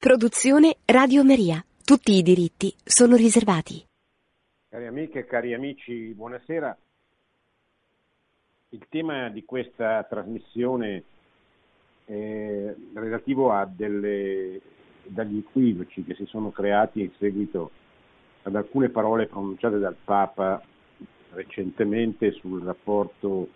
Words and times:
Produzione 0.00 0.76
Radio 0.86 1.22
Maria. 1.22 1.62
Tutti 1.84 2.12
i 2.12 2.22
diritti 2.22 2.74
sono 2.82 3.16
riservati. 3.16 3.84
Cari 4.70 4.86
amiche 4.86 5.26
cari 5.26 5.52
amici, 5.52 6.14
buonasera. 6.14 6.74
Il 8.70 8.86
tema 8.88 9.28
di 9.28 9.44
questa 9.44 10.02
trasmissione 10.04 11.04
è 12.06 12.74
relativo 12.94 13.52
a 13.52 13.66
delle, 13.66 14.62
dagli 15.02 15.44
equivoci 15.46 16.02
che 16.02 16.14
si 16.14 16.24
sono 16.24 16.50
creati 16.50 17.02
in 17.02 17.10
seguito 17.18 17.70
ad 18.44 18.56
alcune 18.56 18.88
parole 18.88 19.26
pronunciate 19.26 19.78
dal 19.78 19.96
Papa 20.02 20.62
recentemente 21.34 22.32
sul 22.32 22.62
rapporto 22.62 23.48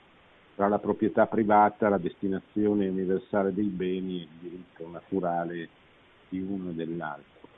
tra 0.56 0.68
la 0.68 0.78
proprietà 0.78 1.26
privata, 1.26 1.88
la 1.88 1.96
destinazione 1.96 2.86
universale 2.86 3.54
dei 3.54 3.68
beni 3.68 4.18
e 4.18 4.22
il 4.24 4.28
diritto 4.40 4.86
naturale 4.90 5.68
di 6.34 6.40
uno 6.40 6.70
e 6.70 6.74
dell'altro. 6.74 7.48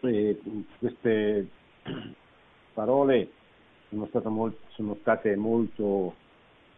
E 0.00 0.40
queste 0.78 1.46
parole 2.72 3.30
sono 3.90 4.06
state, 4.06 4.28
molto, 4.28 4.58
sono 4.68 4.96
state 5.00 5.36
molto 5.36 6.14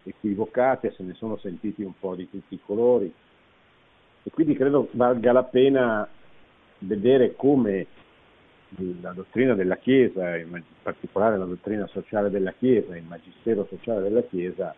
equivocate, 0.02 0.92
se 0.96 1.02
ne 1.02 1.14
sono 1.14 1.36
sentiti 1.38 1.82
un 1.82 1.92
po' 1.98 2.14
di 2.14 2.28
tutti 2.28 2.54
i 2.54 2.60
colori 2.64 3.12
e 4.22 4.30
quindi 4.30 4.54
credo 4.54 4.88
valga 4.92 5.32
la 5.32 5.44
pena 5.44 6.08
vedere 6.78 7.34
come 7.36 7.86
la 9.00 9.12
dottrina 9.12 9.54
della 9.54 9.76
Chiesa, 9.76 10.36
in 10.36 10.62
particolare 10.82 11.36
la 11.36 11.44
dottrina 11.44 11.86
sociale 11.88 12.30
della 12.30 12.52
Chiesa, 12.52 12.96
il 12.96 13.04
magistero 13.04 13.66
sociale 13.68 14.02
della 14.02 14.22
Chiesa, 14.22 14.74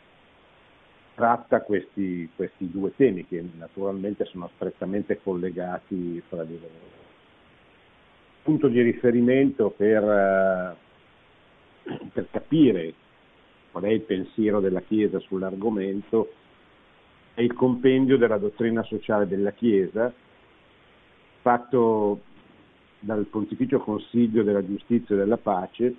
tratta 1.15 1.63
questi, 1.63 2.29
questi 2.35 2.71
due 2.71 2.95
temi 2.97 3.27
che 3.27 3.45
naturalmente 3.57 4.25
sono 4.27 4.51
strettamente 4.55 5.21
collegati 5.23 6.23
fra 6.29 6.45
di 6.45 6.59
loro. 6.59 7.01
Punto 8.43 8.69
di 8.69 8.81
riferimento 8.83 9.71
per, 9.71 10.03
eh, 10.03 10.77
per 12.13 12.29
capire 12.31 12.95
qual 13.71 13.85
è 13.85 13.89
il 13.89 14.01
pensiero 14.03 14.61
della 14.61 14.81
Chiesa 14.81 15.19
sull'argomento 15.21 16.33
è 17.35 17.41
il 17.41 17.55
compendio 17.55 18.19
della 18.19 18.37
dottrina 18.37 18.83
sociale 18.83 19.27
della 19.27 19.53
Chiesa, 19.53 20.13
fatto 21.41 22.21
dal 22.99 23.25
Pontificio 23.27 23.79
Consiglio 23.81 24.43
della 24.43 24.65
Giustizia 24.65 25.15
e 25.15 25.19
della 25.19 25.39
Pace 25.39 25.95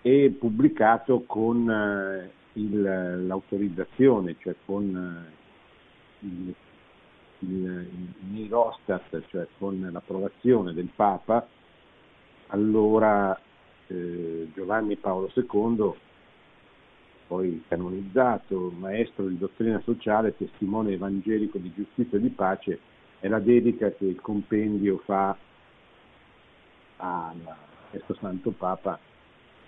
e 0.00 0.36
pubblicato 0.38 1.22
con 1.26 1.70
eh, 1.70 2.30
il, 2.54 3.26
l'autorizzazione, 3.26 4.36
cioè 4.40 4.54
con 4.64 5.28
eh, 6.20 6.26
il, 6.26 6.54
il, 7.40 7.88
il 8.34 8.48
Rostat, 8.48 9.22
cioè 9.28 9.46
con 9.58 9.88
l'approvazione 9.92 10.72
del 10.72 10.88
Papa, 10.94 11.46
allora 12.48 13.38
eh, 13.86 14.48
Giovanni 14.54 14.96
Paolo 14.96 15.30
II, 15.34 15.92
poi 17.26 17.64
canonizzato, 17.68 18.72
maestro 18.78 19.26
di 19.26 19.38
dottrina 19.38 19.80
sociale, 19.80 20.36
testimone 20.36 20.92
evangelico 20.92 21.58
di 21.58 21.72
giustizia 21.74 22.18
e 22.18 22.20
di 22.20 22.28
pace, 22.28 22.78
è 23.18 23.28
la 23.28 23.40
dedica 23.40 23.90
che 23.92 24.04
il 24.04 24.20
compendio 24.20 24.98
fa 25.04 25.36
a 26.96 27.34
questo 27.90 28.14
Santo 28.14 28.50
Papa 28.50 28.98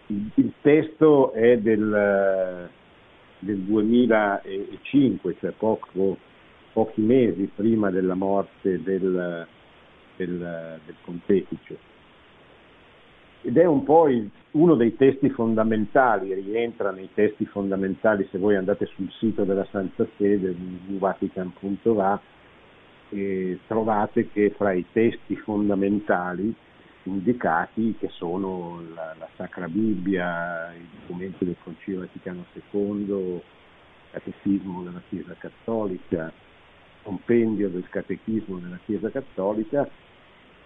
il, 0.07 0.53
testo 0.61 1.33
è 1.33 1.59
del, 1.59 2.69
del 3.39 3.59
2005, 3.59 5.37
cioè 5.39 5.51
poco, 5.53 6.17
pochi 6.73 7.01
mesi 7.01 7.51
prima 7.55 7.91
della 7.91 8.15
morte 8.15 8.83
del, 8.83 9.47
del, 10.17 10.81
del 10.85 10.95
pontefice. 11.05 11.95
Ed 13.43 13.57
è 13.57 13.65
un 13.65 13.85
po' 13.85 14.09
il, 14.09 14.29
uno 14.53 14.75
dei 14.75 14.97
testi 14.97 15.31
fondamentali, 15.31 16.35
rientra 16.35 16.91
nei 16.91 17.09
testi 17.15 17.45
fondamentali 17.45 18.27
se 18.31 18.39
voi 18.39 18.57
andate 18.57 18.87
sul 18.87 19.11
sito 19.13 19.45
della 19.45 19.67
Santa 19.71 20.07
Sede, 20.17 20.55
vatican.va, 20.99 22.21
e 23.11 23.61
trovate 23.69 24.31
che 24.31 24.53
fra 24.57 24.73
i 24.73 24.85
testi 24.93 25.37
fondamentali 25.37 26.53
indicati 27.09 27.95
che 27.99 28.09
sono 28.11 28.83
la, 28.95 29.15
la 29.19 29.29
Sacra 29.37 29.69
Bibbia, 29.69 30.73
i 30.75 30.87
documenti 31.01 31.45
del 31.45 31.57
Concilio 31.63 32.01
Vaticano 32.01 32.45
II, 32.73 33.13
il 33.13 33.41
Catechismo 34.11 34.83
della 34.83 35.03
Chiesa 35.09 35.35
Cattolica, 35.39 36.33
compendio 37.03 37.69
del 37.69 37.89
Catechismo 37.89 38.59
della 38.59 38.79
Chiesa 38.85 39.11
Cattolica 39.11 39.89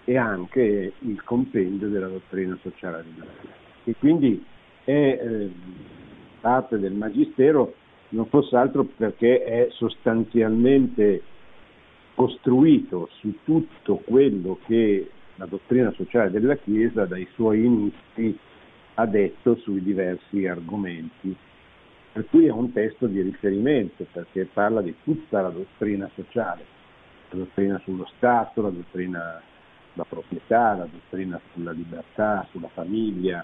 e 0.04 0.16
anche 0.16 0.92
il 0.98 1.22
compendio 1.24 1.88
della 1.88 2.08
dottrina 2.08 2.58
sociale 2.62 3.04
della 3.04 3.26
Chiesa. 3.40 3.56
E 3.84 3.94
quindi 3.98 4.44
è 4.84 4.90
eh, 4.90 5.50
parte 6.40 6.78
del 6.78 6.92
Magistero 6.92 7.74
non 8.10 8.26
fosse 8.26 8.56
altro 8.56 8.84
perché 8.84 9.44
è 9.44 9.68
sostanzialmente 9.70 11.22
costruito 12.14 13.08
su 13.20 13.36
tutto 13.44 13.96
quello 14.04 14.58
che 14.66 15.08
la 15.40 15.46
dottrina 15.46 15.90
sociale 15.92 16.30
della 16.30 16.56
Chiesa 16.56 17.06
dai 17.06 17.26
suoi 17.32 17.64
inizi 17.64 18.38
ha 18.94 19.06
detto 19.06 19.56
sui 19.56 19.82
diversi 19.82 20.46
argomenti. 20.46 21.34
Per 22.12 22.26
cui 22.28 22.44
è 22.44 22.50
un 22.50 22.70
testo 22.72 23.06
di 23.06 23.22
riferimento 23.22 24.06
perché 24.12 24.44
parla 24.52 24.82
di 24.82 24.94
tutta 25.02 25.40
la 25.40 25.48
dottrina 25.48 26.10
sociale, 26.14 26.62
la 27.30 27.38
dottrina 27.38 27.80
sullo 27.84 28.06
Stato, 28.16 28.60
la 28.60 28.68
dottrina 28.68 29.40
sulla 29.92 30.04
proprietà, 30.04 30.74
la 30.74 30.88
dottrina 30.90 31.40
sulla 31.54 31.72
libertà, 31.72 32.46
sulla 32.50 32.68
famiglia, 32.68 33.42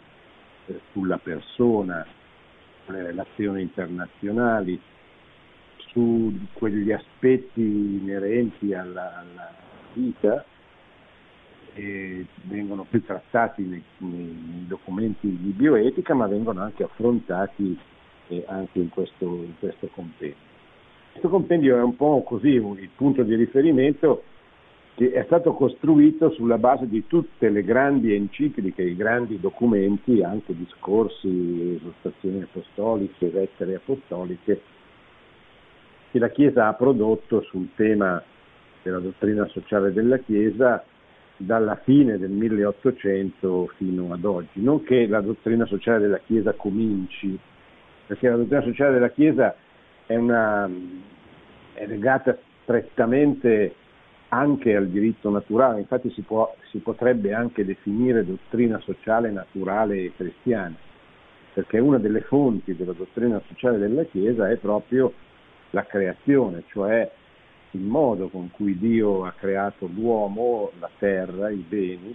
eh, 0.66 0.80
sulla 0.92 1.16
persona, 1.16 2.04
sulle 2.84 3.04
relazioni 3.04 3.62
internazionali, 3.62 4.78
su 5.92 6.30
quegli 6.52 6.92
aspetti 6.92 7.62
inerenti 7.62 8.74
alla, 8.74 9.20
alla 9.20 9.54
vita 9.94 10.44
eh, 11.76 12.24
vengono 12.42 12.86
più 12.88 13.04
trattati 13.04 13.62
nei, 13.62 13.82
nei, 13.98 14.64
documenti 14.66 15.28
di 15.28 15.50
bioetica, 15.50 16.14
ma 16.14 16.26
vengono 16.26 16.62
anche 16.62 16.84
affrontati 16.84 17.78
eh, 18.28 18.44
anche 18.46 18.78
in 18.78 18.88
questo, 18.88 19.24
in 19.24 19.52
questo, 19.58 19.88
compendio. 19.88 20.44
Questo 21.12 21.28
compendio 21.28 21.76
è 21.76 21.82
un 21.82 21.94
po' 21.96 22.22
così 22.22 22.48
il 22.48 22.90
punto 22.94 23.22
di 23.22 23.34
riferimento 23.34 24.22
che 24.94 25.12
è 25.12 25.24
stato 25.24 25.52
costruito 25.52 26.30
sulla 26.30 26.56
base 26.56 26.88
di 26.88 27.06
tutte 27.06 27.50
le 27.50 27.62
grandi 27.62 28.14
encicliche, 28.14 28.82
i 28.82 28.96
grandi 28.96 29.38
documenti, 29.38 30.22
anche 30.22 30.56
discorsi, 30.56 31.78
esortazioni 31.78 32.42
apostoliche, 32.42 33.30
lettere 33.30 33.74
apostoliche, 33.74 34.62
che 36.10 36.18
la 36.18 36.30
Chiesa 36.30 36.68
ha 36.68 36.72
prodotto 36.72 37.42
sul 37.42 37.68
tema 37.74 38.22
della 38.82 38.98
dottrina 38.98 39.46
sociale 39.48 39.92
della 39.92 40.16
Chiesa 40.18 40.82
dalla 41.36 41.76
fine 41.76 42.18
del 42.18 42.30
1800 42.30 43.72
fino 43.76 44.12
ad 44.12 44.24
oggi, 44.24 44.62
non 44.62 44.82
che 44.82 45.06
la 45.06 45.20
dottrina 45.20 45.66
sociale 45.66 46.00
della 46.00 46.20
Chiesa 46.24 46.52
cominci, 46.54 47.38
perché 48.06 48.28
la 48.28 48.36
dottrina 48.36 48.62
sociale 48.62 48.92
della 48.94 49.10
Chiesa 49.10 49.54
è, 50.06 50.16
una, 50.16 50.68
è 51.74 51.86
legata 51.86 52.36
strettamente 52.62 53.74
anche 54.28 54.74
al 54.74 54.88
diritto 54.88 55.30
naturale, 55.30 55.80
infatti 55.80 56.10
si, 56.10 56.22
può, 56.22 56.54
si 56.70 56.78
potrebbe 56.78 57.32
anche 57.32 57.64
definire 57.64 58.24
dottrina 58.24 58.78
sociale 58.80 59.30
naturale 59.30 60.12
cristiana, 60.14 60.74
perché 61.52 61.78
una 61.78 61.98
delle 61.98 62.22
fonti 62.22 62.74
della 62.74 62.92
dottrina 62.92 63.40
sociale 63.46 63.78
della 63.78 64.04
Chiesa 64.04 64.48
è 64.48 64.56
proprio 64.56 65.12
la 65.70 65.84
creazione, 65.84 66.64
cioè 66.68 67.10
il 67.76 67.82
modo 67.82 68.28
con 68.28 68.50
cui 68.50 68.78
Dio 68.78 69.24
ha 69.24 69.32
creato 69.32 69.88
l'uomo, 69.92 70.72
la 70.80 70.90
terra, 70.98 71.50
i 71.50 71.64
beni 71.68 72.14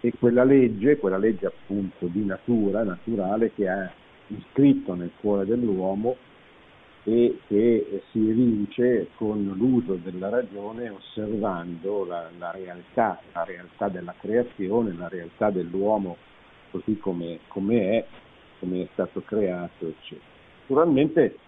e 0.00 0.12
quella 0.18 0.44
legge, 0.44 0.98
quella 0.98 1.16
legge 1.16 1.46
appunto 1.46 2.06
di 2.06 2.24
natura, 2.24 2.84
naturale, 2.84 3.52
che 3.54 3.68
ha 3.68 3.90
iscritto 4.28 4.94
nel 4.94 5.10
cuore 5.18 5.46
dell'uomo 5.46 6.16
e 7.04 7.38
che 7.48 8.02
si 8.10 8.18
evince 8.18 9.08
con 9.16 9.52
l'uso 9.56 9.94
della 9.94 10.28
ragione 10.28 10.88
osservando 10.88 12.04
la, 12.06 12.28
la, 12.38 12.50
realtà, 12.50 13.20
la 13.32 13.44
realtà 13.44 13.88
della 13.88 14.14
creazione, 14.18 14.94
la 14.96 15.08
realtà 15.08 15.50
dell'uomo 15.50 16.16
così 16.70 16.98
come, 16.98 17.40
come 17.48 17.90
è, 17.90 18.06
come 18.58 18.82
è 18.82 18.88
stato 18.92 19.22
creato, 19.22 19.86
eccetera. 19.86 20.32
Naturalmente 20.66 21.38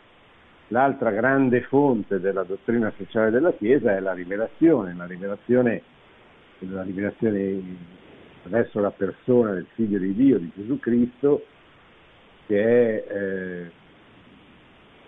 L'altra 0.69 1.11
grande 1.11 1.63
fonte 1.63 2.19
della 2.19 2.43
dottrina 2.43 2.93
sociale 2.97 3.31
della 3.31 3.53
Chiesa 3.53 3.95
è 3.95 4.01
la 4.01 4.13
rivelazione, 4.13 4.95
la 4.95 5.07
rivelazione, 5.07 5.83
la 6.59 6.83
rivelazione 6.83 7.63
verso 8.45 8.81
la 8.81 8.91
persona 8.91 9.53
del 9.53 9.67
Figlio 9.75 9.99
di 9.99 10.15
Dio, 10.15 10.39
di 10.39 10.51
Gesù 10.55 10.79
Cristo, 10.81 11.45
che 12.47 13.05
è 13.05 13.13
eh, 13.13 13.71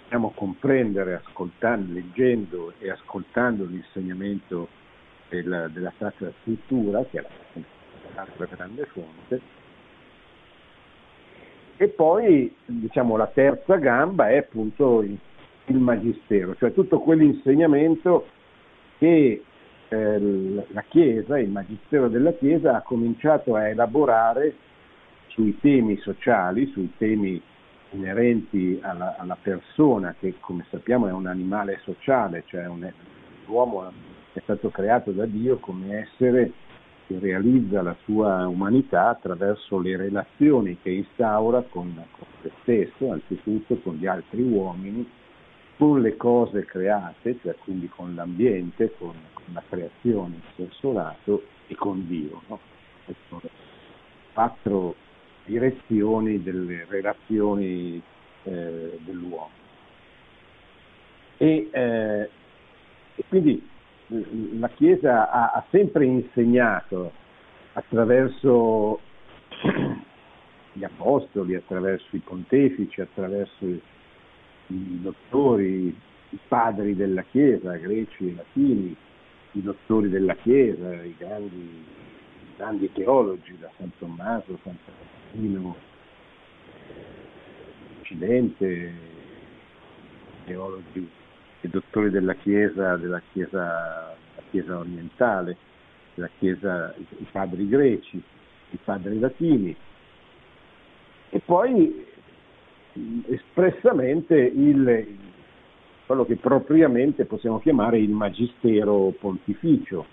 possiamo 0.08 0.32
comprendere 0.34 1.20
ascoltando, 1.22 1.92
leggendo 1.92 2.72
e 2.78 2.90
ascoltando 2.90 3.66
l'insegnamento 3.66 4.68
della, 5.28 5.68
della 5.68 5.92
Sacra 5.98 6.32
Scrittura, 6.40 7.04
che 7.04 7.18
è 7.18 7.24
l'altra 8.14 8.46
grande 8.46 8.86
fonte. 8.86 9.40
E 11.76 11.88
poi 11.88 12.52
diciamo, 12.64 13.16
la 13.18 13.26
terza 13.26 13.76
gamba 13.76 14.30
è 14.30 14.38
appunto 14.38 15.04
il, 15.68 15.78
magistero, 15.78 16.54
cioè 16.56 16.72
tutto 16.72 17.00
quell'insegnamento 17.00 18.26
che 18.98 19.42
eh, 19.88 20.18
la 20.18 20.84
Chiesa, 20.88 21.38
il 21.38 21.50
magistero 21.50 22.08
della 22.08 22.32
Chiesa 22.32 22.76
ha 22.76 22.82
cominciato 22.82 23.54
a 23.54 23.68
elaborare 23.68 24.54
sui 25.28 25.58
temi 25.60 25.96
sociali, 25.98 26.66
sui 26.66 26.92
temi 26.98 27.40
inerenti 27.90 28.78
alla, 28.82 29.16
alla, 29.16 29.36
persona 29.40 30.14
che 30.18 30.34
come 30.40 30.66
sappiamo 30.70 31.08
è 31.08 31.12
un 31.12 31.26
animale 31.26 31.80
sociale, 31.84 32.44
cioè 32.46 32.66
un, 32.66 32.90
l'uomo 33.46 33.90
è 34.32 34.40
stato 34.40 34.68
creato 34.70 35.10
da 35.12 35.24
Dio 35.24 35.58
come 35.58 36.00
essere 36.00 36.52
che 37.06 37.18
realizza 37.18 37.80
la 37.80 37.96
sua 38.04 38.46
umanità 38.46 39.08
attraverso 39.08 39.78
le 39.78 39.96
relazioni 39.96 40.76
che 40.82 40.90
instaura 40.90 41.62
con, 41.62 41.94
con 42.10 42.26
se 42.42 42.50
stesso, 42.60 43.10
anzitutto 43.10 43.78
con 43.78 43.94
gli 43.94 44.06
altri 44.06 44.42
uomini, 44.42 45.08
con 45.78 46.00
le 46.02 46.16
cose 46.16 46.64
create, 46.64 47.38
cioè 47.40 47.54
quindi 47.62 47.88
con 47.88 48.14
l'ambiente, 48.16 48.92
con, 48.98 49.14
con 49.32 49.44
la 49.52 49.62
creazione 49.68 50.34
in 50.34 50.40
senso 50.56 50.92
lato 50.92 51.44
e 51.68 51.76
con 51.76 52.04
Dio. 52.08 52.42
No? 52.48 52.58
Sono 53.28 53.42
quattro 54.32 54.96
direzioni 55.44 56.42
delle 56.42 56.84
relazioni 56.88 58.02
eh, 58.42 58.98
dell'uomo. 59.04 59.50
E, 61.36 61.68
eh, 61.70 62.30
e, 63.14 63.24
quindi 63.28 63.64
la 64.58 64.68
Chiesa 64.70 65.30
ha, 65.30 65.52
ha 65.52 65.64
sempre 65.70 66.06
insegnato 66.06 67.12
attraverso 67.74 68.98
gli 70.72 70.82
apostoli, 70.82 71.54
attraverso 71.54 72.16
i 72.16 72.18
pontefici, 72.18 73.00
attraverso 73.00 73.64
i, 74.68 74.74
i 74.74 75.00
dottori, 75.02 75.96
i 76.30 76.38
padri 76.48 76.94
della 76.94 77.22
Chiesa, 77.22 77.76
greci 77.76 78.28
e 78.28 78.34
latini, 78.34 78.96
i 79.52 79.62
dottori 79.62 80.08
della 80.08 80.34
Chiesa, 80.36 81.02
i 81.02 81.14
grandi, 81.16 81.84
grandi 82.56 82.92
teologi, 82.92 83.56
da 83.58 83.70
San 83.76 83.90
Tommaso, 83.98 84.58
San 84.62 84.76
Agostino, 84.86 85.76
Occidente, 88.00 88.92
teologi 90.44 91.08
e 91.60 91.68
dottori 91.68 92.10
della 92.10 92.34
Chiesa, 92.34 92.96
della 92.96 93.22
Chiesa, 93.32 94.16
chiesa 94.50 94.78
orientale, 94.78 95.56
della 96.14 96.30
Chiesa, 96.38 96.94
i 96.96 97.26
padri 97.30 97.68
greci, 97.68 98.22
i 98.70 98.78
padri 98.82 99.18
latini, 99.18 99.76
e 101.30 101.40
poi 101.40 102.06
espressamente 103.26 104.36
il, 104.36 105.16
quello 106.06 106.24
che 106.24 106.36
propriamente 106.36 107.24
possiamo 107.24 107.60
chiamare 107.60 107.98
il 107.98 108.10
magistero 108.10 109.12
pontificio 109.18 110.06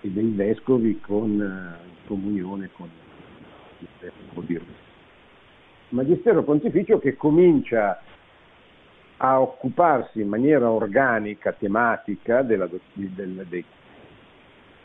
e 0.00 0.08
dei 0.08 0.32
vescovi 0.34 1.00
con 1.00 1.40
eh, 1.40 2.06
comunione 2.06 2.70
con 2.72 2.88
il 3.80 4.60
magistero 5.90 6.42
pontificio 6.42 6.98
che 6.98 7.16
comincia 7.16 8.02
a 9.18 9.40
occuparsi 9.40 10.20
in 10.20 10.28
maniera 10.28 10.70
organica, 10.70 11.52
tematica 11.52 12.42
della, 12.42 12.68
del, 12.92 13.46
dei, 13.48 13.64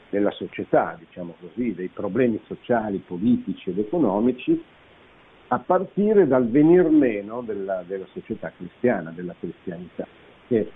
della 0.09 0.31
società, 0.31 0.95
diciamo 0.97 1.35
così, 1.39 1.73
dei 1.73 1.89
problemi 1.89 2.39
sociali, 2.47 2.97
politici 2.99 3.69
ed 3.69 3.79
economici, 3.79 4.63
a 5.53 5.59
partire 5.59 6.25
dal 6.25 6.49
venir 6.49 6.89
meno 6.89 7.41
della, 7.41 7.83
della 7.85 8.07
società 8.11 8.51
cristiana, 8.55 9.11
della 9.11 9.35
cristianità, 9.39 10.07
che 10.47 10.71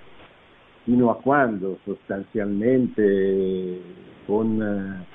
fino 0.84 1.10
a 1.10 1.16
quando 1.16 1.80
sostanzialmente 1.84 3.82
con 4.26 5.06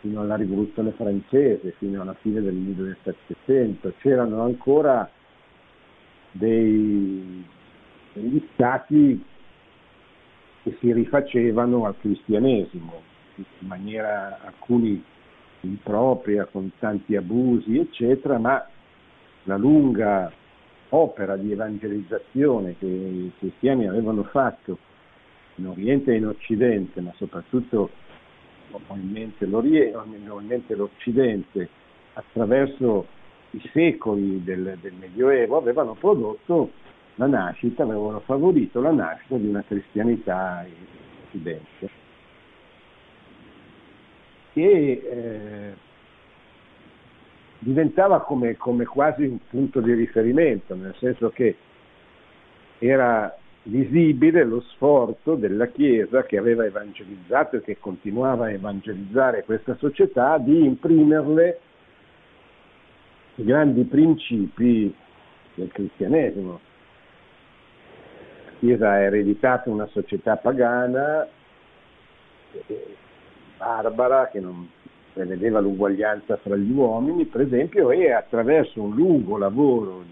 fino 0.00 0.20
alla 0.20 0.34
rivoluzione 0.34 0.90
francese, 0.90 1.74
fino 1.78 2.02
alla 2.02 2.14
fine 2.14 2.42
del 2.42 2.54
1700, 2.54 3.94
c'erano 4.00 4.42
ancora 4.42 5.08
dei, 6.32 7.42
degli 8.12 8.46
stati 8.52 9.24
che 10.62 10.76
si 10.80 10.92
rifacevano 10.92 11.86
al 11.86 11.96
cristianesimo 11.98 13.00
in 13.36 13.44
maniera 13.66 14.40
alcuni 14.44 15.02
impropria, 15.60 16.44
con 16.46 16.70
tanti 16.78 17.16
abusi, 17.16 17.78
eccetera, 17.78 18.38
ma 18.38 18.66
la 19.44 19.56
lunga 19.56 20.30
opera 20.90 21.36
di 21.36 21.52
evangelizzazione 21.52 22.76
che 22.78 22.86
i 22.86 23.32
cristiani 23.38 23.88
avevano 23.88 24.24
fatto 24.24 24.78
in 25.56 25.66
Oriente 25.66 26.12
e 26.12 26.16
in 26.16 26.26
Occidente, 26.26 27.00
ma 27.00 27.12
soprattutto 27.16 27.90
probabilmente 28.70 29.46
l'Occidente, 30.74 31.68
attraverso 32.14 33.06
i 33.50 33.70
secoli 33.72 34.42
del, 34.42 34.78
del 34.80 34.94
Medioevo, 34.94 35.56
avevano 35.56 35.94
prodotto 35.94 36.70
la 37.16 37.26
nascita, 37.26 37.84
avevano 37.84 38.20
favorito 38.20 38.80
la 38.80 38.90
nascita 38.90 39.36
di 39.36 39.46
una 39.46 39.62
cristianità 39.66 40.64
in 40.66 40.74
Occidente. 41.26 41.90
Che 44.52 44.62
eh, 44.62 45.74
diventava 47.58 48.20
come, 48.20 48.56
come, 48.56 48.84
quasi 48.84 49.24
un 49.24 49.38
punto 49.48 49.80
di 49.80 49.92
riferimento, 49.94 50.74
nel 50.74 50.94
senso 50.98 51.30
che 51.30 51.56
era 52.78 53.34
visibile 53.64 54.44
lo 54.44 54.60
sforzo 54.60 55.36
della 55.36 55.68
Chiesa 55.68 56.24
che 56.24 56.36
aveva 56.36 56.64
evangelizzato 56.64 57.56
e 57.56 57.62
che 57.62 57.78
continuava 57.78 58.46
a 58.46 58.50
evangelizzare 58.50 59.44
questa 59.44 59.74
società 59.76 60.36
di 60.38 60.64
imprimerle 60.64 61.60
i 63.36 63.44
grandi 63.44 63.84
principi 63.84 64.94
del 65.54 65.70
cristianesimo. 65.72 66.60
La 68.44 68.52
Chiesa 68.58 68.90
ha 68.90 68.98
ereditato 68.98 69.70
una 69.70 69.86
società 69.86 70.36
pagana, 70.36 71.26
barbara, 73.56 74.28
che 74.28 74.40
non 74.40 74.68
prevedeva 75.14 75.60
l'uguaglianza 75.60 76.36
fra 76.38 76.56
gli 76.56 76.72
uomini, 76.72 77.24
per 77.24 77.42
esempio, 77.42 77.92
e 77.92 78.10
attraverso 78.10 78.82
un 78.82 78.94
lungo 78.94 79.38
lavoro 79.38 80.02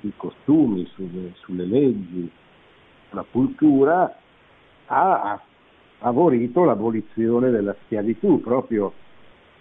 di 0.00 0.12
costumi, 0.16 0.86
sulle, 0.94 1.32
sulle 1.36 1.64
leggi, 1.64 2.30
la 3.10 3.24
cultura 3.28 4.14
ha 4.86 5.40
favorito 5.98 6.64
l'abolizione 6.64 7.50
della 7.50 7.74
schiavitù, 7.84 8.40
proprio 8.40 8.92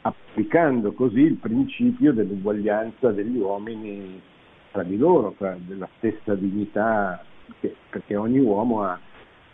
applicando 0.02 0.92
così 0.92 1.22
il 1.22 1.36
principio 1.36 2.14
dell'uguaglianza 2.14 3.12
degli 3.12 3.38
uomini 3.38 4.22
tra 4.72 4.84
di 4.84 4.98
loro, 4.98 5.34
tra 5.38 5.58
della 5.60 5.88
stessa 5.98 6.36
dignità, 6.36 7.24
perché, 7.46 7.76
perché 7.90 8.16
ogni 8.16 8.40
uomo 8.40 8.84
ha 8.84 9.00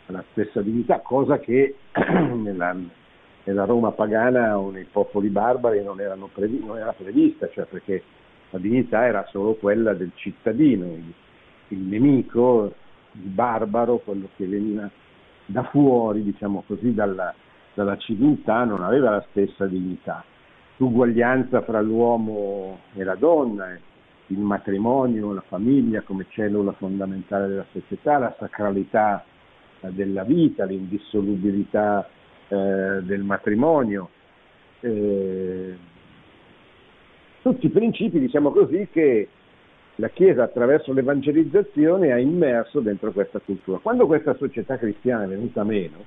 la 0.08 0.24
stessa 0.32 0.62
dignità, 0.62 1.00
cosa 1.00 1.40
che 1.40 1.76
nella, 1.94 2.76
nella, 3.46 3.66
Roma 3.66 3.92
pagana 3.92 4.60
o 4.60 4.70
nei 4.70 4.86
popoli 4.92 5.30
barbari 5.30 5.84
non, 5.84 5.98
previ, 6.32 6.64
non, 6.64 6.78
era 6.78 6.94
prevista, 6.94 7.50
cioè 7.50 7.66
perché 7.66 8.04
la 8.52 8.60
dignità 8.60 9.06
era 9.06 9.26
solo 9.30 9.56
quella 9.56 9.94
del 9.94 10.12
cittadino, 10.16 10.86
il, 10.86 11.14
il 11.70 11.80
nemico 11.80 12.74
il 13.16 13.30
barbaro, 13.30 13.98
quello 13.98 14.30
che 14.36 14.46
veniva 14.46 14.90
da 15.46 15.64
fuori, 15.64 16.24
diciamo 16.24 16.64
così, 16.68 16.94
dalla, 16.94 17.34
dalla 17.74 17.98
civiltà, 17.98 18.64
non 18.64 18.84
aveva 18.84 19.12
la 19.12 19.26
stessa 19.30 19.66
dignità. 19.66 20.24
L'uguaglianza 20.78 21.62
fra 21.62 21.82
l'uomo 21.82 22.80
e 22.94 23.04
la 23.04 23.16
donna, 23.16 23.78
il 24.28 24.40
matrimonio, 24.40 25.34
la 25.34 25.44
famiglia 25.48 26.02
come 26.02 26.26
cellula 26.30 26.74
fondamentale 26.74 27.48
della 27.48 27.66
società, 27.72 28.18
la 28.18 28.36
sacralità 28.38 29.24
della 29.80 30.24
vita, 30.24 30.66
l'indissolubilità 30.66 32.10
eh, 32.48 33.02
del 33.02 33.24
matrimonio, 33.24 34.10
eh, 34.82 35.76
tutti 37.42 37.70
principi, 37.70 38.20
diciamo 38.20 38.52
così, 38.52 38.88
che 38.92 39.28
la 39.96 40.10
Chiesa 40.10 40.44
attraverso 40.44 40.92
l'evangelizzazione 40.94 42.12
ha 42.12 42.20
immerso 42.20 42.82
dentro 42.82 43.12
questa 43.12 43.40
cultura. 43.40 43.78
Quando 43.78 44.06
questa 44.08 44.36
società 44.36 44.78
cristiana 44.78 45.24
è 45.24 45.28
venuta 45.28 45.64
meno, 45.64 46.04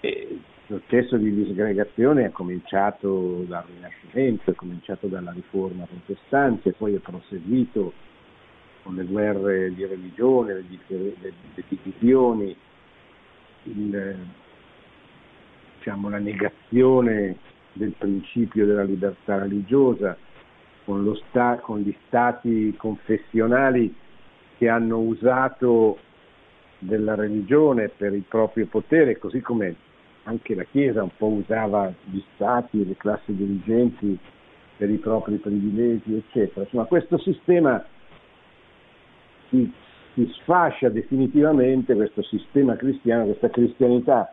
il 0.00 0.40
processo 0.66 1.16
di 1.16 1.32
disgregazione 1.34 2.24
è 2.24 2.30
cominciato 2.30 3.44
dal 3.46 3.64
Rinascimento, 3.74 4.50
è 4.50 4.54
cominciato 4.54 5.06
dalla 5.06 5.32
riforma 5.32 5.84
protestante, 5.84 6.72
poi 6.72 6.94
è 6.94 6.98
proseguito 6.98 7.92
con 8.82 8.96
le 8.96 9.04
guerre 9.04 9.72
di 9.74 9.84
religione, 9.84 10.54
le, 10.54 10.64
le, 10.86 11.14
le 11.54 11.64
divisioni, 11.68 12.56
il, 13.64 14.16
diciamo, 15.82 16.08
la 16.08 16.18
negazione 16.18 17.36
del 17.72 17.92
principio 17.98 18.64
della 18.66 18.84
libertà 18.84 19.38
religiosa, 19.38 20.16
con, 20.84 21.16
sta, 21.28 21.58
con 21.60 21.80
gli 21.80 21.94
stati 22.06 22.72
confessionali 22.76 23.92
che 24.58 24.68
hanno 24.68 25.00
usato 25.00 25.98
della 26.78 27.16
religione 27.16 27.88
per 27.88 28.12
il 28.14 28.22
proprio 28.28 28.66
potere, 28.66 29.18
così 29.18 29.40
come 29.40 29.74
anche 30.24 30.54
la 30.54 30.64
Chiesa 30.64 31.02
un 31.02 31.10
po' 31.16 31.26
usava 31.26 31.92
gli 32.04 32.22
stati 32.34 32.80
e 32.80 32.84
le 32.84 32.96
classi 32.96 33.34
dirigenti 33.34 34.16
per 34.76 34.88
i 34.88 34.98
propri 34.98 35.36
privilegi, 35.36 36.14
eccetera. 36.14 36.62
Insomma, 36.62 36.84
questo 36.84 37.18
sistema 37.18 37.84
si, 39.48 39.72
si 40.14 40.30
sfascia 40.40 40.88
definitivamente, 40.90 41.94
questo 41.94 42.22
sistema 42.22 42.76
cristiano, 42.76 43.24
questa 43.24 43.50
cristianità 43.50 44.32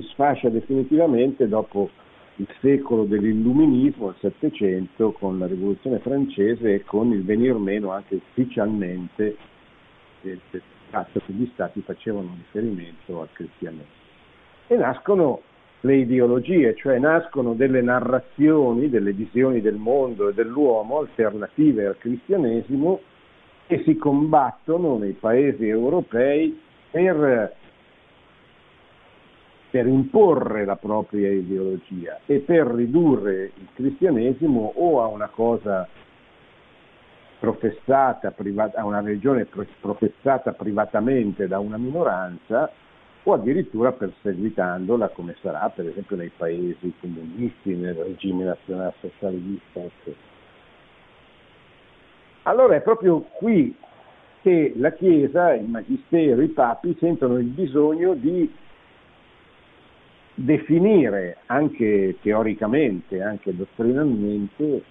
si 0.00 0.08
sfascia 0.10 0.50
definitivamente 0.50 1.48
dopo 1.48 1.88
il 2.36 2.48
secolo 2.60 3.04
dell'illuminismo, 3.04 4.08
il 4.08 4.16
Settecento, 4.20 5.12
con 5.12 5.38
la 5.38 5.46
rivoluzione 5.46 5.98
francese 6.00 6.74
e 6.74 6.84
con 6.84 7.12
il 7.12 7.24
venir 7.24 7.54
meno 7.54 7.92
anche 7.92 8.16
ufficialmente 8.16 9.36
del 10.20 10.38
fatto 10.90 11.20
che 11.24 11.32
gli 11.32 11.48
stati 11.54 11.80
facevano 11.80 12.36
riferimento 12.36 13.22
al 13.22 13.28
cristianesimo. 13.32 14.04
E 14.66 14.76
nascono 14.76 15.40
le 15.80 15.96
ideologie, 15.96 16.74
cioè 16.74 16.98
nascono 16.98 17.54
delle 17.54 17.80
narrazioni, 17.80 18.90
delle 18.90 19.12
visioni 19.12 19.62
del 19.62 19.76
mondo 19.76 20.28
e 20.28 20.34
dell'uomo 20.34 20.98
alternative 20.98 21.86
al 21.86 21.98
cristianesimo 21.98 23.00
che 23.66 23.82
si 23.84 23.96
combattono 23.96 24.98
nei 24.98 25.12
paesi 25.12 25.66
europei 25.66 26.60
per 26.90 27.54
per 29.70 29.86
imporre 29.86 30.64
la 30.64 30.76
propria 30.76 31.30
ideologia 31.30 32.20
e 32.26 32.38
per 32.38 32.66
ridurre 32.66 33.52
il 33.54 33.68
cristianesimo 33.74 34.72
o 34.76 35.02
a 35.02 35.06
una 35.06 35.28
cosa 35.28 35.88
professata, 37.38 38.34
a 38.74 38.84
una 38.84 39.00
religione 39.00 39.46
professata 39.80 40.52
privatamente 40.52 41.46
da 41.46 41.58
una 41.58 41.76
minoranza 41.76 42.70
o 43.24 43.32
addirittura 43.32 43.92
perseguitandola 43.92 45.08
come 45.08 45.34
sarà 45.40 45.68
per 45.74 45.88
esempio 45.88 46.16
nei 46.16 46.30
paesi 46.34 46.94
comunisti, 47.00 47.74
nel 47.74 47.94
regime 47.94 48.44
nazionalsocialista. 48.44 49.80
Allora 52.42 52.76
è 52.76 52.80
proprio 52.82 53.20
qui 53.20 53.76
che 54.42 54.72
la 54.76 54.92
Chiesa, 54.92 55.54
il 55.54 55.68
Magistero, 55.68 56.40
i 56.40 56.48
papi 56.48 56.96
sentono 57.00 57.36
il 57.38 57.46
bisogno 57.46 58.14
di 58.14 58.48
definire 60.36 61.38
anche 61.46 62.16
teoricamente, 62.20 63.22
anche 63.22 63.56
dottrinalmente, 63.56 64.82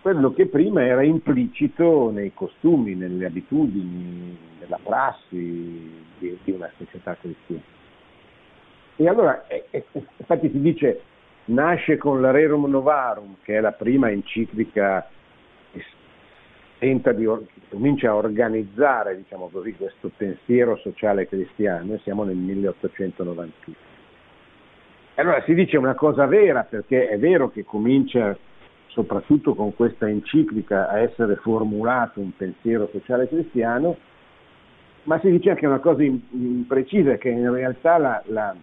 quello 0.00 0.32
che 0.32 0.46
prima 0.46 0.84
era 0.84 1.02
implicito 1.02 2.10
nei 2.10 2.32
costumi, 2.34 2.94
nelle 2.94 3.26
abitudini, 3.26 4.36
nella 4.60 4.78
prassi 4.82 6.02
di, 6.18 6.38
di 6.42 6.50
una 6.50 6.70
società 6.76 7.16
cristiana. 7.20 7.62
E 8.96 9.08
allora, 9.08 9.46
eh, 9.48 9.66
eh, 9.70 9.84
infatti 10.16 10.50
si 10.50 10.60
dice, 10.60 11.00
nasce 11.46 11.96
con 11.96 12.20
la 12.20 12.30
Rerum 12.30 12.66
Novarum, 12.66 13.36
che 13.42 13.56
è 13.56 13.60
la 13.60 13.72
prima 13.72 14.10
enciclica 14.10 15.08
che 16.78 17.42
comincia 17.70 18.10
a 18.10 18.16
organizzare, 18.16 19.16
diciamo 19.16 19.48
così, 19.48 19.72
questo 19.74 20.10
pensiero 20.16 20.76
sociale 20.76 21.26
cristiano, 21.26 21.94
e 21.94 22.00
siamo 22.02 22.24
nel 22.24 22.36
1891. 22.36 23.92
Allora 25.16 25.40
si 25.44 25.54
dice 25.54 25.76
una 25.76 25.94
cosa 25.94 26.26
vera, 26.26 26.64
perché 26.64 27.08
è 27.08 27.18
vero 27.18 27.48
che 27.48 27.64
comincia 27.64 28.36
soprattutto 28.88 29.54
con 29.54 29.74
questa 29.74 30.08
enciclica 30.08 30.88
a 30.88 30.98
essere 30.98 31.36
formulato 31.36 32.20
un 32.20 32.34
pensiero 32.36 32.88
sociale 32.90 33.28
cristiano, 33.28 33.96
ma 35.04 35.20
si 35.20 35.30
dice 35.30 35.50
anche 35.50 35.66
una 35.66 35.78
cosa 35.78 36.02
imprecisa, 36.02 37.16
che 37.16 37.28
in 37.28 37.52
realtà 37.52 37.96
la, 37.98 38.22
la, 38.26 38.56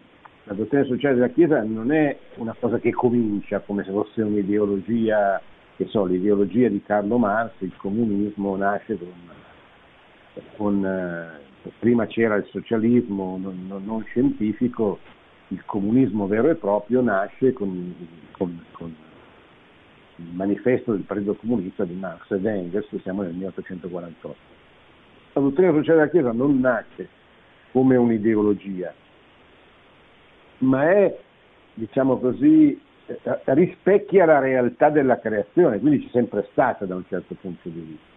la 0.44 0.54
dottrina 0.54 0.84
sociale 0.84 1.16
della 1.16 1.30
Chiesa 1.30 1.64
non 1.64 1.94
è 1.94 2.18
una 2.36 2.56
cosa 2.60 2.80
che 2.80 2.92
comincia 2.92 3.60
come 3.60 3.84
se 3.84 3.92
fosse 3.92 4.22
un'ideologia, 4.22 5.42
che 5.78 5.86
so, 5.86 6.04
l'ideologia 6.04 6.68
di 6.68 6.82
Carlo 6.84 7.18
Marx, 7.18 7.52
il 7.60 7.76
comunismo 7.78 8.58
nasce 8.58 8.98
con, 8.98 9.14
con 10.58 10.86
eh, 10.86 11.70
prima 11.80 12.08
c'era 12.08 12.36
il 12.36 12.48
socialismo 12.52 13.38
non, 13.42 13.66
non, 13.68 13.86
non 13.86 14.04
scientifico, 14.04 15.00
il 15.52 15.64
comunismo 15.66 16.28
vero 16.28 16.50
e 16.50 16.56
proprio 16.56 17.02
nasce 17.02 17.52
con, 17.54 17.94
con, 18.32 18.64
con 18.72 18.96
il 20.16 20.34
manifesto 20.34 20.92
del 20.94 21.02
Partito 21.02 21.36
Comunista 21.36 21.84
di 21.84 21.94
Marx 21.94 22.30
ed 22.32 22.46
Engels, 22.46 22.88
siamo 23.02 23.22
nel 23.22 23.34
1848. 23.34 24.38
La 25.34 25.42
dottrina 25.42 25.72
sociale 25.72 25.98
della 26.00 26.10
Chiesa 26.10 26.32
non 26.32 26.60
nasce 26.60 27.08
come 27.72 27.96
un'ideologia, 27.96 28.94
ma 30.60 30.90
è, 30.90 31.18
diciamo 31.74 32.18
così, 32.18 32.80
eh, 33.06 33.42
rispecchia 33.46 34.26
la 34.26 34.40
realtà 34.40 34.90
della 34.90 35.20
creazione, 35.20 35.80
quindi 35.80 36.04
c'è 36.06 36.10
sempre 36.12 36.48
stata 36.52 36.86
da 36.86 36.96
un 36.96 37.06
certo 37.08 37.36
punto 37.36 37.68
di 37.70 37.80
vista. 37.80 38.10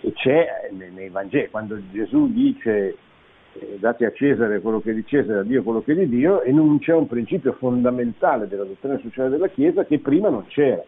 E 0.00 0.12
c'è 0.12 0.68
nei 0.72 1.08
Vangeli, 1.08 1.48
quando 1.48 1.78
Gesù 1.90 2.30
dice 2.30 2.88
eh, 2.88 2.96
date 3.78 4.06
a 4.06 4.12
Cesare 4.12 4.60
quello 4.60 4.80
che 4.80 4.90
è 4.90 4.94
di 4.94 5.04
Cesare, 5.06 5.40
a 5.40 5.42
Dio 5.42 5.62
quello 5.62 5.82
che 5.82 5.92
è 5.92 5.94
di 5.94 6.08
Dio, 6.08 6.42
enuncia 6.42 6.96
un 6.96 7.06
principio 7.06 7.52
fondamentale 7.52 8.48
della 8.48 8.64
dottrina 8.64 8.98
sociale 8.98 9.30
della 9.30 9.48
Chiesa 9.48 9.84
che 9.84 9.98
prima 9.98 10.28
non 10.28 10.46
c'era, 10.46 10.82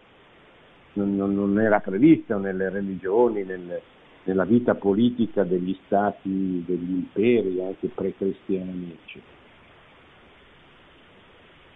non, 0.95 1.15
non, 1.15 1.35
non 1.35 1.61
era 1.61 1.81
previsto 1.81 2.39
nelle 2.39 2.69
religioni, 2.69 3.45
nel, 3.45 3.81
nella 4.25 4.45
vita 4.45 4.75
politica 4.75 5.45
degli 5.45 5.77
stati, 5.85 6.65
degli 6.67 6.91
imperi, 6.91 7.63
anche 7.63 7.89
pre-cristiani, 7.89 8.99
eccetera. 9.03 9.35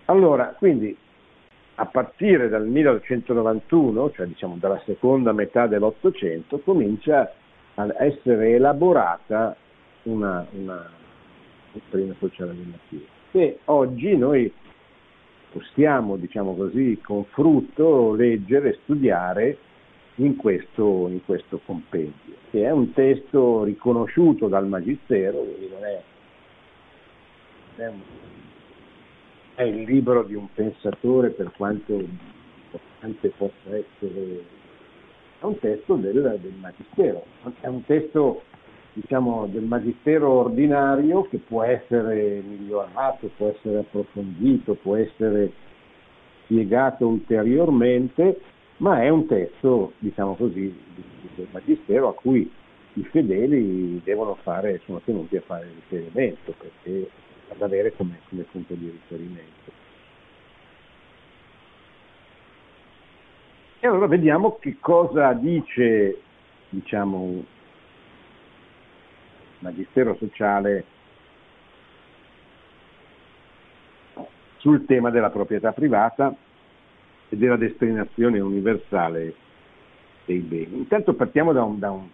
Allora, 0.06 0.54
quindi 0.58 0.96
a 1.76 1.86
partire 1.86 2.48
dal 2.48 2.66
1891, 2.66 4.10
cioè 4.10 4.26
diciamo 4.26 4.56
dalla 4.58 4.80
seconda 4.84 5.32
metà 5.32 5.66
dell'Ottocento, 5.66 6.58
comincia 6.58 7.32
a 7.74 7.94
essere 7.98 8.54
elaborata 8.56 9.56
una, 10.10 10.46
una 10.52 10.90
dottrina 11.72 12.14
sociale 12.18 12.54
della 12.54 12.78
Chiesa. 12.88 13.04
E 13.32 13.58
oggi 13.66 14.16
noi 14.16 14.52
possiamo, 15.52 16.16
diciamo 16.16 16.54
così, 16.54 16.98
con 17.02 17.24
frutto 17.24 18.14
leggere 18.14 18.78
studiare 18.82 19.56
in 20.16 20.36
questo, 20.36 21.08
in 21.08 21.24
questo, 21.24 21.60
compendio, 21.64 22.34
che 22.50 22.64
è 22.64 22.70
un 22.70 22.92
testo 22.92 23.64
riconosciuto 23.64 24.48
dal 24.48 24.66
Magistero, 24.66 25.38
quindi 25.38 25.68
non 25.70 25.84
è, 25.84 26.02
è, 27.76 27.86
un, 27.86 28.00
è 29.54 29.62
il 29.62 29.82
libro 29.82 30.22
di 30.24 30.34
un 30.34 30.52
pensatore 30.52 31.30
per 31.30 31.52
quanto 31.56 31.92
importante 31.92 33.28
possa 33.36 33.76
essere, 33.76 34.44
è 35.40 35.44
un 35.44 35.58
testo 35.58 35.94
del, 35.94 36.38
del 36.42 36.54
Magistero, 36.60 37.24
è 37.60 37.66
un 37.66 37.84
testo 37.84 38.42
diciamo, 38.92 39.46
del 39.46 39.62
magistero 39.62 40.30
ordinario 40.30 41.22
che 41.28 41.38
può 41.38 41.62
essere 41.62 42.42
migliorato, 42.46 43.30
può 43.36 43.48
essere 43.48 43.78
approfondito, 43.78 44.74
può 44.74 44.96
essere 44.96 45.52
spiegato 46.44 47.06
ulteriormente, 47.06 48.40
ma 48.78 49.02
è 49.02 49.08
un 49.08 49.26
testo, 49.26 49.92
diciamo 49.98 50.34
così, 50.34 50.74
del 51.34 51.46
magistero 51.52 52.08
a 52.08 52.14
cui 52.14 52.50
i 52.94 53.04
fedeli 53.04 54.00
devono 54.02 54.36
fare, 54.42 54.80
sono 54.84 55.00
tenuti 55.04 55.36
a 55.36 55.42
fare 55.42 55.68
riferimento, 55.74 56.54
perché 56.58 57.08
ad 57.48 57.62
avere 57.62 57.92
come, 57.94 58.18
come 58.28 58.42
punto 58.50 58.74
di 58.74 58.90
riferimento. 58.90 59.78
E 63.82 63.86
allora 63.86 64.06
vediamo 64.06 64.58
che 64.58 64.76
cosa 64.78 65.32
dice 65.32 66.20
diciamo, 66.68 67.44
magistero 69.60 70.16
sociale 70.16 70.84
sul 74.58 74.84
tema 74.84 75.10
della 75.10 75.30
proprietà 75.30 75.72
privata 75.72 76.34
e 77.28 77.36
della 77.36 77.56
destinazione 77.56 78.40
universale 78.40 79.34
dei 80.26 80.38
beni. 80.38 80.76
Intanto 80.76 81.14
partiamo 81.14 81.52
da 81.52 81.62
un, 81.62 81.78
da 81.78 81.90
un, 81.90 82.08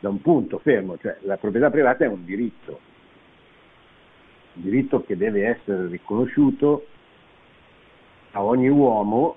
da 0.00 0.08
un 0.08 0.20
punto 0.20 0.58
fermo, 0.58 0.98
cioè 0.98 1.18
la 1.22 1.36
proprietà 1.36 1.70
privata 1.70 2.04
è 2.04 2.08
un 2.08 2.24
diritto, 2.24 2.80
un 4.54 4.62
diritto 4.62 5.04
che 5.04 5.16
deve 5.16 5.46
essere 5.46 5.86
riconosciuto 5.86 6.86
a 8.32 8.42
ogni 8.42 8.68
uomo 8.68 9.36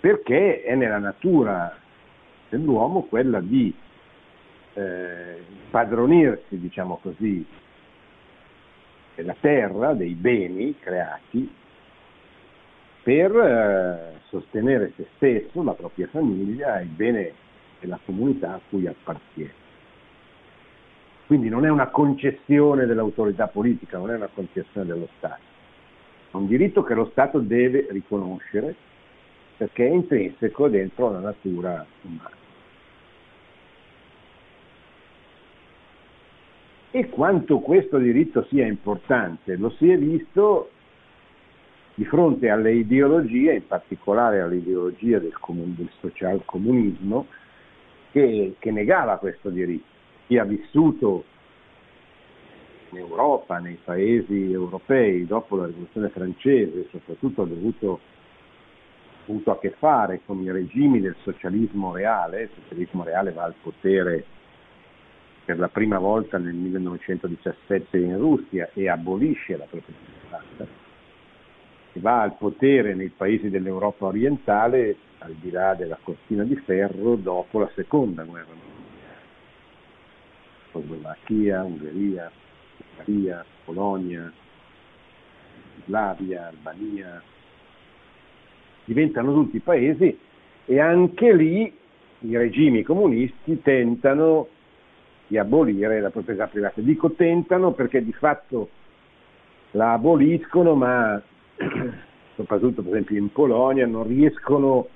perché 0.00 0.62
è 0.62 0.74
nella 0.74 0.98
natura 0.98 1.78
dell'uomo 2.48 3.02
quella 3.02 3.40
di 3.40 3.72
padronirsi, 5.70 6.58
diciamo 6.58 6.98
così, 7.02 7.44
della 9.14 9.36
terra, 9.38 9.92
dei 9.94 10.14
beni 10.14 10.78
creati, 10.78 11.50
per 13.02 13.36
eh, 13.36 14.20
sostenere 14.28 14.92
se 14.96 15.06
stesso, 15.16 15.62
la 15.62 15.72
propria 15.72 16.06
famiglia 16.08 16.78
e 16.78 16.84
il 16.84 16.88
bene 16.88 17.32
della 17.80 17.98
comunità 18.04 18.54
a 18.54 18.60
cui 18.68 18.86
appartiene. 18.86 19.60
Quindi 21.26 21.48
non 21.48 21.64
è 21.64 21.70
una 21.70 21.88
concessione 21.88 22.86
dell'autorità 22.86 23.48
politica, 23.48 23.98
non 23.98 24.10
è 24.10 24.16
una 24.16 24.28
concessione 24.32 24.86
dello 24.86 25.08
Stato, 25.16 25.40
è 26.30 26.36
un 26.36 26.46
diritto 26.46 26.82
che 26.82 26.94
lo 26.94 27.08
Stato 27.10 27.38
deve 27.40 27.86
riconoscere 27.90 28.74
perché 29.56 29.86
è 29.86 29.90
intrinseco 29.90 30.68
dentro 30.68 31.10
la 31.10 31.20
natura 31.20 31.84
umana. 32.02 32.41
E 36.94 37.08
quanto 37.08 37.60
questo 37.60 37.96
diritto 37.96 38.44
sia 38.50 38.66
importante 38.66 39.56
lo 39.56 39.70
si 39.70 39.90
è 39.90 39.96
visto 39.96 40.68
di 41.94 42.04
fronte 42.04 42.50
alle 42.50 42.74
ideologie, 42.74 43.54
in 43.54 43.66
particolare 43.66 44.42
all'ideologia 44.42 45.18
del, 45.18 45.32
comun- 45.38 45.74
del 45.74 45.88
social 46.00 46.42
comunismo, 46.44 47.28
che, 48.10 48.56
che 48.58 48.70
negava 48.70 49.16
questo 49.16 49.48
diritto. 49.48 49.86
Chi 50.26 50.36
ha 50.36 50.44
vissuto 50.44 51.24
in 52.90 52.98
Europa, 52.98 53.58
nei 53.58 53.78
paesi 53.82 54.52
europei, 54.52 55.24
dopo 55.24 55.56
la 55.56 55.66
rivoluzione 55.66 56.10
francese, 56.10 56.88
soprattutto 56.90 57.40
ha 57.40 57.46
dovuto, 57.46 58.00
avuto 59.26 59.50
a 59.50 59.58
che 59.58 59.70
fare 59.78 60.20
con 60.26 60.42
i 60.42 60.50
regimi 60.50 61.00
del 61.00 61.16
socialismo 61.22 61.94
reale, 61.94 62.42
il 62.42 62.50
socialismo 62.60 63.02
reale 63.02 63.32
va 63.32 63.44
al 63.44 63.54
potere 63.62 64.26
per 65.44 65.58
la 65.58 65.68
prima 65.68 65.98
volta 65.98 66.38
nel 66.38 66.54
1917 66.54 67.98
in 67.98 68.16
Russia 68.16 68.70
e 68.74 68.88
abolisce 68.88 69.56
la 69.56 69.66
proprietà 69.68 70.00
privata, 70.20 70.66
e 71.92 72.00
va 72.00 72.22
al 72.22 72.36
potere 72.36 72.94
nei 72.94 73.08
paesi 73.08 73.50
dell'Europa 73.50 74.06
orientale 74.06 74.96
al 75.18 75.34
di 75.34 75.50
là 75.50 75.74
della 75.74 75.98
cortina 76.02 76.44
di 76.44 76.56
ferro 76.56 77.16
dopo 77.16 77.58
la 77.58 77.70
seconda 77.74 78.22
guerra 78.24 78.46
mondiale. 78.48 78.80
Slovacchia, 80.72 81.62
Ungheria, 81.62 82.30
Bulgaria, 82.96 83.44
Polonia, 83.64 84.32
Slavia, 85.84 86.48
Albania, 86.48 87.22
diventano 88.84 89.32
tutti 89.32 89.60
paesi 89.60 90.18
e 90.64 90.80
anche 90.80 91.34
lì 91.34 91.80
i 92.20 92.36
regimi 92.36 92.82
comunisti 92.82 93.60
tentano 93.62 94.48
di 95.32 95.38
abolire 95.38 95.98
la 96.02 96.10
proprietà 96.10 96.46
privata. 96.46 96.82
Dico 96.82 97.12
tentano 97.12 97.72
perché 97.72 98.04
di 98.04 98.12
fatto 98.12 98.68
la 99.70 99.92
aboliscono, 99.92 100.74
ma 100.74 101.20
soprattutto 102.36 102.82
per 102.82 102.92
esempio 102.92 103.16
in 103.16 103.32
Polonia 103.32 103.86
non 103.86 104.06
riescono 104.06 104.88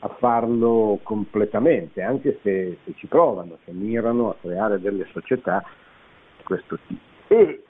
a 0.00 0.08
farlo 0.18 0.98
completamente, 1.04 2.02
anche 2.02 2.40
se, 2.42 2.78
se 2.84 2.92
ci 2.96 3.06
provano, 3.06 3.58
se 3.64 3.70
mirano 3.70 4.30
a 4.30 4.36
creare 4.40 4.80
delle 4.80 5.06
società 5.12 5.62
di 6.38 6.42
questo 6.42 6.76
tipo. 6.88 7.00
E 7.28 7.62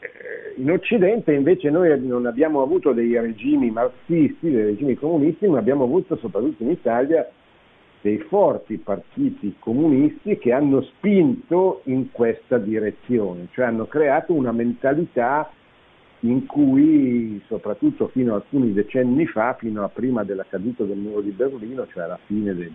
eh, 0.00 0.60
in 0.60 0.70
Occidente 0.70 1.32
invece 1.32 1.70
noi 1.70 1.98
non 2.06 2.26
abbiamo 2.26 2.60
avuto 2.60 2.92
dei 2.92 3.18
regimi 3.18 3.70
marxisti, 3.70 4.50
dei 4.50 4.64
regimi 4.64 4.96
comunisti, 4.96 5.46
ma 5.46 5.60
abbiamo 5.60 5.84
avuto 5.84 6.14
soprattutto 6.16 6.62
in 6.62 6.70
Italia 6.72 7.26
dei 8.04 8.18
forti 8.18 8.76
partiti 8.76 9.56
comunisti 9.58 10.36
che 10.36 10.52
hanno 10.52 10.82
spinto 10.82 11.80
in 11.84 12.12
questa 12.12 12.58
direzione, 12.58 13.48
cioè 13.52 13.64
hanno 13.64 13.86
creato 13.86 14.34
una 14.34 14.52
mentalità 14.52 15.50
in 16.20 16.44
cui 16.44 17.40
soprattutto 17.46 18.08
fino 18.08 18.34
a 18.34 18.36
alcuni 18.36 18.74
decenni 18.74 19.24
fa, 19.24 19.54
fino 19.54 19.84
a 19.84 19.88
prima 19.88 20.22
della 20.22 20.44
caduta 20.46 20.84
del 20.84 20.98
muro 20.98 21.22
di 21.22 21.30
Berlino, 21.30 21.86
cioè 21.86 22.02
alla 22.02 22.18
fine 22.26 22.54
del, 22.54 22.72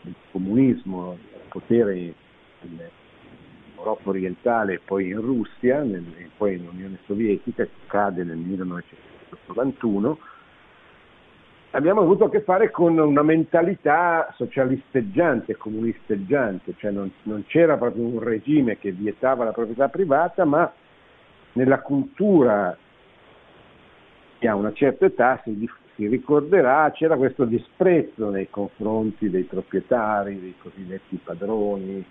del 0.00 0.14
comunismo, 0.30 1.18
del 1.20 1.40
potere 1.48 1.98
in 1.98 2.80
Europa 3.76 4.08
orientale 4.08 4.72
e 4.74 4.80
poi 4.82 5.08
in 5.08 5.20
Russia, 5.20 5.82
nel, 5.82 6.06
poi 6.38 6.54
in 6.54 6.66
Unione 6.72 7.00
Sovietica, 7.04 7.64
che 7.64 7.70
cade 7.86 8.24
nel 8.24 8.38
1991, 8.38 10.18
abbiamo 11.74 12.02
avuto 12.02 12.24
a 12.24 12.30
che 12.30 12.40
fare 12.42 12.70
con 12.70 12.96
una 12.96 13.22
mentalità 13.22 14.32
socialisteggiante, 14.36 15.56
comunisteggiante, 15.56 16.74
cioè 16.76 16.92
non, 16.92 17.10
non, 17.22 17.44
c'era 17.46 17.76
proprio 17.76 18.04
un 18.04 18.20
regime 18.20 18.78
che 18.78 18.92
vietava 18.92 19.44
la 19.44 19.50
proprietà 19.50 19.88
privata, 19.88 20.44
ma 20.44 20.72
nella 21.54 21.80
cultura 21.80 22.76
che 24.38 24.48
ha 24.48 24.54
una 24.54 24.72
certa 24.72 25.06
età 25.06 25.40
si, 25.42 25.68
si 25.96 26.06
ricorderà 26.06 26.90
c'era 26.92 27.16
questo 27.16 27.44
disprezzo 27.44 28.30
nei 28.30 28.48
confronti 28.50 29.28
dei 29.28 29.44
proprietari, 29.44 30.40
dei 30.40 30.54
cosiddetti 30.56 31.20
padroni, 31.22 32.04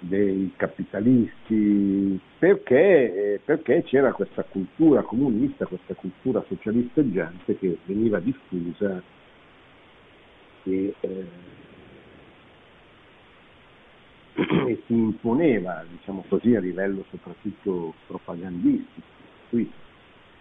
dei 0.00 0.52
capitalisti, 0.56 2.18
perché, 2.38 3.34
eh, 3.34 3.40
perché, 3.44 3.82
c'era 3.84 4.12
questa 4.12 4.42
cultura 4.42 5.02
comunista, 5.02 5.66
questa 5.66 5.94
cultura 5.94 6.42
socialisteggiante 6.48 7.58
che 7.58 7.78
veniva 7.84 8.18
diffusa 8.18 9.02
e, 10.64 10.94
eh, 11.00 11.26
e 14.68 14.82
si 14.86 14.92
imponeva, 14.92 15.84
diciamo 15.88 16.24
così, 16.28 16.54
a 16.54 16.60
livello 16.60 17.04
soprattutto 17.10 17.94
propagandistico. 18.06 19.06
Qui 19.50 19.70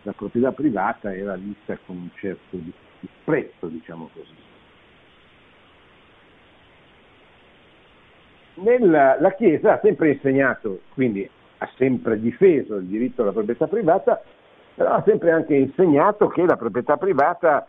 la 0.03 0.13
proprietà 0.13 0.51
privata 0.53 1.13
era 1.13 1.35
vista 1.35 1.77
con 1.85 1.97
un 1.97 2.09
certo 2.15 2.57
disprezzo, 3.01 3.67
diciamo 3.67 4.09
così. 4.13 4.33
Nella, 8.61 9.17
la 9.19 9.33
Chiesa 9.33 9.73
ha 9.73 9.79
sempre 9.81 10.11
insegnato, 10.11 10.81
quindi 10.93 11.29
ha 11.59 11.69
sempre 11.77 12.19
difeso 12.19 12.75
il 12.75 12.85
diritto 12.85 13.21
alla 13.21 13.31
proprietà 13.31 13.67
privata, 13.67 14.21
però 14.75 14.91
ha 14.91 15.03
sempre 15.05 15.31
anche 15.31 15.55
insegnato 15.55 16.27
che 16.27 16.45
la 16.45 16.55
proprietà 16.55 16.97
privata 16.97 17.67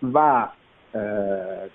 va 0.00 0.54
eh, 0.90 1.70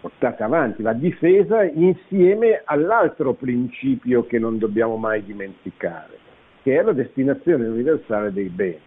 portata 0.00 0.44
avanti, 0.44 0.82
va 0.82 0.92
difesa 0.92 1.62
insieme 1.62 2.62
all'altro 2.64 3.34
principio 3.34 4.26
che 4.26 4.38
non 4.38 4.58
dobbiamo 4.58 4.96
mai 4.96 5.24
dimenticare, 5.24 6.18
che 6.62 6.78
è 6.78 6.82
la 6.82 6.92
destinazione 6.92 7.66
universale 7.66 8.32
dei 8.32 8.48
beni. 8.48 8.80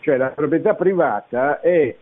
Cioè 0.00 0.16
la 0.16 0.28
proprietà 0.28 0.74
privata 0.74 1.60
è 1.60 1.94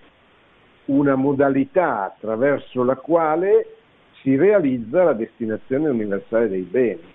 una 0.87 1.15
modalità 1.15 2.05
attraverso 2.05 2.83
la 2.83 2.97
quale 2.97 3.77
si 4.25 4.37
realizza 4.37 5.05
la 5.05 5.13
destinazione 5.13 5.91
universale 5.91 6.49
dei 6.49 6.63
beni, 6.63 7.13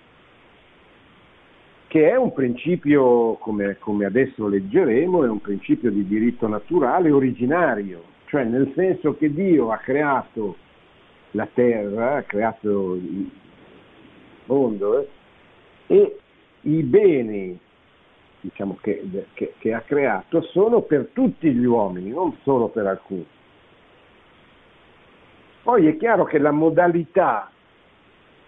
che 1.88 2.08
è 2.08 2.16
un 2.16 2.32
principio, 2.32 3.34
come, 3.34 3.78
come 3.80 4.04
adesso 4.04 4.46
leggeremo, 4.46 5.24
è 5.24 5.28
un 5.28 5.40
principio 5.40 5.90
di 5.90 6.06
diritto 6.06 6.46
naturale 6.46 7.10
originario, 7.10 8.04
cioè 8.26 8.44
nel 8.44 8.70
senso 8.76 9.16
che 9.16 9.34
Dio 9.34 9.72
ha 9.72 9.78
creato 9.78 10.56
la 11.32 11.48
terra, 11.52 12.18
ha 12.18 12.22
creato 12.22 12.94
il 12.94 13.28
mondo 14.44 15.00
eh, 15.00 15.08
e 15.88 16.16
i 16.60 16.82
beni 16.84 17.58
diciamo, 18.40 18.78
che, 18.80 19.04
che, 19.34 19.54
che 19.58 19.74
ha 19.74 19.80
creato 19.80 20.42
sono 20.42 20.82
per 20.82 21.08
tutti 21.12 21.52
gli 21.52 21.64
uomini, 21.64 22.10
non 22.10 22.36
solo 22.42 22.68
per 22.68 22.86
alcuni. 22.86 23.26
Poi 25.62 25.86
è 25.86 25.96
chiaro 25.96 26.24
che 26.24 26.38
la 26.38 26.50
modalità 26.50 27.50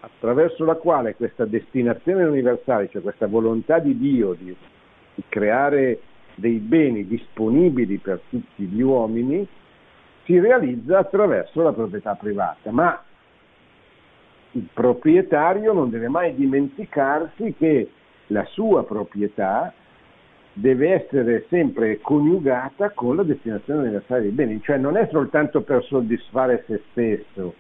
attraverso 0.01 0.65
la 0.65 0.75
quale 0.75 1.15
questa 1.15 1.45
destinazione 1.45 2.25
universale, 2.25 2.89
cioè 2.91 3.03
questa 3.03 3.27
volontà 3.27 3.79
di 3.79 3.97
Dio 3.97 4.33
di, 4.33 4.55
di 5.15 5.23
creare 5.29 6.01
dei 6.35 6.59
beni 6.59 7.07
disponibili 7.07 7.99
per 7.99 8.21
tutti 8.29 8.65
gli 8.65 8.81
uomini, 8.81 9.47
si 10.25 10.39
realizza 10.39 10.99
attraverso 10.99 11.63
la 11.63 11.73
proprietà 11.73 12.15
privata, 12.15 12.71
ma 12.71 13.01
il 14.53 14.69
proprietario 14.73 15.73
non 15.73 15.91
deve 15.91 16.09
mai 16.09 16.35
dimenticarsi 16.35 17.55
che 17.57 17.91
la 18.29 18.45
sua 18.47 18.85
proprietà 18.85 19.73
deve 20.55 20.93
essere 20.93 21.47
sempre 21.49 22.01
coniugata 22.01 22.91
con 22.91 23.17
la 23.17 23.23
destinazione 23.23 23.81
universale 23.81 24.23
dei 24.23 24.31
beni, 24.31 24.61
cioè 24.63 24.77
non 24.77 24.97
è 24.97 25.09
soltanto 25.11 25.63
per 25.63 25.83
soddisfare 25.85 26.65
se 26.67 26.83
stesso, 26.91 27.55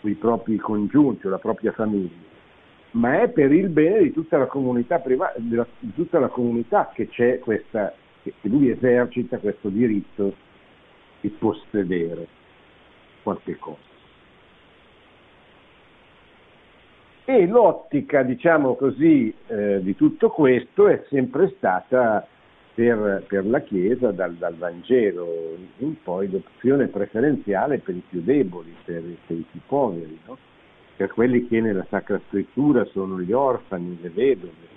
i 0.00 0.14
propri 0.14 0.56
congiunti 0.56 1.26
o 1.26 1.30
la 1.30 1.38
propria 1.38 1.72
famiglia, 1.72 2.30
ma 2.92 3.22
è 3.22 3.28
per 3.28 3.52
il 3.52 3.68
bene 3.68 4.02
di 4.02 4.12
tutta 4.12 4.38
la 4.38 4.46
comunità, 4.46 4.98
priva- 4.98 5.32
di 5.36 5.92
tutta 5.94 6.18
la 6.18 6.28
comunità 6.28 6.90
che 6.92 7.08
c'è 7.08 7.38
questa, 7.38 7.94
che 8.22 8.34
lui 8.42 8.70
esercita 8.70 9.38
questo 9.38 9.68
diritto 9.68 10.34
di 11.20 11.28
possedere. 11.28 12.26
qualche 13.22 13.56
cosa. 13.56 13.91
E 17.24 17.46
l'ottica, 17.46 18.24
diciamo 18.24 18.74
così, 18.74 19.32
eh, 19.46 19.80
di 19.80 19.94
tutto 19.94 20.30
questo 20.30 20.88
è 20.88 21.04
sempre 21.08 21.52
stata 21.56 22.26
per, 22.74 23.24
per 23.28 23.46
la 23.46 23.60
Chiesa 23.60 24.10
dal, 24.10 24.34
dal, 24.34 24.56
Vangelo 24.56 25.56
in 25.78 25.94
poi 26.02 26.28
l'opzione 26.28 26.88
preferenziale 26.88 27.78
per 27.78 27.94
i 27.94 28.02
più 28.08 28.22
deboli, 28.22 28.74
per, 28.84 29.02
per 29.26 29.36
i 29.36 29.44
più 29.48 29.60
poveri, 29.66 30.18
no? 30.26 30.36
per 30.96 31.12
quelli 31.12 31.46
che 31.46 31.60
nella 31.60 31.86
Sacra 31.88 32.20
Scrittura 32.28 32.84
sono 32.86 33.20
gli 33.20 33.32
orfani, 33.32 33.98
le 34.00 34.10
vedove, 34.10 34.70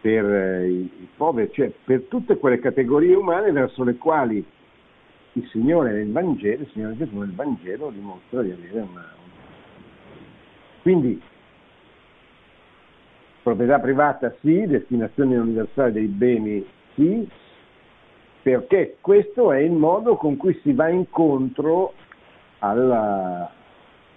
per 0.00 0.24
eh, 0.24 0.68
i, 0.68 0.80
i, 0.80 1.08
poveri, 1.16 1.52
cioè 1.52 1.70
per 1.84 2.02
tutte 2.08 2.38
quelle 2.38 2.58
categorie 2.58 3.14
umane 3.14 3.52
verso 3.52 3.84
le 3.84 3.96
quali 3.96 4.44
il 5.34 5.48
Signore 5.50 5.92
nel 5.92 6.10
Vangelo, 6.10 6.62
il 6.62 6.70
Signore 6.72 6.96
Gesù 6.96 7.18
nel 7.18 7.32
Vangelo 7.32 7.90
dimostra 7.90 8.42
di 8.42 8.50
avere 8.50 8.80
una. 8.80 9.20
Quindi 10.82 11.20
proprietà 13.42 13.80
privata 13.80 14.34
sì, 14.40 14.66
destinazione 14.66 15.36
universale 15.36 15.92
dei 15.92 16.06
beni 16.06 16.64
sì, 16.94 17.28
perché 18.42 18.96
questo 19.00 19.52
è 19.52 19.58
il 19.58 19.72
modo 19.72 20.16
con 20.16 20.36
cui 20.36 20.58
si 20.62 20.72
va 20.72 20.88
incontro 20.88 21.94
alla, 22.58 23.50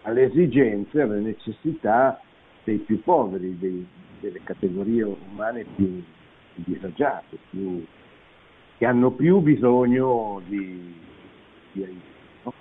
alle 0.04 0.24
esigenze, 0.24 1.02
alle 1.02 1.20
necessità 1.20 2.20
dei 2.64 2.78
più 2.78 3.02
poveri, 3.02 3.58
dei, 3.58 3.88
delle 4.20 4.42
categorie 4.44 5.04
umane 5.04 5.66
più 5.76 6.04
disagiate, 6.56 7.38
più, 7.50 7.84
che 8.78 8.86
hanno 8.86 9.12
più 9.12 9.40
bisogno 9.40 10.42
di, 10.48 10.96
di 11.72 11.84
aiuto. 11.84 12.04
No? 12.44 12.54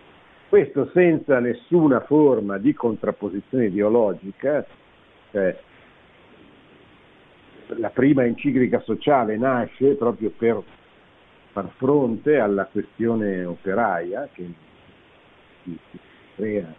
Questo 0.49 0.91
senza 0.93 1.41
nessuna 1.41 2.01
forma 2.01 2.59
di 2.59 2.73
contrapposizione 2.73 3.67
ideologica, 3.67 4.65
cioè 5.31 5.59
la 7.69 7.91
prima 7.91 8.25
enciclica 8.25 8.81
sociale 8.81 9.37
nasce 9.37 9.95
proprio 9.95 10.31
per 10.31 10.63
far 11.53 11.71
fronte 11.77 12.39
alla 12.39 12.67
questione 12.67 13.45
operaia 13.45 14.29
che 14.33 14.53
si, 15.63 15.79
si 15.91 15.99
crea 16.35 16.73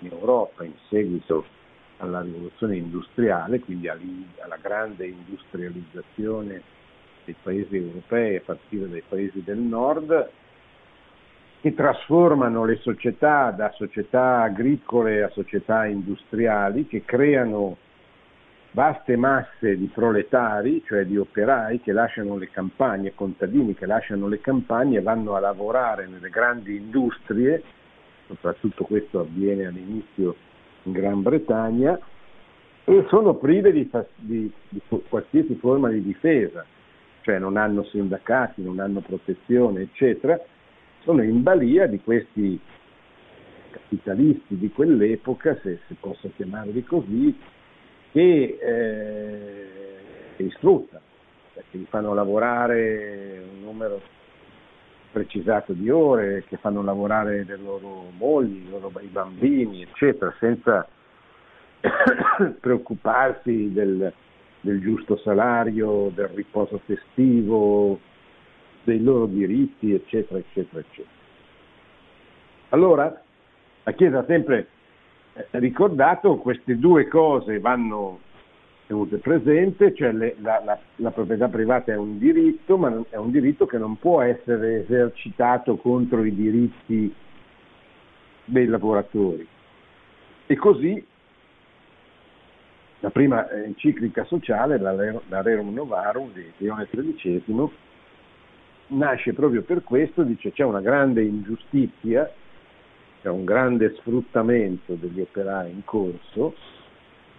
in 0.00 0.10
Europa 0.10 0.64
in 0.64 0.74
seguito 0.88 1.44
alla 1.98 2.20
rivoluzione 2.20 2.76
industriale, 2.76 3.60
quindi 3.60 3.88
alla 3.88 4.58
grande 4.60 5.06
industrializzazione 5.06 6.62
dei 7.24 7.36
paesi 7.40 7.76
europei 7.76 8.36
a 8.36 8.42
partire 8.44 8.88
dai 8.88 9.02
paesi 9.08 9.42
del 9.44 9.58
nord, 9.58 10.30
che 11.60 11.74
trasformano 11.74 12.64
le 12.64 12.76
società 12.78 13.52
da 13.52 13.70
società 13.76 14.42
agricole 14.42 15.22
a 15.22 15.28
società 15.28 15.86
industriali, 15.86 16.88
che 16.88 17.04
creano 17.04 17.76
vaste 18.72 19.16
masse 19.16 19.76
di 19.76 19.86
proletari, 19.86 20.82
cioè 20.86 21.04
di 21.04 21.16
operai 21.16 21.80
che 21.80 21.92
lasciano 21.92 22.36
le 22.36 22.50
campagne, 22.50 23.14
contadini 23.14 23.74
che 23.74 23.86
lasciano 23.86 24.28
le 24.28 24.40
campagne 24.40 24.98
e 24.98 25.02
vanno 25.02 25.34
a 25.34 25.40
lavorare 25.40 26.06
nelle 26.06 26.30
grandi 26.30 26.76
industrie, 26.76 27.62
soprattutto 28.26 28.84
questo 28.84 29.20
avviene 29.20 29.66
all'inizio 29.66 30.36
in 30.84 30.92
Gran 30.92 31.22
Bretagna, 31.22 31.98
e 32.84 33.04
sono 33.08 33.34
prive 33.34 33.72
di, 33.72 33.88
di, 34.16 34.50
di 34.68 34.80
qualsiasi 35.08 35.54
forma 35.56 35.90
di 35.90 36.02
difesa, 36.02 36.64
cioè 37.20 37.38
non 37.38 37.56
hanno 37.56 37.84
sindacati, 37.84 38.62
non 38.62 38.80
hanno 38.80 39.00
protezione, 39.00 39.82
eccetera, 39.82 40.40
sono 41.02 41.22
in 41.22 41.42
balia 41.42 41.86
di 41.86 42.00
questi 42.00 42.58
capitalisti 43.70 44.56
di 44.56 44.70
quell'epoca, 44.70 45.58
se 45.62 45.80
si 45.86 45.94
possa 46.00 46.28
chiamarli 46.34 46.82
così, 46.84 47.36
che, 48.12 48.58
eh, 48.60 49.66
che 50.36 50.50
sfruttano, 50.56 51.02
perché 51.54 51.78
li 51.78 51.86
fanno 51.88 52.14
lavorare 52.14 53.42
un 53.50 53.62
numero 53.62 54.00
precisato 55.10 55.72
di 55.72 55.90
ore, 55.90 56.44
che 56.46 56.56
fanno 56.58 56.82
lavorare 56.82 57.44
le 57.44 57.56
loro 57.56 58.10
mogli, 58.16 58.66
i, 58.66 58.68
loro, 58.68 58.92
i 59.00 59.06
bambini, 59.06 59.82
eccetera, 59.82 60.34
senza 60.38 60.86
preoccuparsi 62.60 63.72
del, 63.72 64.12
del 64.60 64.80
giusto 64.80 65.16
salario, 65.16 66.10
del 66.14 66.28
riposo 66.28 66.80
festivo, 66.84 67.98
dei 68.84 69.02
loro 69.02 69.26
diritti, 69.26 69.94
eccetera, 69.94 70.38
eccetera, 70.38 70.80
eccetera. 70.80 71.20
Allora, 72.70 73.22
la 73.84 73.92
Chiesa 73.92 74.18
ha 74.20 74.24
sempre 74.24 74.66
ricordato 75.52 76.36
queste 76.36 76.78
due 76.78 77.08
cose 77.08 77.58
vanno 77.58 78.20
tenute 78.86 79.16
presente, 79.18 79.94
cioè 79.94 80.12
le, 80.12 80.36
la, 80.40 80.60
la, 80.64 80.78
la, 80.96 81.10
proprietà 81.10 81.48
privata 81.48 81.92
è 81.92 81.96
un 81.96 82.18
diritto, 82.18 82.76
ma 82.76 83.02
è 83.08 83.16
un 83.16 83.30
diritto 83.30 83.64
che 83.66 83.78
non 83.78 83.96
può 83.98 84.20
essere 84.20 84.82
esercitato 84.82 85.76
contro 85.76 86.22
i 86.24 86.34
diritti 86.34 87.14
dei 88.44 88.66
lavoratori. 88.66 89.46
E 90.46 90.56
così 90.56 91.06
la 93.00 93.10
prima 93.10 93.50
enciclica 93.50 94.24
sociale, 94.24 94.78
la, 94.78 94.92
la 94.92 95.42
Rerum 95.42 95.72
Novarum 95.72 96.32
di 96.32 96.52
Leone 96.58 96.86
XIII, 96.88 97.70
nasce 98.88 99.32
proprio 99.32 99.62
per 99.62 99.82
questo, 99.82 100.22
dice 100.22 100.52
c'è 100.52 100.64
una 100.64 100.80
grande 100.80 101.22
ingiustizia 101.22 102.30
c'è 103.22 103.28
un 103.28 103.44
grande 103.44 103.94
sfruttamento 103.98 104.94
degli 104.94 105.20
operai 105.20 105.70
in 105.70 105.84
corso, 105.84 106.56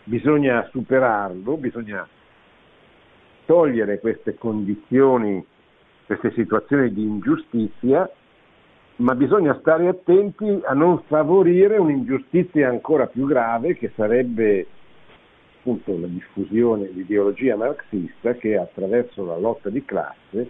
bisogna 0.05 0.65
superarlo, 0.71 1.57
bisogna 1.57 2.07
togliere 3.45 3.99
queste 3.99 4.35
condizioni, 4.35 5.45
queste 6.05 6.31
situazioni 6.31 6.93
di 6.93 7.03
ingiustizia, 7.03 8.09
ma 8.97 9.13
bisogna 9.13 9.57
stare 9.59 9.89
attenti 9.89 10.61
a 10.63 10.73
non 10.73 11.01
favorire 11.07 11.75
un'ingiustizia 11.75 12.69
ancora 12.69 13.07
più 13.07 13.25
grave 13.25 13.75
che 13.75 13.91
sarebbe 13.95 14.65
appunto 15.59 15.97
la 15.99 16.07
diffusione 16.07 16.93
di 16.93 17.01
ideologia 17.01 17.57
marxista 17.57 18.35
che 18.35 18.57
attraverso 18.57 19.25
la 19.25 19.37
lotta 19.37 19.69
di 19.69 19.83
classe 19.83 20.49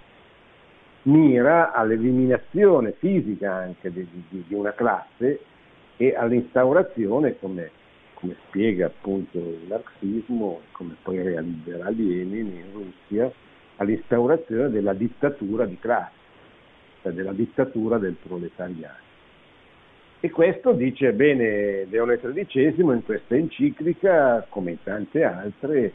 mira 1.03 1.73
all'eliminazione 1.73 2.93
fisica 2.97 3.53
anche 3.53 3.91
di, 3.91 4.07
di, 4.29 4.43
di 4.47 4.53
una 4.53 4.73
classe 4.73 5.39
e 5.97 6.15
all'instaurazione, 6.15 7.37
come, 7.39 7.69
come, 8.13 8.35
spiega 8.47 8.87
appunto 8.87 9.37
il 9.37 9.65
marxismo, 9.67 10.61
come 10.71 10.95
poi 11.01 11.21
realizzerà 11.21 11.89
Lenin 11.89 12.47
in 12.47 12.71
Russia, 12.73 13.31
all'instaurazione 13.77 14.69
della 14.69 14.93
dittatura 14.93 15.65
di 15.65 15.77
classe, 15.79 16.11
cioè 17.01 17.11
della 17.11 17.33
dittatura 17.33 17.97
del 17.97 18.15
proletariato. 18.21 19.11
E 20.19 20.29
questo 20.29 20.71
dice 20.71 21.11
bene 21.11 21.85
Leone 21.89 22.17
XIII 22.17 22.75
in 22.77 23.01
questa 23.03 23.35
enciclica, 23.35 24.45
come 24.47 24.71
in 24.71 24.77
tante 24.81 25.21
altre, 25.21 25.91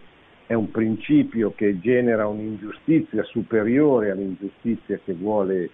è 0.48 0.54
un 0.54 0.70
principio 0.70 1.52
che 1.54 1.78
genera 1.78 2.26
un'ingiustizia 2.26 3.22
superiore 3.24 4.11
all'ingiustizia 4.11 4.98
che 5.04 5.12
vuole, 5.12 5.68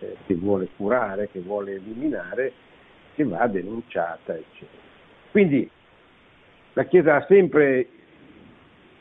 eh, 0.00 0.16
che 0.26 0.34
vuole 0.34 0.66
curare, 0.76 1.28
che 1.30 1.38
vuole 1.38 1.74
eliminare, 1.74 2.52
che 3.14 3.22
va 3.22 3.46
denunciata, 3.46 4.34
eccetera. 4.34 4.82
Quindi 5.30 5.70
la 6.72 6.84
Chiesa 6.86 7.14
ha 7.14 7.26
sempre, 7.26 7.86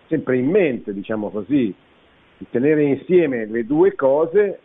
sempre 0.10 0.38
in 0.38 0.48
mente, 0.48 0.94
diciamo 0.94 1.32
così, 1.32 1.74
di 2.38 2.46
tenere 2.52 2.84
insieme 2.84 3.48
le 3.48 3.66
due 3.66 3.96
cose, 3.96 4.60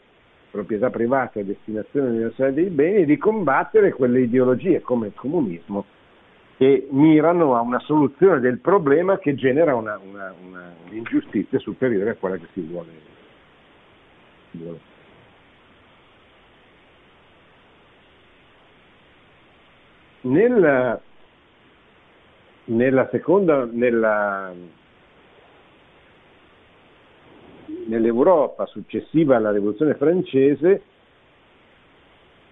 proprietà 0.50 0.90
privata 0.90 1.40
e 1.40 1.46
destinazione 1.46 2.11
universale 2.11 2.52
dei 2.52 2.68
beni, 2.68 2.96
e 2.96 3.04
di 3.07 3.16
combattere 3.16 3.94
quelle 3.94 4.20
ideologie 4.20 4.83
come 4.83 5.07
il 5.07 5.14
comunismo 5.14 5.87
che 6.57 6.87
mirano 6.90 7.57
a 7.57 7.61
una 7.61 7.81
soluzione 7.81 8.40
del 8.40 8.59
problema 8.61 9.19
che 9.19 9.35
genera 9.35 9.75
una, 9.75 9.99
una, 9.99 10.33
una, 10.47 10.73
un'ingiustizia 10.88 11.59
superiore 11.59 12.11
a 12.11 12.14
quella 12.14 12.37
che 12.37 12.47
si 12.53 12.61
vuole. 12.61 12.88
Si 14.51 14.59
vuole. 14.59 14.93
Nella, 20.23 21.01
nella 22.67 23.09
seconda, 23.11 23.69
nella, 23.71 24.53
nell'Europa 27.87 28.64
successiva 28.67 29.37
alla 29.37 29.51
rivoluzione 29.51 29.95
francese, 29.95 30.83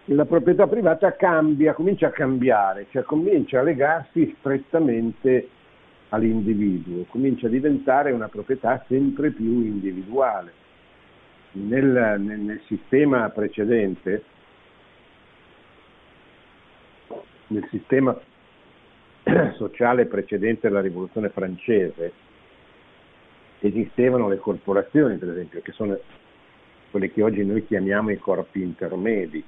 la 0.06 0.24
proprietà 0.24 0.66
privata 0.66 1.14
cambia, 1.14 1.74
comincia 1.74 2.08
a 2.08 2.10
cambiare, 2.10 2.86
cioè 2.90 3.02
comincia 3.02 3.60
a 3.60 3.62
legarsi 3.62 4.34
strettamente 4.38 5.48
all'individuo, 6.08 7.04
comincia 7.08 7.46
a 7.46 7.50
diventare 7.50 8.10
una 8.10 8.28
proprietà 8.28 8.84
sempre 8.88 9.30
più 9.30 9.60
individuale. 9.60 10.60
Nel, 11.52 12.16
nel, 12.18 12.38
nel 12.40 12.60
sistema 12.66 13.28
precedente 13.28 14.24
nel 17.48 17.66
sistema 17.68 18.18
sociale 19.56 20.06
precedente 20.06 20.66
alla 20.66 20.80
rivoluzione 20.80 21.28
francese 21.28 22.12
esistevano 23.60 24.28
le 24.28 24.38
corporazioni, 24.38 25.18
per 25.18 25.28
esempio, 25.28 25.60
che 25.60 25.72
sono 25.72 25.96
quelle 26.90 27.12
che 27.12 27.22
oggi 27.22 27.44
noi 27.44 27.64
chiamiamo 27.64 28.10
i 28.10 28.18
corpi 28.18 28.60
intermedi, 28.62 29.42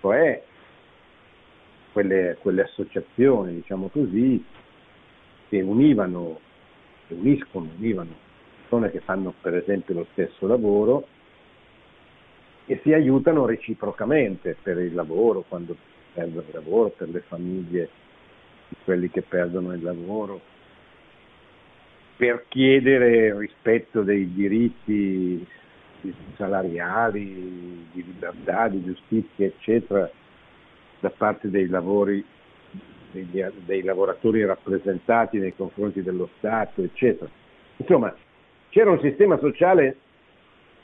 cioè 0.00 0.42
quelle, 1.92 2.36
quelle 2.40 2.62
associazioni, 2.62 3.54
diciamo 3.54 3.88
così, 3.88 4.44
che 5.48 5.60
univano, 5.60 6.40
che 7.06 7.14
uniscono, 7.14 7.68
univano 7.76 8.26
persone 8.68 8.90
che 8.90 9.00
fanno 9.00 9.32
per 9.40 9.56
esempio 9.56 9.94
lo 9.94 10.06
stesso 10.12 10.46
lavoro 10.46 11.06
e 12.66 12.78
si 12.82 12.92
aiutano 12.92 13.46
reciprocamente 13.46 14.56
per 14.62 14.78
il 14.78 14.92
lavoro, 14.92 15.42
quando 15.48 15.74
perdono 16.12 16.44
il 16.46 16.52
lavoro, 16.52 16.90
per 16.90 17.08
le 17.08 17.20
famiglie 17.20 17.88
di 18.68 18.76
quelli 18.84 19.08
che 19.08 19.22
perdono 19.22 19.72
il 19.72 19.82
lavoro, 19.82 20.38
per 22.16 22.44
chiedere 22.48 23.36
rispetto 23.38 24.02
dei 24.02 24.30
diritti 24.34 25.46
salariali, 26.36 27.86
di 27.92 28.04
libertà, 28.04 28.68
di 28.68 28.82
giustizia, 28.84 29.46
eccetera, 29.46 30.10
da 31.00 31.10
parte 31.10 31.50
dei, 31.50 31.68
lavori, 31.68 32.24
degli, 33.10 33.42
dei 33.64 33.82
lavoratori 33.82 34.44
rappresentati 34.44 35.38
nei 35.38 35.54
confronti 35.54 36.02
dello 36.02 36.28
Stato, 36.38 36.82
eccetera. 36.82 37.30
Insomma, 37.76 38.14
c'era 38.70 38.90
un 38.90 39.00
sistema 39.00 39.38
sociale 39.38 39.96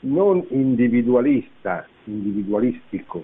non 0.01 0.45
individualista, 0.49 1.87
individualistico, 2.05 3.23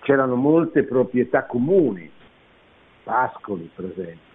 c'erano 0.00 0.34
molte 0.34 0.84
proprietà 0.84 1.44
comuni, 1.44 2.10
pascoli 3.02 3.70
per 3.74 3.86
esempio. 3.86 4.31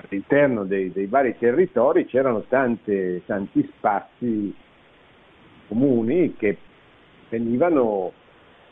All'interno 0.00 0.64
dei, 0.64 0.92
dei 0.92 1.06
vari 1.06 1.36
territori 1.36 2.06
c'erano 2.06 2.42
tante, 2.48 3.22
tanti 3.26 3.68
spazi 3.76 4.54
comuni 5.66 6.34
che 6.36 6.56
venivano, 7.28 8.12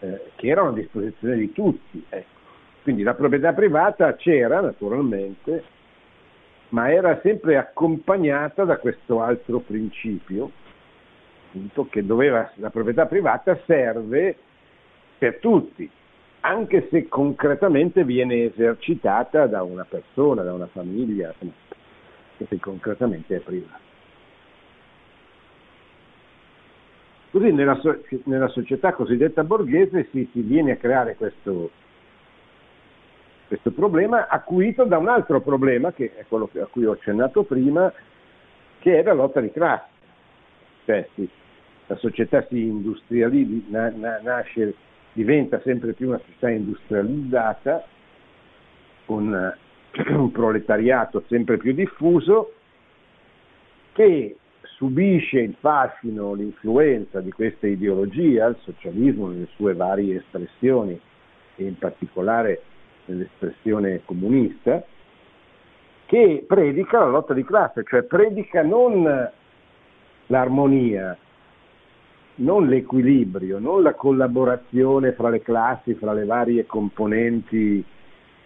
eh, 0.01 0.31
che 0.37 0.47
erano 0.49 0.69
a 0.69 0.75
disposizione 0.75 1.37
di 1.37 1.53
tutti. 1.53 2.05
Ecco. 2.09 2.35
Quindi 2.83 3.03
la 3.03 3.15
proprietà 3.15 3.53
privata 3.53 4.15
c'era 4.15 4.61
naturalmente, 4.61 5.65
ma 6.69 6.93
era 6.93 7.19
sempre 7.21 7.57
accompagnata 7.57 8.65
da 8.65 8.79
questo 8.79 9.21
altro 9.21 9.59
principio, 9.59 10.51
appunto, 11.49 11.89
che 11.89 12.07
doveva, 12.07 12.51
la 12.55 12.71
proprietà 12.71 13.07
privata 13.07 13.59
serve 13.67 14.37
per 15.19 15.39
tutti, 15.39 15.91
anche 16.41 16.89
se 16.91 17.09
concretamente 17.09 18.05
viene 18.05 18.45
esercitata 18.45 19.47
da 19.47 19.63
una 19.63 19.85
persona, 19.85 20.43
da 20.43 20.53
una 20.53 20.67
famiglia, 20.67 21.35
anche 21.41 22.47
se 22.49 22.59
concretamente 22.59 23.37
è 23.37 23.41
privata. 23.41 23.85
Così 27.31 27.53
nella, 27.53 27.79
so- 27.81 28.01
nella 28.25 28.49
società 28.49 28.93
cosiddetta 28.95 29.45
borghese 29.45 30.09
si, 30.11 30.29
si 30.33 30.41
viene 30.41 30.73
a 30.73 30.77
creare 30.77 31.17
questo, 31.17 31.71
questo 33.49 33.73
problema 33.73 34.29
acuito 34.29 34.85
da 34.85 34.97
un 34.97 35.09
altro 35.09 35.41
problema, 35.41 35.93
che 35.93 36.15
è 36.17 36.25
quello 36.27 36.49
a 36.55 36.67
cui 36.67 36.87
ho 36.87 36.93
accennato 36.93 37.43
prima, 37.43 37.93
che 38.79 38.99
è 38.99 39.03
la 39.03 39.13
lotta 39.13 39.41
di 39.41 39.51
classe. 39.51 39.89
Cioè, 40.87 41.09
sì, 41.15 41.29
la 41.89 41.97
società 41.97 42.47
si 42.49 42.61
industrializza, 42.61 43.91
na, 43.91 44.21
nasce, 44.23 44.75
diventa 45.17 45.59
sempre 45.63 45.95
più 45.95 46.09
una 46.09 46.19
società 46.19 46.51
industrializzata, 46.51 47.87
con 49.07 49.35
eh, 49.35 50.13
un 50.13 50.31
proletariato 50.31 51.25
sempre 51.27 51.57
più 51.57 51.73
diffuso, 51.73 52.53
che 53.93 54.37
subisce 54.77 55.41
il 55.41 55.57
fascino, 55.59 56.35
l'influenza 56.35 57.21
di 57.21 57.33
questa 57.33 57.67
ideologia, 57.67 58.47
il 58.49 58.59
socialismo 58.61 59.29
nelle 59.29 59.49
sue 59.55 59.73
varie 59.73 60.17
espressioni 60.17 61.01
e 61.57 61.65
in 61.65 61.79
particolare 61.79 62.61
nell'espressione 63.07 64.03
comunista, 64.05 64.85
che 66.05 66.45
predica 66.47 66.99
la 66.99 67.07
lotta 67.07 67.33
di 67.33 67.43
classe, 67.43 67.85
cioè 67.85 68.03
predica 68.03 68.63
non 68.63 69.31
l'armonia, 70.27 71.17
non 72.37 72.67
l'equilibrio, 72.67 73.59
non 73.59 73.83
la 73.83 73.95
collaborazione 73.95 75.13
fra 75.13 75.31
le 75.31 75.41
classi, 75.43 75.95
fra 75.95 76.13
le 76.13 76.25
varie 76.25 76.67
componenti 76.67 77.85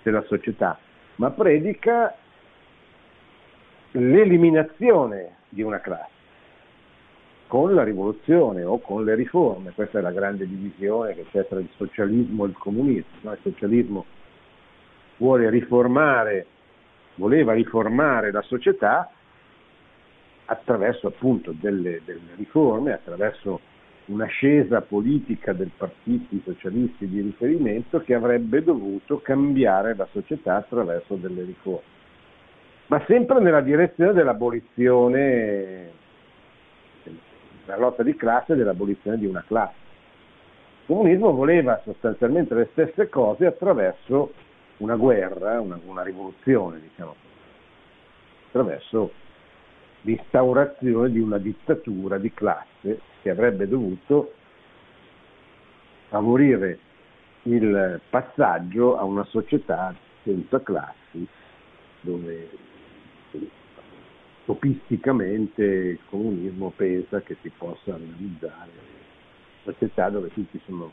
della 0.03 0.23
società, 0.23 0.79
ma 1.17 1.31
predica 1.31 2.15
l'eliminazione 3.93 5.37
di 5.49 5.63
una 5.63 5.81
classe 5.81 6.19
con 7.51 7.75
la 7.75 7.83
rivoluzione 7.83 8.63
o 8.63 8.79
con 8.79 9.03
le 9.05 9.17
riforme. 9.17 9.73
Questa 9.73 9.99
è 9.99 10.01
la 10.01 10.13
grande 10.13 10.47
divisione 10.47 11.15
che 11.15 11.27
c'è 11.33 11.49
tra 11.49 11.59
il 11.59 11.69
socialismo 11.77 12.45
e 12.45 12.49
il 12.49 12.57
comunismo. 12.57 13.11
No? 13.23 13.33
Il 13.33 13.39
socialismo 13.43 14.05
vuole 15.17 15.51
riformare, 15.51 16.47
voleva 17.17 17.53
riformare 17.53 18.31
la 18.31 18.43
società 18.43 19.11
attraverso 20.45 21.09
appunto 21.09 21.53
delle, 21.53 22.03
delle 22.05 22.35
riforme, 22.37 22.93
attraverso 22.93 23.61
un'ascesa 24.11 24.81
politica 24.83 25.53
dei 25.53 25.71
partiti 25.75 26.43
socialisti 26.45 27.09
di 27.09 27.21
riferimento 27.21 28.01
che 28.01 28.15
avrebbe 28.15 28.63
dovuto 28.63 29.21
cambiare 29.21 29.95
la 29.95 30.07
società 30.11 30.57
attraverso 30.57 31.15
delle 31.15 31.45
riforme, 31.45 31.99
ma 32.89 33.03
sempre 33.07 33.41
nella 33.41 33.61
direzione 33.61 34.13
dell'abolizione, 34.13 35.91
della 37.65 37.79
lotta 37.79 38.03
di 38.03 38.17
classe 38.17 38.55
e 38.55 38.57
dell'abolizione 38.57 39.17
di 39.17 39.27
una 39.27 39.45
classe. 39.47 39.79
Il 40.81 40.97
comunismo 40.97 41.33
voleva 41.33 41.81
sostanzialmente 41.85 42.55
le 42.55 42.69
stesse 42.73 43.09
cose 43.09 43.47
attraverso 43.47 44.33
una 44.79 44.97
guerra, 44.97 45.61
una, 45.61 45.79
una 45.85 46.03
rivoluzione, 46.03 46.81
diciamo, 46.81 47.15
attraverso 48.49 49.13
l'instaurazione 50.03 51.11
di 51.11 51.21
una 51.21 51.39
dittatura 51.39 52.19
di 52.19 52.33
classe 52.33 53.01
che 53.23 53.31
avrebbe 53.31 53.69
dovuto 53.69 54.35
favorire 56.09 56.79
il 57.43 58.01
passaggio 58.09 58.97
a 58.99 59.05
una 59.05 59.25
società 59.25 59.95
senza 60.23 60.61
classi, 60.63 61.27
dove 62.01 62.49
topisticamente 64.45 65.63
il 65.63 65.99
comunismo 66.09 66.73
pensa 66.75 67.21
che 67.23 67.37
si 67.41 67.51
possa 67.57 67.97
realizzare 67.97 68.71
una 69.63 69.75
società 69.75 70.09
dove 70.09 70.29
tutti 70.33 70.61
sono 70.65 70.91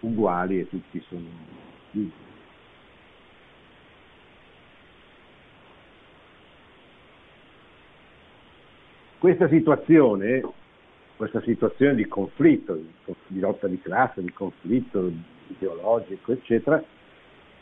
uguali 0.00 0.60
e 0.60 0.68
tutti 0.68 1.02
sono 1.08 1.26
liberi. 1.92 2.31
Questa 9.22 9.46
situazione, 9.46 10.42
questa 11.14 11.40
situazione 11.42 11.94
di 11.94 12.08
conflitto, 12.08 12.76
di 13.28 13.38
lotta 13.38 13.68
di 13.68 13.80
classe, 13.80 14.20
di 14.20 14.32
conflitto 14.32 15.12
ideologico, 15.46 16.32
eccetera, 16.32 16.82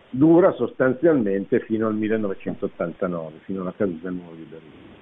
dura 0.08 0.52
sostanzialmente 0.52 1.60
fino 1.60 1.86
al 1.86 1.96
1989, 1.96 3.40
fino 3.42 3.60
alla 3.60 3.74
caduta 3.76 4.08
del 4.08 4.16
nuovo 4.16 4.36
liberismo. 4.36 4.94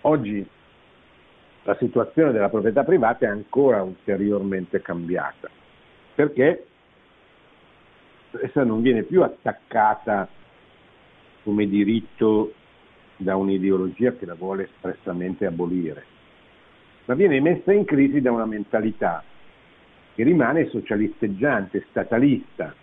Oggi 0.00 0.48
la 1.64 1.76
situazione 1.78 2.32
della 2.32 2.48
proprietà 2.48 2.84
privata 2.84 3.26
è 3.26 3.28
ancora 3.28 3.82
ulteriormente 3.82 4.80
cambiata, 4.80 5.50
perché 6.14 6.66
essa 8.40 8.64
non 8.64 8.80
viene 8.80 9.02
più 9.02 9.22
attaccata 9.22 10.26
come 11.46 11.68
diritto 11.68 12.54
da 13.18 13.36
un'ideologia 13.36 14.14
che 14.14 14.26
la 14.26 14.34
vuole 14.34 14.64
espressamente 14.64 15.46
abolire, 15.46 16.04
ma 17.04 17.14
viene 17.14 17.40
messa 17.40 17.72
in 17.72 17.84
crisi 17.84 18.20
da 18.20 18.32
una 18.32 18.46
mentalità 18.46 19.22
che 20.16 20.24
rimane 20.24 20.68
socialisteggiante, 20.70 21.86
statalista, 21.88 22.74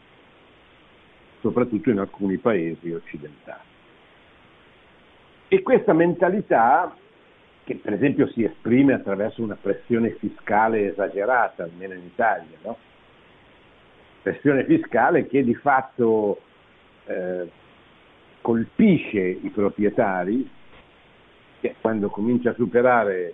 soprattutto 1.41 1.89
in 1.89 1.99
alcuni 1.99 2.38
paesi 2.38 2.89
occidentali. 2.93 3.71
E 5.49 5.62
questa 5.62 5.91
mentalità, 5.91 6.95
che 7.65 7.76
per 7.76 7.91
esempio 7.91 8.28
si 8.28 8.45
esprime 8.45 8.93
attraverso 8.93 9.43
una 9.43 9.58
pressione 9.60 10.12
fiscale 10.12 10.91
esagerata, 10.91 11.63
almeno 11.63 11.95
in 11.95 12.06
Italia, 12.06 12.58
no? 12.62 12.78
pressione 14.21 14.63
fiscale 14.63 15.28
che 15.28 15.43
di 15.43 15.54
fatto 15.54 16.39
eh, 17.08 17.62
colpisce 18.43 19.21
i 19.21 19.49
proprietari 19.53 20.47
che 21.62 21.75
quando 21.79 22.10
comincia 22.10 22.49
a 22.49 22.56
superare 22.56 23.34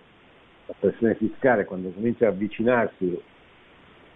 la 0.67 0.76
pressione 0.80 1.15
fiscale, 1.15 1.65
quando 1.65 1.89
comincia 1.89 2.28
a 2.28 2.30
avvicinarsi 2.30 3.19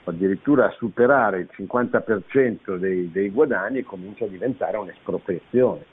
addirittura 0.03 0.67
a 0.67 0.71
superare 0.77 1.39
il 1.39 1.49
50% 1.51 2.75
dei, 2.75 3.10
dei 3.12 3.32
guadagni 3.32 3.82
comincia 3.82 4.25
a 4.25 4.27
diventare 4.27 4.77
un'espropriazione, 4.77 5.86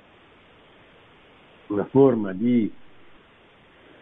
una 1.68 1.86
forma 1.86 2.34
di 2.34 2.70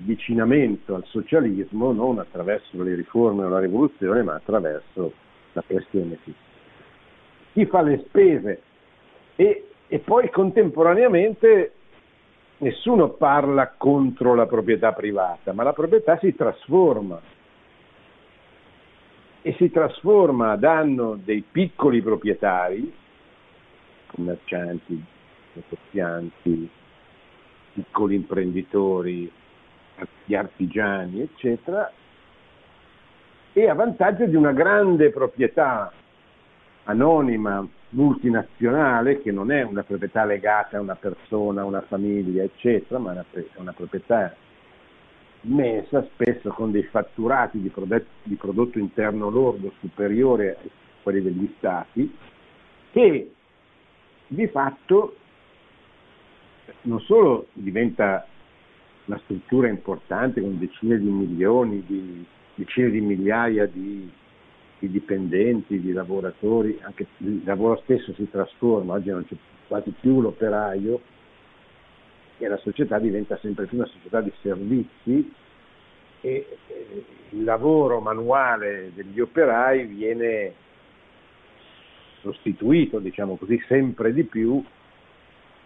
avvicinamento 0.00 0.96
al 0.96 1.04
socialismo 1.06 1.92
non 1.92 2.18
attraverso 2.18 2.82
le 2.82 2.96
riforme 2.96 3.44
o 3.44 3.48
la 3.48 3.61
rivoluzione, 3.61 4.22
ma 4.22 4.34
attraverso 4.34 5.12
la 5.52 5.62
pressione 5.62 6.18
fissa. 6.24 6.46
Chi 7.52 7.66
fa 7.66 7.82
le 7.82 8.04
spese 8.08 8.62
e, 9.37 9.67
e 9.88 9.98
poi 10.01 10.31
contemporaneamente 10.31 11.72
nessuno 12.59 13.11
parla 13.11 13.74
contro 13.77 14.35
la 14.35 14.46
proprietà 14.46 14.92
privata, 14.92 15.53
ma 15.53 15.62
la 15.62 15.72
proprietà 15.72 16.18
si 16.18 16.35
trasforma. 16.35 17.20
E 19.40 19.55
si 19.55 19.70
trasforma 19.70 20.51
a 20.53 20.57
danno 20.57 21.18
dei 21.22 21.42
piccoli 21.51 22.03
proprietari, 22.03 22.92
commercianti, 24.09 25.03
negozianti, 25.55 26.68
piccoli 27.72 28.14
imprenditori, 28.16 29.31
artigiani, 30.31 31.22
eccetera, 31.22 31.90
e 33.55 33.68
a 33.68 33.74
vantaggio 33.74 34.27
di 34.27 34.37
una 34.37 34.53
grande 34.53 35.11
proprietà 35.11 35.92
anonima, 36.88 37.66
multinazionale, 37.90 39.20
che 39.20 39.31
non 39.31 39.51
è 39.51 39.62
una 39.62 39.83
proprietà 39.83 40.24
legata 40.24 40.79
a 40.79 40.81
una 40.81 40.96
persona, 40.96 41.62
a 41.62 41.66
una 41.66 41.83
famiglia, 41.83 42.42
eccetera, 42.42 42.98
ma 42.98 43.24
è 43.31 43.44
una 43.57 43.72
proprietà 43.72 44.35
immensa, 45.42 46.07
spesso 46.12 46.51
con 46.51 46.70
dei 46.70 46.83
fatturati 46.85 47.61
di, 47.61 47.68
prodotto, 47.68 48.07
di 48.22 48.35
prodotto 48.35 48.79
interno 48.79 49.29
lordo 49.29 49.72
superiore 49.81 50.57
a 50.57 50.68
quelli 51.03 51.22
degli 51.22 51.53
stati, 51.59 52.12
che 52.90 53.33
di 54.27 54.46
fatto 54.48 55.16
non 56.83 57.01
solo 57.01 57.46
diventa 57.53 58.27
una 59.05 59.20
struttura 59.24 59.68
importante 59.68 60.40
con 60.40 60.59
decine 60.59 60.98
di 60.98 61.09
milioni, 61.09 61.83
di, 61.87 62.24
decine 62.55 62.90
di 62.90 63.01
migliaia 63.01 63.66
di, 63.66 64.11
di, 64.78 64.90
dipendenti, 64.90 65.80
di 65.80 65.92
lavoratori, 65.92 66.78
anche 66.82 67.06
il 67.18 67.42
lavoro 67.44 67.80
stesso 67.82 68.12
si 68.14 68.28
trasforma, 68.30 68.94
oggi 68.94 69.10
non 69.10 69.24
c'è 69.26 69.34
quasi 69.66 69.92
più 69.98 70.20
l'operaio 70.20 71.00
e 72.38 72.48
la 72.48 72.56
società 72.58 72.98
diventa 72.98 73.36
sempre 73.38 73.66
più 73.66 73.78
una 73.78 73.86
società 73.86 74.20
di 74.20 74.32
servizi 74.40 75.32
e 76.20 76.46
il 77.30 77.44
lavoro 77.44 78.00
manuale 78.00 78.92
degli 78.94 79.20
operai 79.20 79.84
viene 79.84 80.54
sostituito, 82.20 82.98
diciamo 82.98 83.36
così, 83.36 83.60
sempre 83.66 84.12
di 84.12 84.24
più 84.24 84.62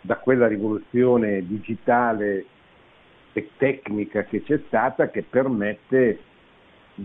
da 0.00 0.16
quella 0.16 0.46
rivoluzione 0.46 1.46
digitale 1.46 2.44
e 3.32 3.50
tecnica 3.56 4.24
che 4.24 4.42
c'è 4.42 4.60
stata 4.66 5.08
che 5.10 5.22
permette 5.22 6.18
mh, 6.96 7.04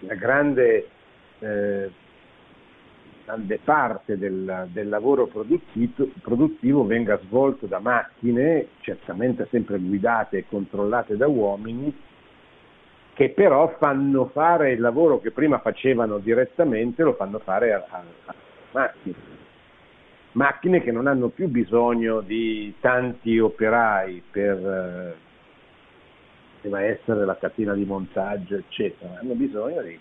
la 0.00 0.14
grande, 0.14 0.88
eh, 1.38 1.90
grande 3.24 3.60
parte 3.62 4.18
del, 4.18 4.68
del 4.72 4.88
lavoro 4.88 5.26
produttivo, 5.26 6.08
produttivo, 6.22 6.84
venga 6.84 7.18
svolto 7.24 7.66
da 7.66 7.78
macchine, 7.78 8.68
certamente 8.80 9.46
sempre 9.50 9.78
guidate 9.78 10.38
e 10.38 10.46
controllate 10.48 11.16
da 11.16 11.26
uomini, 11.26 11.94
che 13.14 13.30
però 13.30 13.74
fanno 13.78 14.26
fare 14.26 14.72
il 14.72 14.80
lavoro 14.80 15.20
che 15.20 15.30
prima 15.30 15.58
facevano 15.58 16.18
direttamente, 16.18 17.02
lo 17.02 17.14
fanno 17.14 17.38
fare 17.38 17.72
a, 17.72 17.86
a, 17.88 18.02
a 18.26 18.34
macchine. 18.72 19.34
Macchine 20.32 20.82
che 20.82 20.92
non 20.92 21.06
hanno 21.06 21.28
più 21.28 21.48
bisogno 21.48 22.20
di 22.20 22.74
tanti 22.80 23.38
operai 23.38 24.22
per 24.30 25.16
eh, 26.74 26.86
essere 26.86 27.24
la 27.24 27.36
catena 27.36 27.74
di 27.74 27.84
montaggio, 27.84 28.56
eccetera, 28.56 29.18
hanno 29.20 29.34
bisogno 29.34 29.82
di, 29.82 29.98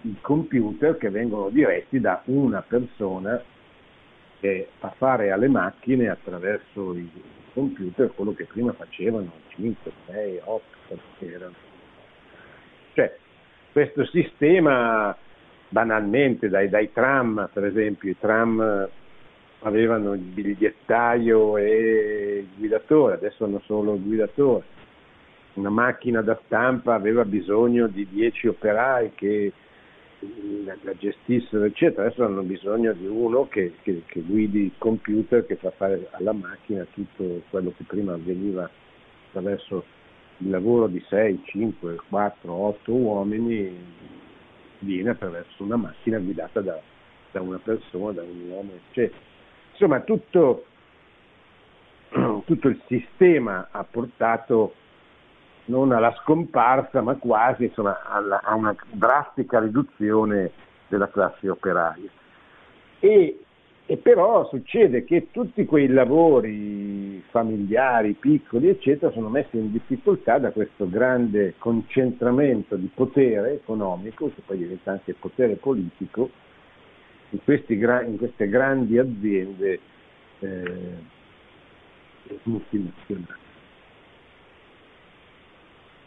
di 0.00 0.16
computer 0.20 0.96
che 0.96 1.10
vengono 1.10 1.48
diretti 1.50 2.00
da 2.00 2.22
una 2.26 2.62
persona 2.62 3.42
che 4.40 4.68
fa 4.78 4.94
fare 4.96 5.30
alle 5.30 5.48
macchine 5.48 6.08
attraverso 6.08 6.94
i 6.94 7.10
computer 7.52 8.12
quello 8.14 8.34
che 8.34 8.44
prima 8.44 8.72
facevano 8.72 9.32
5, 9.48 9.92
6, 10.06 10.40
8 10.44 10.98
erano. 11.20 11.54
Cioè, 12.94 13.16
questo 13.72 14.04
sistema 14.06 15.16
banalmente 15.68 16.48
dai, 16.48 16.68
dai, 16.68 16.92
tram, 16.92 17.48
per 17.52 17.64
esempio, 17.64 18.10
i 18.10 18.16
tram 18.18 18.88
avevano 19.60 20.12
il 20.14 20.20
bigliettaio 20.20 21.56
e 21.56 22.38
il 22.38 22.48
guidatore, 22.56 23.14
adesso 23.14 23.44
hanno 23.44 23.60
solo 23.64 23.94
il 23.94 24.02
guidatore. 24.02 24.76
Una 25.54 25.70
macchina 25.70 26.22
da 26.22 26.38
stampa 26.44 26.94
aveva 26.94 27.24
bisogno 27.24 27.86
di 27.88 28.06
10 28.08 28.48
operai 28.48 29.12
che 29.14 29.52
la, 30.64 30.76
la 30.82 30.94
gestissero, 30.96 31.64
eccetera. 31.64 32.06
Adesso 32.06 32.24
hanno 32.24 32.42
bisogno 32.42 32.92
di 32.92 33.06
uno 33.06 33.48
che, 33.48 33.74
che, 33.82 34.02
che 34.06 34.20
guidi 34.20 34.64
il 34.64 34.72
computer, 34.78 35.46
che 35.46 35.56
fa 35.56 35.70
fare 35.70 36.08
alla 36.12 36.32
macchina 36.32 36.86
tutto 36.92 37.42
quello 37.50 37.72
che 37.76 37.84
prima 37.84 38.14
avveniva 38.14 38.68
attraverso 39.28 39.84
il 40.38 40.50
lavoro 40.50 40.86
di 40.86 41.02
6, 41.08 41.42
5, 41.44 42.00
4, 42.08 42.52
8 42.52 42.92
uomini 42.92 43.76
viene 44.80 45.10
attraverso 45.10 45.64
una 45.64 45.76
macchina 45.76 46.18
guidata 46.18 46.60
da, 46.60 46.80
da 47.32 47.40
una 47.40 47.58
persona, 47.58 48.12
da 48.12 48.22
un 48.22 48.48
uomo, 48.48 48.72
eccetera. 48.88 49.18
Insomma, 49.72 50.00
tutto, 50.00 50.64
tutto 52.44 52.68
il 52.68 52.80
sistema 52.86 53.68
ha 53.70 53.84
portato 53.84 54.74
non 55.68 55.92
alla 55.92 56.14
scomparsa, 56.22 57.00
ma 57.00 57.14
quasi 57.14 57.64
insomma, 57.64 58.02
alla, 58.04 58.40
a 58.42 58.54
una 58.54 58.74
drastica 58.90 59.60
riduzione 59.60 60.50
della 60.88 61.08
classe 61.08 61.48
operaia. 61.48 62.10
E 63.00 63.38
e 63.90 63.96
però 63.96 64.46
succede 64.50 65.02
che 65.04 65.28
tutti 65.30 65.64
quei 65.64 65.86
lavori 65.88 67.24
familiari, 67.30 68.12
piccoli, 68.12 68.68
eccetera, 68.68 69.10
sono 69.12 69.30
messi 69.30 69.56
in 69.56 69.72
difficoltà 69.72 70.36
da 70.36 70.50
questo 70.50 70.90
grande 70.90 71.54
concentramento 71.56 72.76
di 72.76 72.90
potere 72.94 73.54
economico, 73.54 74.30
che 74.34 74.42
poi 74.44 74.58
diventa 74.58 74.90
anche 74.90 75.14
potere 75.14 75.54
politico, 75.54 76.28
in, 77.30 77.40
in 77.46 78.18
queste 78.18 78.46
grandi 78.50 78.98
aziende 78.98 79.80
eh, 80.40 80.94
multinazionali. 82.42 83.47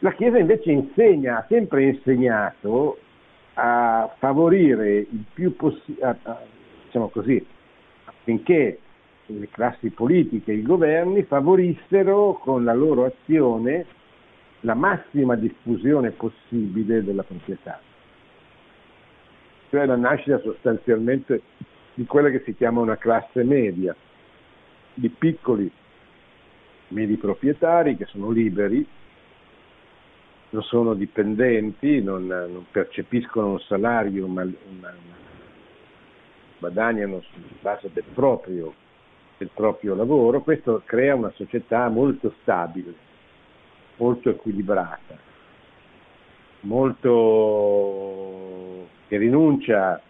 La 0.04 0.14
Chiesa 0.14 0.40
invece 0.40 0.72
insegna, 0.72 1.38
ha 1.38 1.46
sempre 1.48 1.84
insegnato 1.84 2.98
a 3.54 4.12
favorire 4.18 4.98
il 4.98 5.24
più 5.32 5.56
possibile, 5.56 6.18
diciamo 6.86 7.10
così, 7.10 7.46
affinché 8.06 8.80
le 9.28 9.50
classi 9.50 9.92
politiche 9.92 10.54
i 10.54 10.64
governi 10.64 11.22
favorissero 11.24 12.34
con 12.34 12.64
la 12.64 12.74
loro 12.74 13.06
azione 13.06 13.86
la 14.62 14.74
massima 14.74 15.36
diffusione 15.36 16.10
possibile 16.10 17.04
della 17.04 17.24
proprietà, 17.24 17.80
cioè 19.70 19.86
la 19.86 19.96
nascita 19.96 20.40
sostanzialmente 20.40 21.42
di 21.94 22.06
quella 22.06 22.30
che 22.30 22.42
si 22.44 22.56
chiama 22.56 22.82
una 22.82 22.98
classe 22.98 23.44
media, 23.44 23.96
di 24.96 25.10
piccoli 25.10 25.72
medi 26.88 27.18
proprietari 27.18 27.96
che 27.98 28.06
sono 28.06 28.32
liberi, 28.32 28.86
non 30.52 30.64
sono 30.64 30.94
dipendenti, 30.94 32.02
non, 32.02 32.28
non 32.28 32.66
percepiscono 32.72 33.52
un 33.52 33.60
salario, 33.62 34.28
ma 34.28 34.44
una, 34.44 34.94
guadagnano 36.60 37.22
sulla 37.22 37.46
base 37.62 37.90
del 37.92 38.04
proprio, 38.14 38.74
del 39.38 39.50
proprio 39.54 39.96
lavoro, 39.96 40.42
questo 40.42 40.82
crea 40.86 41.16
una 41.16 41.32
società 41.32 41.88
molto 41.90 42.36
stabile, 42.42 42.94
molto 43.98 44.30
equilibrata, 44.30 45.18
molto 46.62 48.10
che 49.08 49.18
rinuncia 49.18 50.02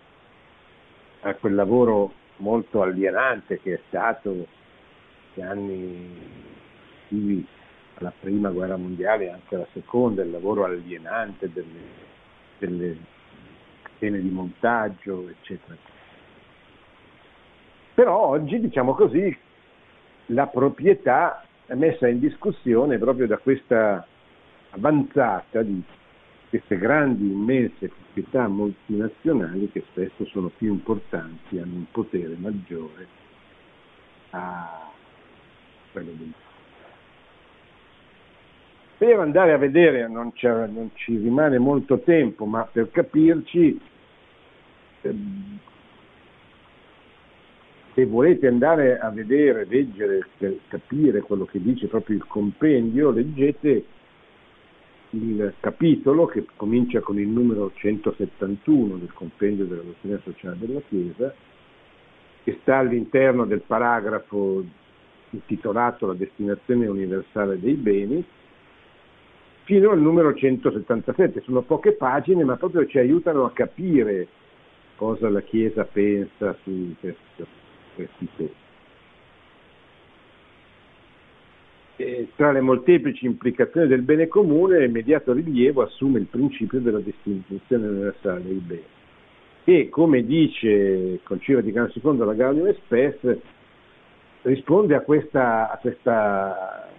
a 1.21 1.33
quel 1.35 1.53
lavoro 1.55 2.13
molto 2.37 2.81
alienante 2.81 3.59
che 3.61 3.75
è 3.75 3.79
stato 3.87 4.47
negli 5.33 5.45
anni 5.45 6.17
alla 8.02 8.14
prima 8.20 8.49
guerra 8.49 8.76
mondiale 8.76 9.26
e 9.26 9.30
anche 9.30 9.56
alla 9.56 9.68
seconda, 9.74 10.24
il 10.24 10.32
lavoro 10.32 10.66
alienante 10.66 11.52
delle, 11.52 11.80
delle 12.58 12.97
catene 13.82 14.20
di 14.20 14.30
montaggio, 14.30 15.30
eccetera. 15.30 15.78
Però 17.93 18.18
oggi, 18.18 18.60
diciamo 18.60 18.93
così, 18.93 19.36
la 20.28 20.47
proprietà 20.47 21.45
è 21.66 21.76
messa 21.76 22.08
in 22.08 22.20
discussione 22.20 22.97
proprio 22.97 23.28
da 23.28 23.38
questa 23.38 24.06
avanzata 24.72 25.62
di 25.62 25.82
queste 26.49 26.78
grandi, 26.78 27.32
immense 27.32 27.88
proprietà 27.88 28.47
multinazionali 28.47 29.72
che 29.72 29.86
spesso 29.91 30.26
sono 30.26 30.49
più 30.49 30.72
importanti, 30.72 31.60
hanno 31.60 31.76
un 31.76 31.86
potere 31.91 32.36
maggiore 32.38 33.08
a 34.32 34.89
quello 35.91 36.12
del 36.12 36.34
per 39.02 39.18
andare 39.18 39.52
a 39.52 39.58
vedere, 39.58 40.08
non, 40.08 40.32
non, 40.43 40.91
ci 40.93 41.18
rimane 41.18 41.58
molto 41.58 42.02
tempo, 42.02 42.45
ma 42.45 42.70
per 42.72 42.91
capirci, 42.91 43.82
ehm, 45.02 45.58
se 47.95 48.06
volete 48.06 48.45
andare 48.45 48.99
a 48.99 49.10
vedere, 49.10 49.66
leggere, 49.66 50.28
capire 50.68 51.22
quello 51.22 51.45
che 51.45 51.60
dice 51.60 51.88
proprio 51.88 52.16
il 52.16 52.28
compendio, 52.28 53.10
leggete 53.10 53.86
il 55.10 55.52
capitolo 55.60 56.28
che 56.28 56.45
comincia 56.56 56.99
con 56.99 57.18
il 57.18 57.28
numero 57.28 57.72
171 57.74 58.97
del 58.97 59.14
compendio 59.14 59.66
della 59.66 59.82
dottrina 59.82 60.20
sociale 60.24 60.58
della 60.60 60.82
Chiesa, 60.88 61.34
che 62.43 62.60
sta 62.62 62.78
all'interno 62.78 63.45
del 63.45 63.62
paragrafo 63.62 64.64
intitolato 65.32 66.06
La 66.06 66.14
destinazione 66.14 66.86
universale 66.86 67.60
dei 67.60 67.74
beni, 67.74 68.24
fino 69.72 69.91
al 69.91 70.01
numero 70.01 70.34
177. 70.34 71.39
Sono 71.45 71.61
poche 71.61 71.93
pagine, 71.93 72.43
ma 72.43 72.57
proprio 72.57 72.86
ci 72.88 72.97
aiutano 72.97 73.45
a 73.45 73.51
capire 73.51 74.28
cosa 74.97 75.30
la 75.30 75.39
Chiesa 75.39 75.86
pensa 75.86 76.53
su 76.61 76.93
questo, 76.99 77.47
questi 77.95 78.28
temi. 78.36 78.59
tra 82.36 82.51
le 82.51 82.59
molteplici 82.59 83.26
implicazioni 83.26 83.88
del 83.88 84.01
bene 84.01 84.28
comune, 84.28 84.84
immediato 84.84 85.32
rilievo 85.32 85.84
assume 85.84 86.19
il 86.19 86.26
principio 86.26 86.80
della 86.80 86.99
destinazione 86.99 87.88
universale 87.88 88.43
dei 88.43 88.55
beni, 88.55 88.84
che, 89.63 89.88
come 89.88 90.26
dice 90.26 90.67
il 90.67 91.19
Concilio 91.24 91.61
Vaticano 91.61 91.89
II 91.93 92.26
la 92.26 92.34
Gaudium 92.34 92.67
Express, 92.67 93.38
risponde 94.41 94.95
a 94.95 95.01
questa, 95.01 95.72
a 95.72 95.78
questa 95.78 96.89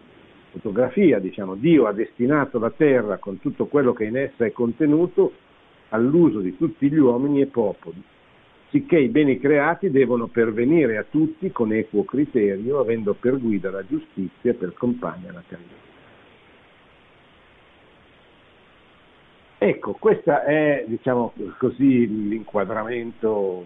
fotografia, 0.52 1.18
diciamo, 1.18 1.54
Dio 1.54 1.86
ha 1.86 1.92
destinato 1.92 2.58
la 2.58 2.70
terra 2.70 3.16
con 3.16 3.40
tutto 3.40 3.66
quello 3.66 3.94
che 3.94 4.04
in 4.04 4.16
essa 4.16 4.44
è 4.44 4.52
contenuto 4.52 5.32
all'uso 5.88 6.40
di 6.40 6.56
tutti 6.56 6.90
gli 6.90 6.98
uomini 6.98 7.40
e 7.40 7.46
popoli, 7.46 8.00
sicché 8.68 8.98
i 8.98 9.08
beni 9.08 9.38
creati 9.38 9.90
devono 9.90 10.26
pervenire 10.26 10.98
a 10.98 11.06
tutti 11.08 11.50
con 11.50 11.72
equo 11.72 12.04
criterio, 12.04 12.80
avendo 12.80 13.14
per 13.14 13.38
guida 13.38 13.70
la 13.70 13.84
giustizia 13.86 14.50
e 14.50 14.54
per 14.54 14.74
compagna 14.74 15.32
la 15.32 15.42
carità. 15.46 15.90
Ecco, 19.58 19.92
questo 19.92 20.42
è 20.42 20.84
diciamo 20.86 21.32
così 21.58 22.28
l'inquadramento 22.28 23.64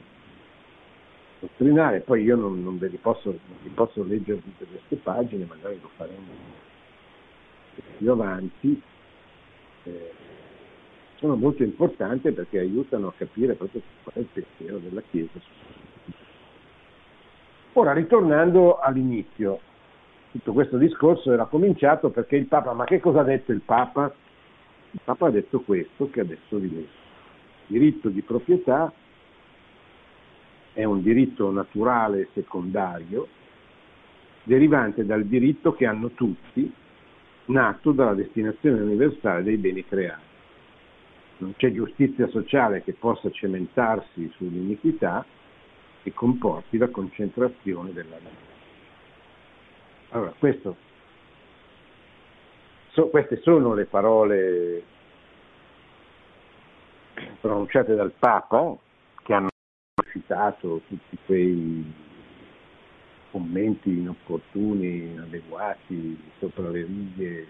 dottrinale, 1.40 2.00
poi 2.00 2.22
io 2.22 2.36
non, 2.36 2.62
non 2.62 2.78
ve 2.78 2.88
li 2.88 2.98
posso, 2.98 3.38
vi 3.62 3.70
posso 3.70 4.04
leggere 4.04 4.42
tutte 4.42 4.66
queste 4.66 4.96
pagine, 4.96 5.46
magari 5.46 5.78
lo 5.80 5.88
faremo 5.96 6.64
più 7.98 8.10
avanti 8.10 8.80
eh, 9.84 10.12
sono 11.16 11.36
molto 11.36 11.62
importanti 11.62 12.30
perché 12.32 12.58
aiutano 12.58 13.08
a 13.08 13.12
capire 13.16 13.54
proprio 13.54 13.80
qual 14.02 14.16
è 14.16 14.18
il 14.20 14.28
pensiero 14.32 14.78
della 14.78 15.02
Chiesa. 15.10 15.40
Ora, 17.72 17.92
ritornando 17.92 18.78
all'inizio, 18.78 19.60
tutto 20.32 20.52
questo 20.52 20.76
discorso 20.76 21.32
era 21.32 21.46
cominciato 21.46 22.10
perché 22.10 22.36
il 22.36 22.46
Papa, 22.46 22.72
ma 22.72 22.84
che 22.84 23.00
cosa 23.00 23.20
ha 23.20 23.24
detto 23.24 23.52
il 23.52 23.60
Papa? 23.60 24.14
Il 24.90 25.00
Papa 25.04 25.26
ha 25.26 25.30
detto 25.30 25.60
questo 25.60 26.10
che 26.10 26.20
adesso 26.20 26.58
vi 26.58 26.74
leggo. 26.74 27.04
Diritto 27.66 28.08
di 28.08 28.22
proprietà 28.22 28.92
è 30.72 30.84
un 30.84 31.02
diritto 31.02 31.50
naturale 31.50 32.28
secondario 32.32 33.26
derivante 34.42 35.04
dal 35.04 35.24
diritto 35.24 35.74
che 35.74 35.86
hanno 35.86 36.10
tutti 36.10 36.72
nato 37.46 37.92
dalla 37.92 38.14
destinazione 38.14 38.80
universale 38.80 39.42
dei 39.42 39.56
beni 39.56 39.84
creati. 39.84 40.24
Non 41.38 41.54
c'è 41.56 41.72
giustizia 41.72 42.28
sociale 42.28 42.82
che 42.82 42.94
possa 42.94 43.30
cementarsi 43.30 44.30
sull'iniquità 44.36 45.24
e 46.02 46.12
comporti 46.14 46.78
la 46.78 46.88
concentrazione 46.88 47.92
della 47.92 48.16
vita. 48.16 48.54
Allora, 50.10 50.32
questo, 50.38 50.76
so, 52.92 53.08
queste 53.08 53.40
sono 53.42 53.74
le 53.74 53.84
parole 53.84 54.82
pronunciate 57.40 57.94
dal 57.94 58.12
Papa 58.18 58.76
che 59.22 59.32
hanno 59.34 59.48
citato 60.10 60.80
tutti 60.88 61.18
quei 61.26 61.84
commenti 63.36 63.90
inopportuni, 63.90 65.10
inadeguati, 65.10 66.18
sopra 66.38 66.70
le 66.70 66.86
righe, 66.86 67.46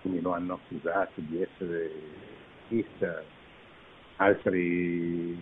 quindi 0.00 0.20
lo 0.20 0.32
hanno 0.32 0.54
accusato 0.54 1.20
di 1.20 1.40
essere 1.40 1.92
razzista, 2.68 3.22
altri 4.16 5.38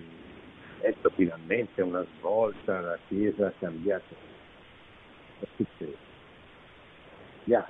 detto 0.79 1.09
finalmente 1.15 1.81
una 1.81 2.05
svolta, 2.19 2.81
la 2.81 2.99
Chiesa 3.09 3.47
ha 3.47 3.53
cambiato. 3.59 4.15
Succede? 5.57 5.97
Yeah. 7.45 7.67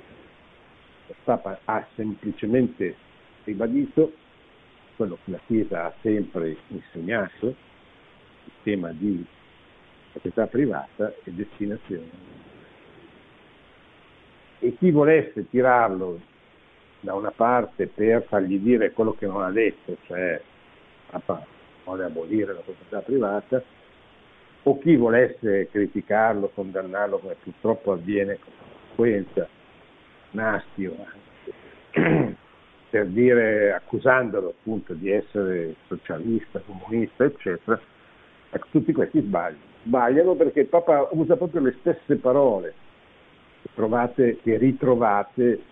Il 1.07 1.15
Papa 1.23 1.61
ha 1.67 1.87
semplicemente 1.95 2.97
ribadito 3.45 4.13
quello 4.97 5.19
che 5.25 5.31
la 5.31 5.41
Chiesa 5.47 5.85
ha 5.85 5.95
sempre 6.01 6.57
insegnato, 6.67 7.47
il 7.47 8.53
tema 8.65 8.91
di 8.91 9.25
proprietà 10.15 10.47
privata 10.47 11.13
e 11.25 11.33
destinazione. 11.33 12.33
E 14.61 14.77
chi 14.79 14.91
volesse 14.91 15.49
tirarlo 15.51 16.21
da 17.01 17.15
una 17.15 17.33
parte 17.33 17.89
per 17.89 18.25
fargli 18.29 18.59
dire 18.59 18.93
quello 18.93 19.13
che 19.13 19.27
non 19.27 19.43
ha 19.43 19.51
detto, 19.51 19.97
cioè 20.07 20.41
vuole 21.85 22.05
abolire 22.05 22.55
la 22.55 22.61
proprietà 22.61 23.01
privata, 23.01 23.63
o 24.63 24.79
chi 24.79 24.97
volesse 24.97 25.69
criticarlo, 25.71 26.51
condannarlo, 26.55 27.19
come 27.19 27.37
purtroppo 27.43 27.93
avviene 27.93 28.39
con 28.39 28.53
frequenza, 28.87 29.47
Nastio, 30.31 30.97
per 32.91 33.07
dire, 33.09 33.73
accusandolo 33.73 34.51
appunto 34.51 34.95
di 34.95 35.11
essere 35.11 35.75
socialista, 35.89 36.61
comunista, 36.61 37.25
eccetera, 37.25 37.79
ecco, 38.55 38.67
tutti 38.71 38.93
questi 38.93 39.21
sbagli. 39.21 39.57
Sbagliano 39.85 40.35
perché 40.35 40.61
il 40.61 40.67
Papa 40.67 41.09
usa 41.13 41.37
proprio 41.37 41.61
le 41.61 41.77
stesse 41.81 42.17
parole 42.17 42.75
che, 43.63 43.69
trovate, 43.75 44.39
che 44.43 44.57
ritrovate 44.57 45.63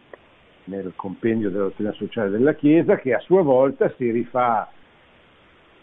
nel 0.65 0.93
compendio 0.97 1.51
della 1.51 1.65
dottrina 1.65 1.93
sociale 1.93 2.31
della 2.31 2.55
Chiesa, 2.55 2.97
che 2.97 3.15
a 3.15 3.21
sua 3.21 3.43
volta 3.43 3.93
si 3.97 4.11
rifà 4.11 4.71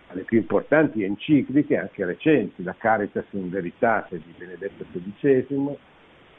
alle 0.07 0.23
più 0.23 0.37
importanti 0.37 1.03
encicliche, 1.03 1.77
anche 1.77 2.05
recenti, 2.05 2.63
la 2.63 2.75
Caritas 2.77 3.25
in 3.31 3.49
Veritate 3.49 4.17
di 4.17 4.33
Benedetto 4.37 4.85
XVI, 4.91 5.77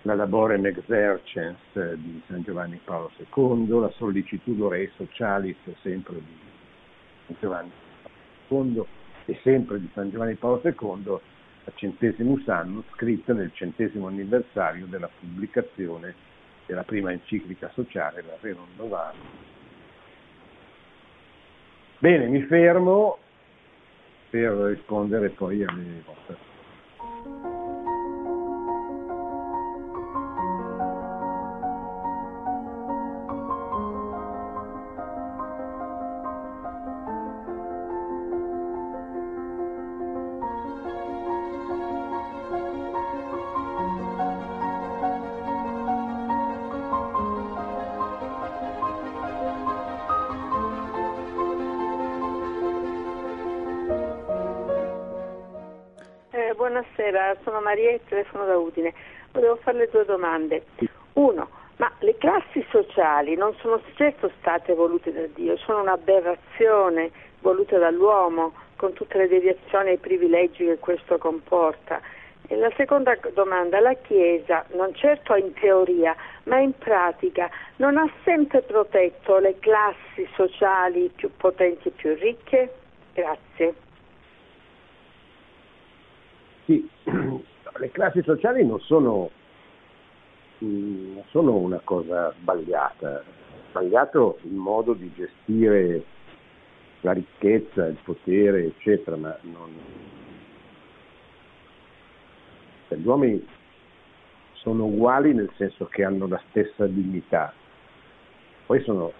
la 0.03 0.15
Laborem 0.15 0.65
Exercens 0.67 1.95
di 1.95 2.23
San 2.27 2.43
Giovanni 2.43 2.81
Paolo 2.83 3.11
II, 3.17 3.81
la 3.81 3.91
Sollicitudo 3.97 4.69
Rei 4.69 4.91
Socialis 4.97 5.59
sempre 5.83 6.15
di 6.15 6.37
San 7.27 7.37
Giovanni 7.39 7.71
Paolo 8.49 8.65
II 8.65 8.87
e 9.31 9.39
sempre 9.43 9.79
di 9.79 9.89
San 9.95 10.11
Giovanni 10.11 10.35
Paolo 10.35 10.61
II, 10.65 11.19
a 11.65 11.73
centesimus 11.75 12.49
annus, 12.49 12.85
scritta 12.95 13.33
nel 13.33 13.53
centesimo 13.55 14.09
anniversario 14.09 14.87
della 14.87 15.09
pubblicazione 15.09 16.15
della 16.67 16.83
prima 16.83 17.13
enciclica 17.13 17.71
sociale, 17.73 18.23
la 18.23 18.37
Rerum 18.41 18.67
Novarum. 18.77 19.21
Bene, 21.99 22.27
mi 22.27 22.43
fermo 22.43 23.19
per 24.31 24.53
rispondere 24.53 25.29
poi 25.31 25.63
alle 25.63 26.03
vostre 26.05 26.37
Maria 57.71 57.91
e 57.93 58.01
telefono 58.09 58.47
da 58.47 58.59
Udine. 58.59 58.93
Volevo 59.31 59.55
farle 59.63 59.89
due 59.93 60.05
domande. 60.05 60.65
Uno, 61.13 61.49
Ma 61.77 61.91
le 62.01 62.17
classi 62.19 62.63
sociali 62.69 63.37
non 63.37 63.55
sono 63.61 63.81
certo 63.95 64.31
state 64.41 64.75
volute 64.75 65.13
da 65.13 65.25
Dio, 65.33 65.57
sono 65.57 65.81
un'aberrazione 65.81 67.11
voluta 67.41 67.79
dall'uomo 67.79 68.53
con 68.77 68.93
tutte 68.93 69.17
le 69.17 69.29
deviazioni 69.29 69.91
e 69.91 69.93
i 69.95 69.99
privilegi 69.99 70.67
che 70.67 70.79
questo 70.79 71.17
comporta. 71.17 72.01
E 72.49 72.57
la 72.57 72.71
seconda 72.77 73.17
domanda, 73.33 73.81
la 73.81 73.95
Chiesa, 73.95 74.67
non 74.75 74.93
certo 74.95 75.35
in 75.37 75.55
teoria, 75.55 76.15
ma 76.45 76.59
in 76.59 76.77
pratica, 76.77 77.49
non 77.77 77.97
ha 77.97 78.11
sempre 78.25 78.61
protetto 78.61 79.39
le 79.39 79.59
classi 79.61 80.29
sociali 80.35 81.11
più 81.15 81.31
potenti 81.35 81.89
e 81.89 81.93
più 81.93 82.15
ricche? 82.15 82.75
Grazie. 83.15 83.75
Sì, 86.67 86.87
le 87.81 87.91
classi 87.91 88.23
sociali 88.23 88.65
non 88.65 88.79
sono 88.81 89.31
non 90.59 90.71
mm, 90.71 91.19
sono 91.31 91.57
una 91.57 91.81
cosa 91.83 92.35
sbagliata, 92.39 93.25
sbagliato 93.71 94.39
il 94.43 94.53
modo 94.53 94.93
di 94.93 95.11
gestire 95.15 96.05
la 97.01 97.13
ricchezza, 97.13 97.87
il 97.87 97.97
potere, 98.05 98.67
eccetera, 98.67 99.17
ma 99.17 99.35
non... 99.41 99.73
Cioè, 102.89 102.99
gli 102.99 103.07
uomini 103.07 103.47
sono 104.53 104.85
uguali 104.85 105.33
nel 105.33 105.51
senso 105.57 105.87
che 105.87 106.05
hanno 106.05 106.27
la 106.27 106.43
stessa 106.51 106.87
dignità, 106.87 107.55
poi 108.67 108.83
sono 108.83 109.13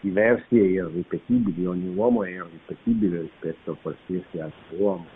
diversi 0.00 0.58
e 0.58 0.64
irripetibili, 0.64 1.66
ogni 1.66 1.94
uomo 1.94 2.24
è 2.24 2.30
irripetibile 2.30 3.20
rispetto 3.20 3.72
a 3.72 3.76
qualsiasi 3.82 4.38
altro 4.38 4.76
uomo. 4.76 5.06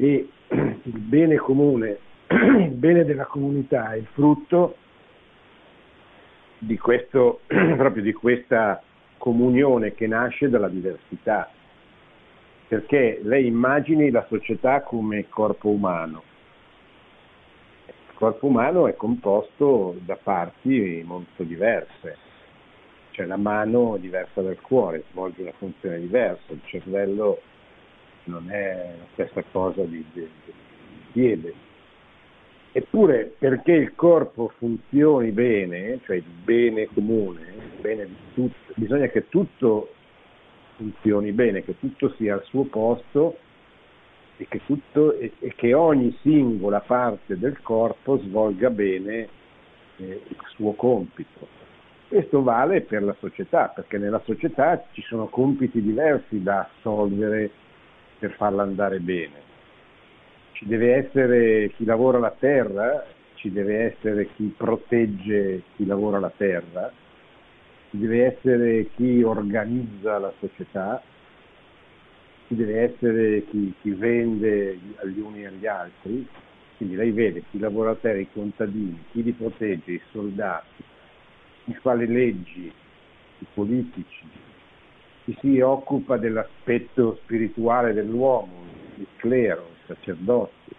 E 0.00 0.28
il 0.48 0.98
bene 0.98 1.36
comune 1.36 1.98
il 2.30 2.70
bene 2.70 3.04
della 3.04 3.26
comunità 3.26 3.92
è 3.92 3.96
il 3.96 4.06
frutto 4.12 4.76
di, 6.56 6.78
questo, 6.78 7.40
proprio 7.46 8.02
di 8.02 8.14
questa 8.14 8.82
comunione 9.18 9.92
che 9.92 10.06
nasce 10.06 10.48
dalla 10.48 10.68
diversità, 10.68 11.50
perché 12.66 13.20
lei 13.22 13.46
immagini 13.46 14.10
la 14.10 14.24
società 14.28 14.80
come 14.80 15.28
corpo 15.28 15.68
umano. 15.68 16.22
Il 17.86 18.14
corpo 18.14 18.46
umano 18.46 18.86
è 18.86 18.94
composto 18.94 19.96
da 20.00 20.16
parti 20.16 21.02
molto 21.04 21.42
diverse, 21.42 22.16
cioè 23.10 23.26
la 23.26 23.36
mano 23.36 23.98
diversa 23.98 24.40
dal 24.40 24.60
cuore, 24.62 25.04
svolge 25.10 25.42
una 25.42 25.52
funzione 25.58 25.98
diversa, 25.98 26.52
il 26.52 26.62
cervello 26.64 27.40
non 28.24 28.50
è 28.50 28.94
la 28.98 29.06
stessa 29.12 29.42
cosa 29.50 29.82
di, 29.82 30.04
di, 30.12 30.28
di 30.44 30.52
piede 31.12 31.54
Eppure 32.72 33.34
perché 33.36 33.72
il 33.72 33.94
corpo 33.96 34.52
funzioni 34.56 35.32
bene, 35.32 35.98
cioè 36.04 36.16
il 36.16 36.22
bene 36.22 36.86
comune, 36.86 37.40
il 37.40 37.80
bene 37.80 38.06
di 38.06 38.14
tutto, 38.32 38.72
bisogna 38.76 39.08
che 39.08 39.28
tutto 39.28 39.92
funzioni 40.76 41.32
bene, 41.32 41.64
che 41.64 41.76
tutto 41.80 42.14
sia 42.16 42.34
al 42.34 42.44
suo 42.44 42.62
posto 42.64 43.38
e 44.36 44.46
che, 44.48 44.60
tutto, 44.66 45.14
e, 45.14 45.32
e 45.40 45.52
che 45.56 45.74
ogni 45.74 46.16
singola 46.22 46.80
parte 46.80 47.36
del 47.36 47.60
corpo 47.60 48.18
svolga 48.18 48.70
bene 48.70 49.28
eh, 49.96 50.22
il 50.28 50.36
suo 50.54 50.70
compito. 50.74 51.48
Questo 52.06 52.40
vale 52.44 52.82
per 52.82 53.02
la 53.02 53.16
società, 53.18 53.66
perché 53.66 53.98
nella 53.98 54.22
società 54.24 54.84
ci 54.92 55.02
sono 55.02 55.26
compiti 55.26 55.82
diversi 55.82 56.40
da 56.40 56.68
assolvere 56.72 57.50
per 58.20 58.34
farla 58.34 58.62
andare 58.62 59.00
bene 59.00 59.48
ci 60.60 60.66
deve 60.66 60.94
essere 60.94 61.70
chi 61.70 61.86
lavora 61.86 62.18
la 62.18 62.36
terra, 62.38 63.02
ci 63.36 63.50
deve 63.50 63.84
essere 63.84 64.28
chi 64.34 64.52
protegge 64.54 65.62
chi 65.74 65.86
lavora 65.86 66.18
la 66.18 66.30
terra, 66.36 66.92
ci 67.88 67.96
deve 67.96 68.26
essere 68.26 68.90
chi 68.94 69.22
organizza 69.22 70.18
la 70.18 70.30
società, 70.38 71.02
ci 72.46 72.56
deve 72.56 72.80
essere 72.82 73.46
chi, 73.46 73.72
chi 73.80 73.90
vende 73.92 74.78
agli 74.96 75.18
uni 75.18 75.44
e 75.44 75.46
agli 75.46 75.66
altri. 75.66 76.28
Quindi 76.76 76.94
lei 76.94 77.12
vede 77.12 77.44
chi 77.50 77.58
lavora 77.58 77.90
la 77.90 77.96
terra, 77.96 78.18
i 78.18 78.28
contadini, 78.30 79.02
chi 79.12 79.22
li 79.22 79.32
protegge, 79.32 79.92
i 79.92 80.02
soldati, 80.10 80.84
chi 81.64 81.74
fa 81.80 81.94
le 81.94 82.06
leggi, 82.06 82.70
i 83.38 83.46
politici, 83.54 84.26
chi 85.30 85.36
si 85.40 85.60
occupa 85.60 86.16
dell'aspetto 86.16 87.18
spirituale 87.22 87.92
dell'uomo, 87.92 88.64
il 88.96 89.06
clero, 89.16 89.68
sacerdoti. 89.86 90.74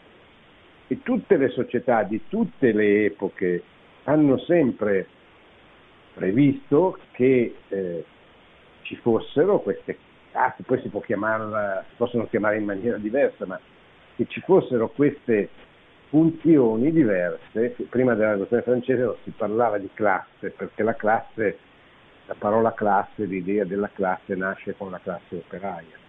E 0.87 1.01
tutte 1.03 1.37
le 1.37 1.49
società 1.49 2.03
di 2.03 2.21
tutte 2.27 2.73
le 2.73 3.05
epoche 3.05 3.63
hanno 4.03 4.37
sempre 4.39 5.07
previsto 6.13 6.97
che 7.11 7.55
eh, 7.69 8.05
ci 8.81 8.95
fossero 8.97 9.59
queste 9.59 9.97
classi, 10.31 10.63
poi 10.63 10.81
si, 10.81 10.89
può 10.89 10.99
chiamarla, 10.99 11.85
si 11.87 11.95
possono 11.95 12.27
chiamare 12.27 12.57
in 12.57 12.65
maniera 12.65 12.97
diversa, 12.97 13.45
ma 13.45 13.59
che 14.15 14.25
ci 14.27 14.41
fossero 14.41 14.89
queste 14.89 15.49
funzioni 16.09 16.91
diverse. 16.91 17.75
Prima 17.89 18.13
della 18.15 18.31
rivoluzione 18.31 18.63
francese 18.63 19.15
si 19.23 19.31
parlava 19.31 19.77
di 19.77 19.89
classe, 19.93 20.49
perché 20.49 20.83
la 20.83 20.95
classe, 20.95 21.57
la 22.25 22.35
parola 22.37 22.73
classe, 22.73 23.25
l'idea 23.25 23.65
della 23.65 23.89
classe 23.93 24.35
nasce 24.35 24.75
con 24.77 24.91
la 24.91 24.99
classe 24.99 25.35
operaia. 25.35 25.99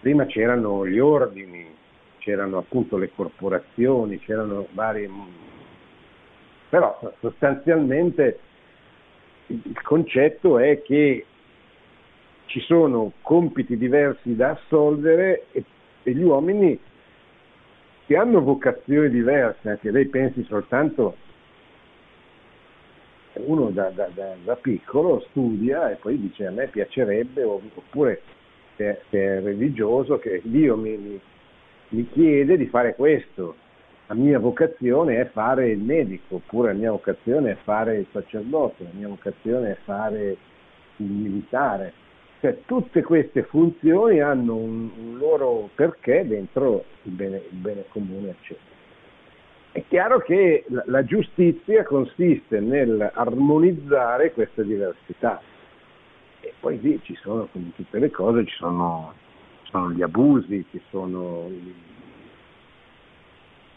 Prima 0.00 0.26
c'erano 0.26 0.86
gli 0.86 0.98
ordini, 0.98 1.74
c'erano 2.18 2.58
appunto 2.58 2.96
le 2.96 3.10
corporazioni, 3.14 4.18
c'erano 4.20 4.66
vari... 4.72 5.10
però 6.68 6.98
sostanzialmente 7.20 8.40
il 9.46 9.80
concetto 9.82 10.58
è 10.58 10.82
che 10.82 11.24
ci 12.46 12.60
sono 12.60 13.12
compiti 13.22 13.76
diversi 13.76 14.34
da 14.34 14.50
assolvere 14.50 15.46
e, 15.52 15.64
e 16.02 16.12
gli 16.12 16.22
uomini 16.22 16.78
che 18.06 18.16
hanno 18.16 18.40
vocazioni 18.40 19.10
diverse, 19.10 19.68
anche 19.68 19.90
lei 19.90 20.06
pensi 20.06 20.42
soltanto 20.44 21.16
uno 23.44 23.70
da, 23.70 23.90
da, 23.90 24.08
da, 24.42 24.56
piccolo 24.56 25.20
studia 25.30 25.90
e 25.90 25.96
poi 25.96 26.18
dice 26.20 26.46
a 26.46 26.50
me 26.50 26.66
piacerebbe, 26.68 27.42
oppure 27.42 28.22
se, 28.76 29.00
è 29.10 29.40
religioso, 29.40 30.18
che 30.18 30.40
Dio 30.44 30.76
mi, 30.76 30.96
mi, 30.96 31.20
mi 31.90 32.08
chiede 32.10 32.56
di 32.56 32.66
fare 32.66 32.94
questo. 32.94 33.56
La 34.06 34.14
mia 34.14 34.38
vocazione 34.38 35.20
è 35.20 35.26
fare 35.26 35.68
il 35.68 35.80
medico, 35.80 36.36
oppure 36.36 36.72
la 36.72 36.78
mia 36.78 36.90
vocazione 36.90 37.50
è 37.50 37.56
fare 37.62 37.98
il 37.98 38.06
sacerdote, 38.10 38.84
la 38.84 38.90
mia 38.94 39.08
vocazione 39.08 39.72
è 39.72 39.76
fare 39.84 40.36
il 40.96 41.06
militare. 41.06 41.92
Cioè, 42.40 42.60
tutte 42.64 43.02
queste 43.02 43.42
funzioni 43.42 44.20
hanno 44.20 44.54
un, 44.54 44.88
un 44.96 45.18
loro 45.18 45.68
perché 45.74 46.26
dentro 46.26 46.84
il 47.02 47.12
bene, 47.12 47.42
il 47.50 47.56
bene, 47.56 47.84
comune, 47.88 48.30
eccetera. 48.30 48.77
È 49.72 49.84
chiaro 49.88 50.18
che 50.20 50.64
la, 50.68 51.04
giustizia 51.04 51.84
consiste 51.84 52.60
nell'armonizzare 52.60 54.32
queste 54.32 54.64
diversità. 54.64 55.40
E 56.40 56.54
poi 56.58 56.80
lì 56.80 57.00
ci 57.02 57.14
sono, 57.16 57.48
come 57.52 57.72
tutte 57.74 57.98
le 57.98 58.10
cose, 58.10 58.46
ci 58.46 58.56
sono 58.56 59.14
sono 59.70 59.90
gli 59.92 60.02
abusi, 60.02 60.64
ci 60.70 60.80
sono... 60.90 61.50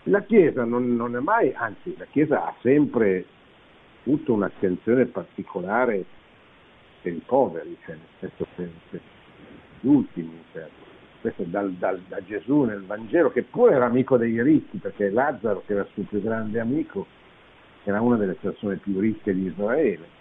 La 0.04 0.24
Chiesa 0.24 0.64
non, 0.64 0.96
non 0.96 1.16
è 1.16 1.20
mai, 1.20 1.54
anzi 1.54 1.96
la 1.98 2.06
Chiesa 2.06 2.46
ha 2.46 2.56
sempre 2.62 3.26
avuto 4.04 4.34
un'attenzione 4.34 5.06
particolare 5.06 6.04
per 7.02 7.14
i 7.14 7.22
poveri, 7.24 7.78
cioè 7.86 7.96
nel 7.96 8.08
senso 8.20 8.48
per, 8.56 8.70
per 8.89 9.00
gli 9.80 9.88
ultimi, 9.88 10.44
cioè, 10.54 10.68
questo 11.22 11.44
dal, 11.44 11.72
dal, 11.74 12.02
da 12.08 12.22
Gesù 12.24 12.64
nel 12.64 12.84
Vangelo, 12.84 13.32
che 13.32 13.44
pure 13.44 13.76
era 13.76 13.86
amico 13.86 14.18
dei 14.18 14.42
ricchi, 14.42 14.78
perché 14.78 15.10
Lazzaro, 15.10 15.64
che 15.66 15.74
era 15.74 15.82
il 15.84 15.88
suo 15.94 16.04
più 16.04 16.22
grande 16.22 16.60
amico, 16.60 17.06
era 17.84 18.02
una 18.02 18.18
delle 18.18 18.34
persone 18.34 18.76
più 18.76 19.00
ricche 19.00 19.34
di 19.34 19.46
Israele 19.46 20.20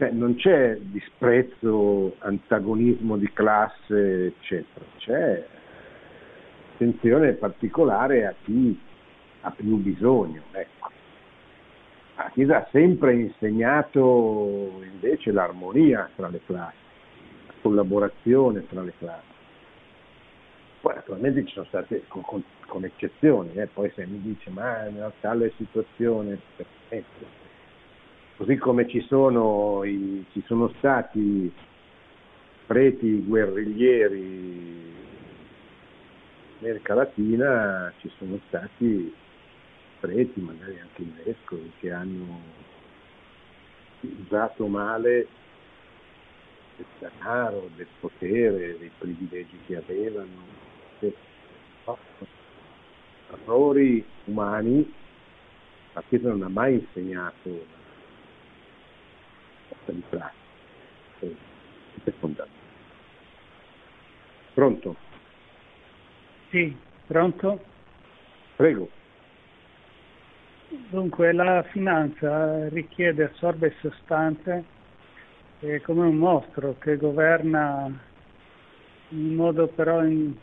cioè, 0.00 0.10
non 0.12 0.34
c'è 0.36 0.78
disprezzo, 0.80 2.14
antagonismo 2.20 3.18
di 3.18 3.30
classe, 3.34 4.26
eccetera, 4.28 4.86
c'è 4.96 5.46
attenzione 6.72 7.32
particolare 7.32 8.24
a 8.24 8.34
chi 8.42 8.80
ha 9.42 9.50
più 9.50 9.76
bisogno. 9.76 10.40
Ecco. 10.52 10.88
La 12.16 12.30
Chiesa 12.32 12.56
ha 12.56 12.68
sempre 12.70 13.14
insegnato 13.14 14.80
invece 14.90 15.32
l'armonia 15.32 16.08
tra 16.16 16.28
le 16.28 16.40
classi, 16.46 16.76
la 17.48 17.54
collaborazione 17.60 18.66
tra 18.68 18.80
le 18.80 18.94
classi. 18.96 19.29
Poi 20.80 20.94
naturalmente 20.94 21.44
ci 21.44 21.52
sono 21.52 21.66
state 21.66 22.04
con, 22.08 22.22
con, 22.22 22.42
con 22.66 22.84
eccezioni, 22.84 23.52
eh? 23.54 23.66
poi 23.66 23.90
se 23.94 24.06
mi 24.06 24.20
dice 24.20 24.50
ma 24.50 24.82
nella 24.84 25.12
tale 25.20 25.52
situazione, 25.56 26.38
perfetto 26.56 27.48
così 28.40 28.56
come 28.56 28.88
ci 28.88 29.02
sono, 29.02 29.84
i, 29.84 30.24
ci 30.32 30.42
sono 30.46 30.72
stati 30.78 31.52
preti 32.64 33.22
guerriglieri 33.22 34.18
in 34.18 34.94
America 36.60 36.94
Latina, 36.94 37.92
ci 37.98 38.10
sono 38.16 38.40
stati 38.48 39.14
preti, 40.00 40.40
magari 40.40 40.80
anche 40.80 41.02
i 41.02 41.12
vescovi, 41.22 41.70
che 41.80 41.92
hanno 41.92 42.40
usato 44.00 44.66
male 44.68 45.26
del 46.76 46.86
denaro, 46.98 47.68
del 47.76 47.88
potere, 48.00 48.78
dei 48.78 48.90
privilegi 48.96 49.58
che 49.66 49.76
avevano, 49.76 50.68
errori 53.30 54.04
umani, 54.24 54.92
la 55.92 56.02
Chiesa 56.08 56.28
non 56.28 56.42
ha 56.42 56.48
mai 56.48 56.74
insegnato 56.74 57.48
una 57.48 57.60
sorta 59.68 59.92
di 59.92 60.02
pratica, 60.08 60.36
è 62.04 62.10
fondamentale. 62.18 62.58
Pronto? 64.54 64.96
Sì, 66.50 66.76
pronto? 67.06 67.64
Prego. 68.56 68.88
Dunque 70.90 71.32
la 71.32 71.62
finanza 71.70 72.68
richiede, 72.68 73.24
assorbe 73.24 73.74
sostanze 73.80 74.64
è 75.60 75.80
come 75.80 76.06
un 76.06 76.16
mostro 76.16 76.76
che 76.78 76.96
governa 76.96 77.90
in 79.08 79.34
modo 79.34 79.66
però 79.66 80.04
in, 80.04 80.34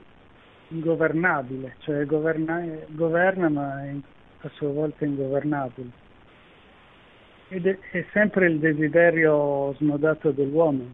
ingovernabile, 0.70 1.76
cioè 1.80 2.06
governa, 2.06 2.64
governa 2.90 3.50
ma 3.50 3.84
è 3.86 3.96
a 4.42 4.50
sua 4.56 4.70
volta 4.70 5.06
ingovernabile. 5.06 6.06
Ed 7.50 7.66
è, 7.66 7.78
è 7.92 8.06
sempre 8.12 8.48
il 8.48 8.60
desiderio 8.60 9.74
smodato 9.78 10.32
dell'uomo 10.32 10.86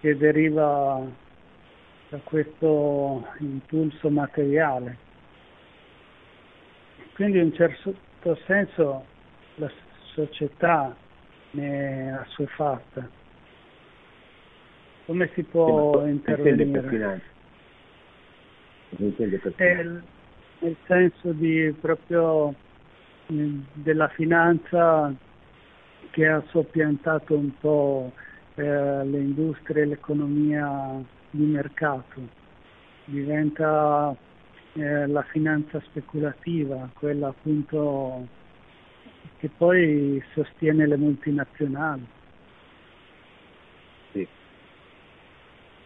che 0.00 0.16
deriva 0.16 1.04
da 2.08 2.18
questo 2.22 3.26
impulso 3.38 4.10
materiale. 4.10 4.98
Quindi 7.14 7.38
in 7.38 7.44
un 7.44 7.54
certo 7.54 8.36
senso 8.46 9.04
la 9.56 9.70
società 10.12 10.94
ne 11.52 11.70
è 11.70 12.08
assuefatta. 12.08 13.08
Come 15.06 15.30
si 15.34 15.42
può 15.42 16.04
intervenire? 16.06 17.32
È 19.56 19.84
nel 20.60 20.76
senso 20.86 21.32
di 21.32 21.74
proprio 21.80 22.54
della 23.26 24.08
finanza 24.08 25.12
che 26.10 26.26
ha 26.26 26.42
soppiantato 26.48 27.36
un 27.36 27.50
po' 27.58 28.12
eh, 28.54 28.62
le 28.62 29.18
industrie, 29.18 29.84
l'economia 29.84 31.02
di 31.30 31.44
mercato. 31.44 32.42
Diventa 33.06 34.14
eh, 34.74 35.06
la 35.06 35.22
finanza 35.22 35.80
speculativa, 35.80 36.88
quella 36.94 37.28
appunto 37.28 38.26
che 39.38 39.50
poi 39.56 40.22
sostiene 40.32 40.86
le 40.86 40.96
multinazionali. 40.96 42.06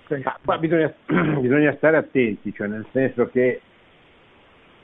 Ma 0.09 0.39
qua 0.43 0.59
bisogna, 0.59 0.93
bisogna 1.41 1.75
stare 1.77 1.99
attenti, 1.99 2.53
cioè 2.55 2.67
nel 2.67 2.87
senso 2.93 3.29
che 3.29 3.61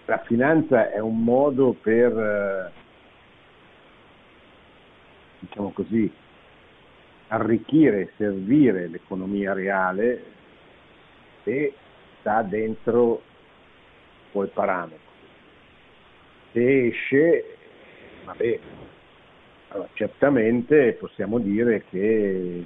la 0.05 0.18
finanza 0.18 0.91
è 0.91 0.99
un 0.99 1.25
modo 1.25 1.72
per, 1.72 2.12
eh, 2.18 2.70
diciamo 5.39 5.70
così, 5.70 6.12
arricchire, 7.29 8.12
servire 8.16 8.87
l'economia 8.89 9.55
reale 9.55 10.22
se 11.43 11.72
sta 12.20 12.43
dentro 12.43 13.22
quel 14.31 14.49
parametro. 14.49 15.12
Se 16.53 16.87
esce, 16.87 17.57
va 18.25 18.35
bene. 18.37 18.83
Allora, 19.68 19.89
certamente 19.95 20.93
possiamo 20.93 21.39
dire 21.39 21.85
che 21.89 22.64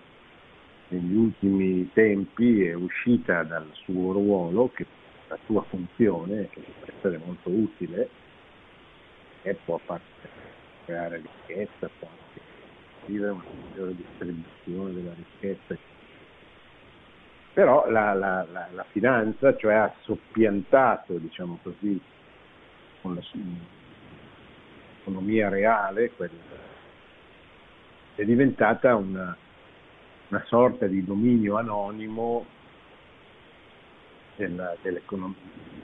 negli 0.89 1.15
ultimi 1.15 1.91
tempi 1.93 2.65
è 2.65 2.75
uscita 2.75 3.43
dal 3.43 3.69
suo 3.73 4.13
ruolo, 4.13 4.71
che, 4.73 4.87
la 5.29 5.39
sua 5.45 5.63
funzione, 5.63 6.49
che 6.49 6.61
può 6.61 6.87
essere 6.87 7.21
molto 7.25 7.51
utile, 7.51 8.09
e 9.43 9.55
può 9.65 9.79
far 9.85 10.01
creare 10.85 11.21
ricchezza, 11.21 11.91
può 11.99 12.09
anche 12.09 12.41
vivere 13.07 13.33
una 13.33 13.45
migliore 13.65 13.95
distribuzione 13.95 14.93
della 14.95 15.13
ricchezza, 15.15 15.77
però 17.53 17.91
la, 17.91 18.15
la, 18.15 18.47
la, 18.51 18.69
la 18.73 18.85
finanza 18.91 19.57
cioè, 19.57 19.75
ha 19.75 19.93
soppiantato, 20.03 21.19
diciamo 21.19 21.59
così, 21.63 22.01
con 23.03 23.15
l'economia 25.05 25.49
reale, 25.49 26.11
quella, 26.13 26.33
è 28.15 28.25
diventata 28.25 28.95
una, 28.97 29.37
una, 30.29 30.45
sorta 30.47 30.87
di 30.87 31.05
dominio 31.05 31.57
anonimo 31.57 32.45
della, 34.37 34.75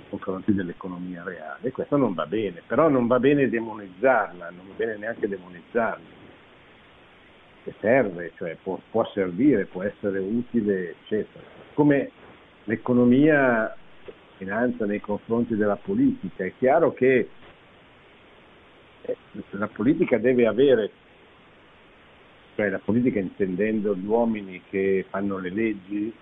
confronti 0.09 0.55
dell'economia 0.55 1.22
reale. 1.24 1.70
Questo 1.72 1.97
non 1.97 2.14
va 2.14 2.26
bene, 2.26 2.62
però 2.66 2.88
non 2.88 3.07
va 3.07 3.18
bene 3.18 3.49
demonizzarla, 3.49 4.51
non 4.51 4.68
va 4.68 4.74
bene 4.76 4.97
neanche 4.97 5.28
demonizzarla 5.28 6.22
che 7.64 7.74
serve, 7.80 8.32
cioè 8.36 8.57
può, 8.62 8.78
può, 8.90 9.07
servire, 9.14 9.64
può 9.64 9.82
essere 9.82 10.18
utile, 10.18 10.90
eccetera 10.90 11.62
come 11.74 12.11
l'economia 12.64 13.76
finanza 14.36 14.86
nei 14.86 15.01
confronti 15.01 15.55
della 15.57 15.76
politica. 15.76 16.45
È 16.45 16.53
chiaro 16.57 16.92
che 16.95 17.28
eh, 19.03 19.16
la 19.51 19.68
politica 19.68 20.16
deve 20.18 20.47
avere, 20.47 20.90
cioè 22.55 22.68
la 22.68 22.78
politica 22.78 23.18
intendendo 23.18 23.94
gli 23.96 24.05
uomini 24.05 24.62
che 24.68 25.05
fanno 25.09 25.38
le 25.38 25.50
leggi, 25.50 26.12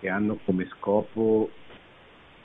che 0.00 0.08
hanno 0.08 0.38
come 0.44 0.66
scopo 0.66 1.50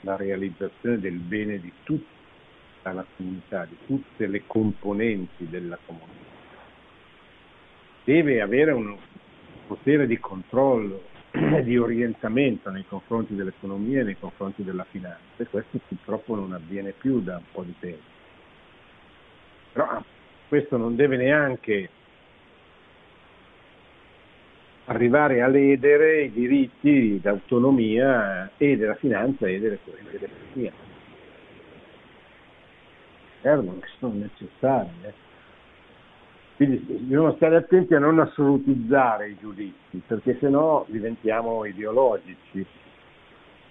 la 0.01 0.15
realizzazione 0.15 0.99
del 0.99 1.17
bene 1.17 1.59
di 1.59 1.71
tutta 1.83 2.91
la 2.91 3.05
comunità, 3.15 3.65
di 3.65 3.77
tutte 3.87 4.27
le 4.27 4.43
componenti 4.45 5.49
della 5.49 5.77
comunità. 5.85 6.13
Deve 8.03 8.41
avere 8.41 8.71
un 8.71 8.95
potere 9.65 10.05
di 10.05 10.19
controllo 10.19 11.13
di 11.63 11.77
orientamento 11.77 12.69
nei 12.69 12.85
confronti 12.85 13.33
dell'economia 13.33 14.01
e 14.01 14.03
nei 14.03 14.19
confronti 14.19 14.63
della 14.63 14.83
finanza 14.83 15.19
e 15.37 15.47
questo 15.47 15.79
purtroppo 15.87 16.35
non 16.35 16.53
avviene 16.53 16.91
più 16.91 17.21
da 17.21 17.37
un 17.37 17.43
po' 17.51 17.63
di 17.63 17.73
tempo. 17.79 18.13
Però 19.73 20.03
questo 20.47 20.77
non 20.77 20.95
deve 20.95 21.17
neanche 21.17 21.89
arrivare 24.85 25.41
a 25.41 25.47
ledere 25.47 26.23
i 26.23 26.31
diritti 26.31 27.19
d'autonomia 27.21 28.51
e 28.57 28.77
della 28.77 28.95
finanza 28.95 29.47
e 29.47 29.59
dell'economia. 29.59 30.71
Servono, 33.41 33.79
che 33.79 33.87
sono 33.99 34.13
necessari. 34.13 34.89
Eh. 35.03 35.13
Quindi 36.55 36.77
bisogna 36.77 37.33
stare 37.35 37.57
attenti 37.57 37.93
a 37.93 37.99
non 37.99 38.19
assolutizzare 38.19 39.29
i 39.29 39.37
giudizi, 39.39 40.01
perché 40.05 40.37
sennò 40.39 40.85
diventiamo 40.87 41.65
ideologici. 41.65 42.65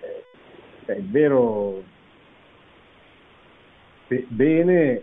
Eh, 0.01 0.25
è 0.85 1.01
vero, 1.01 1.83
bene 4.29 5.03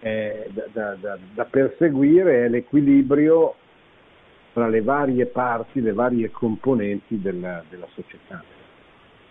eh, 0.00 0.50
da, 0.72 0.94
da, 0.94 1.18
da, 1.34 1.44
perseguire 1.44 2.46
è 2.46 2.48
l'equilibrio 2.48 3.56
tra 4.52 4.68
le 4.68 4.82
varie 4.82 5.26
parti, 5.26 5.80
le 5.80 5.92
varie 5.92 6.30
componenti 6.30 7.20
della, 7.20 7.62
della 7.68 7.86
società. 7.94 8.42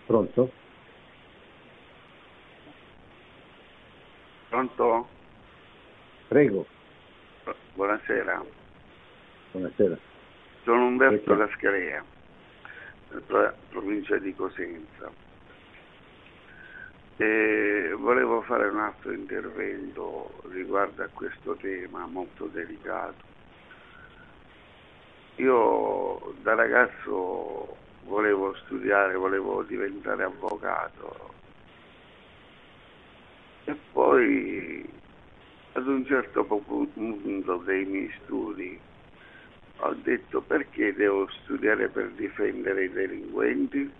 Pronto? 0.06 0.50
Pronto? 4.48 5.08
Prego. 6.28 6.66
Buonasera. 7.74 8.44
Buonasera. 9.52 9.98
Sono 10.64 10.86
Umberto 10.86 11.36
Cascarea, 11.36 12.04
provincia 13.70 14.16
di 14.18 14.34
Cosenza. 14.34 15.10
E 17.16 17.94
volevo 17.98 18.42
fare 18.42 18.68
un 18.68 18.78
altro 18.78 19.12
intervento 19.12 20.30
riguardo 20.50 21.02
a 21.02 21.08
questo 21.12 21.54
tema 21.56 22.06
molto 22.06 22.46
delicato. 22.46 23.29
Io 25.40 26.34
da 26.42 26.54
ragazzo 26.54 27.76
volevo 28.04 28.54
studiare, 28.64 29.14
volevo 29.14 29.62
diventare 29.62 30.24
avvocato 30.24 31.30
e 33.64 33.74
poi 33.92 34.86
ad 35.72 35.86
un 35.86 36.04
certo 36.04 36.44
punto 36.44 37.56
dei 37.64 37.86
miei 37.86 38.12
studi 38.22 38.78
ho 39.78 39.94
detto 40.02 40.42
perché 40.42 40.92
devo 40.92 41.26
studiare 41.42 41.88
per 41.88 42.10
difendere 42.10 42.84
i 42.84 42.90
delinquenti? 42.90 43.90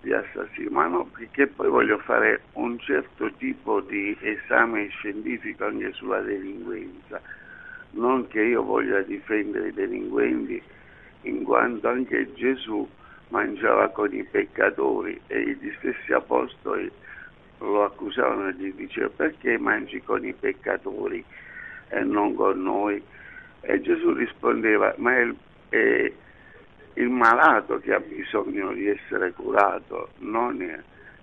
di 0.00 0.12
assassino, 0.12 0.70
ma 0.70 0.86
no, 0.86 1.06
perché 1.06 1.48
poi 1.48 1.68
voglio 1.68 1.98
fare 1.98 2.42
un 2.52 2.78
certo 2.78 3.32
tipo 3.34 3.80
di 3.80 4.16
esame 4.20 4.88
scientifico 4.90 5.64
anche 5.64 5.92
sulla 5.92 6.20
delinquenza, 6.20 7.20
non 7.92 8.26
che 8.28 8.42
io 8.42 8.62
voglia 8.62 9.00
difendere 9.00 9.68
i 9.68 9.72
delinquenti, 9.72 10.62
in 11.22 11.42
quanto 11.44 11.88
anche 11.88 12.32
Gesù 12.34 12.88
mangiava 13.28 13.88
con 13.88 14.12
i 14.14 14.24
peccatori 14.24 15.20
e 15.26 15.56
gli 15.60 15.72
stessi 15.78 16.12
apostoli 16.12 16.90
lo 17.58 17.84
accusavano 17.84 18.48
e 18.48 18.54
gli 18.54 18.72
dicevano 18.72 19.12
perché 19.16 19.58
mangi 19.58 20.00
con 20.02 20.24
i 20.24 20.32
peccatori 20.32 21.24
e 21.88 22.00
non 22.00 22.34
con 22.34 22.62
noi? 22.62 23.02
E 23.60 23.80
Gesù 23.80 24.12
rispondeva, 24.12 24.94
ma 24.98 25.16
è 25.16 25.20
il, 25.20 25.36
è 25.68 26.12
il 26.94 27.08
malato 27.10 27.78
che 27.80 27.92
ha 27.92 28.00
bisogno 28.00 28.72
di 28.72 28.88
essere 28.88 29.32
curato, 29.32 30.10
non 30.18 30.62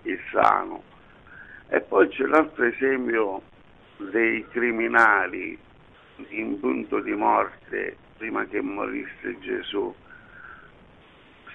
il 0.02 0.20
sano. 0.30 0.82
E 1.68 1.80
poi 1.80 2.08
c'è 2.08 2.24
l'altro 2.24 2.64
esempio 2.64 3.42
dei 3.96 4.46
criminali 4.50 5.58
in 6.28 6.58
punto 6.60 7.00
di 7.00 7.12
morte 7.12 7.96
prima 8.16 8.44
che 8.46 8.60
morisse 8.60 9.38
Gesù. 9.40 9.94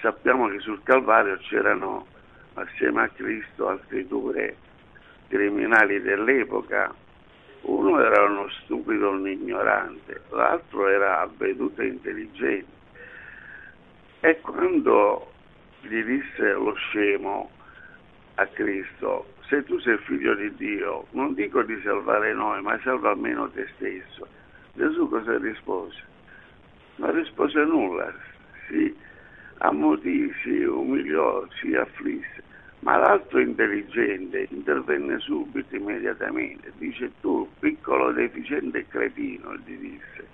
Sappiamo 0.01 0.47
che 0.47 0.59
sul 0.59 0.81
Calvario 0.83 1.37
c'erano 1.37 2.07
assieme 2.53 3.03
a 3.03 3.09
Cristo 3.09 3.67
altri 3.67 4.07
due 4.07 4.55
criminali 5.27 6.01
dell'epoca. 6.01 6.93
Uno 7.61 7.99
era 8.03 8.23
uno 8.23 8.49
stupido, 8.49 9.11
un 9.11 9.27
ignorante, 9.27 10.21
l'altro 10.29 10.87
era 10.87 11.21
avveduto 11.21 11.81
e 11.81 11.87
intelligente. 11.87 12.79
E 14.21 14.39
quando 14.41 15.31
gli 15.81 16.03
disse 16.03 16.51
lo 16.53 16.73
scemo 16.73 17.49
a 18.35 18.45
Cristo, 18.47 19.33
se 19.47 19.63
tu 19.63 19.79
sei 19.79 19.97
figlio 19.97 20.33
di 20.35 20.53
Dio, 20.55 21.07
non 21.11 21.33
dico 21.33 21.61
di 21.63 21.79
salvare 21.83 22.33
noi, 22.33 22.61
ma 22.61 22.79
salva 22.83 23.11
almeno 23.11 23.49
te 23.49 23.67
stesso. 23.75 24.27
Gesù 24.73 25.09
cosa 25.09 25.37
rispose? 25.37 26.01
Non 26.95 27.13
rispose 27.13 27.63
nulla, 27.65 28.13
si 28.67 28.95
ammutì, 29.57 30.31
si 30.43 30.63
umiliò, 30.63 31.45
si 31.59 31.75
afflisse, 31.75 32.41
ma 32.79 32.97
l'altro 32.97 33.39
intelligente 33.39 34.47
intervenne 34.49 35.19
subito, 35.19 35.75
immediatamente, 35.75 36.71
dice 36.77 37.11
tu, 37.19 37.49
piccolo 37.59 38.11
deficiente 38.11 38.79
e 38.79 38.87
cretino, 38.87 39.55
gli 39.57 39.75
disse, 39.75 40.27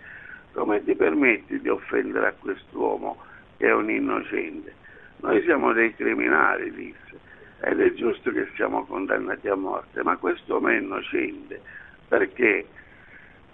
come 0.54 0.84
ti 0.84 0.96
permetti 0.96 1.60
di 1.60 1.70
offendere 1.70 2.28
a 2.28 2.34
quest'uomo 2.34 3.22
che 3.58 3.68
è 3.68 3.74
un 3.74 3.90
innocente? 3.90 4.74
Noi 5.18 5.42
siamo 5.44 5.74
dei 5.74 5.94
criminali, 5.96 6.72
disse, 6.74 7.20
ed 7.62 7.82
è 7.82 7.92
giusto 7.94 8.32
che 8.32 8.48
siamo 8.56 8.86
condannati 8.86 9.48
a 9.48 9.56
morte, 9.56 10.04
ma 10.04 10.16
quest'uomo 10.16 10.68
è 10.68 10.78
innocente, 10.78 11.60
perché 12.08 12.68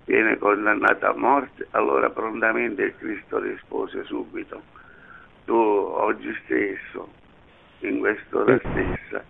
viene 0.05 0.37
condannato 0.37 1.05
a 1.05 1.15
morte? 1.15 1.67
Allora 1.71 2.09
prontamente 2.09 2.95
Cristo 2.97 3.39
rispose 3.39 4.03
subito, 4.03 4.61
tu 5.45 5.53
oggi 5.53 6.35
stesso, 6.45 7.09
in 7.79 7.99
quest'ora 7.99 8.57
stessa, 8.59 9.23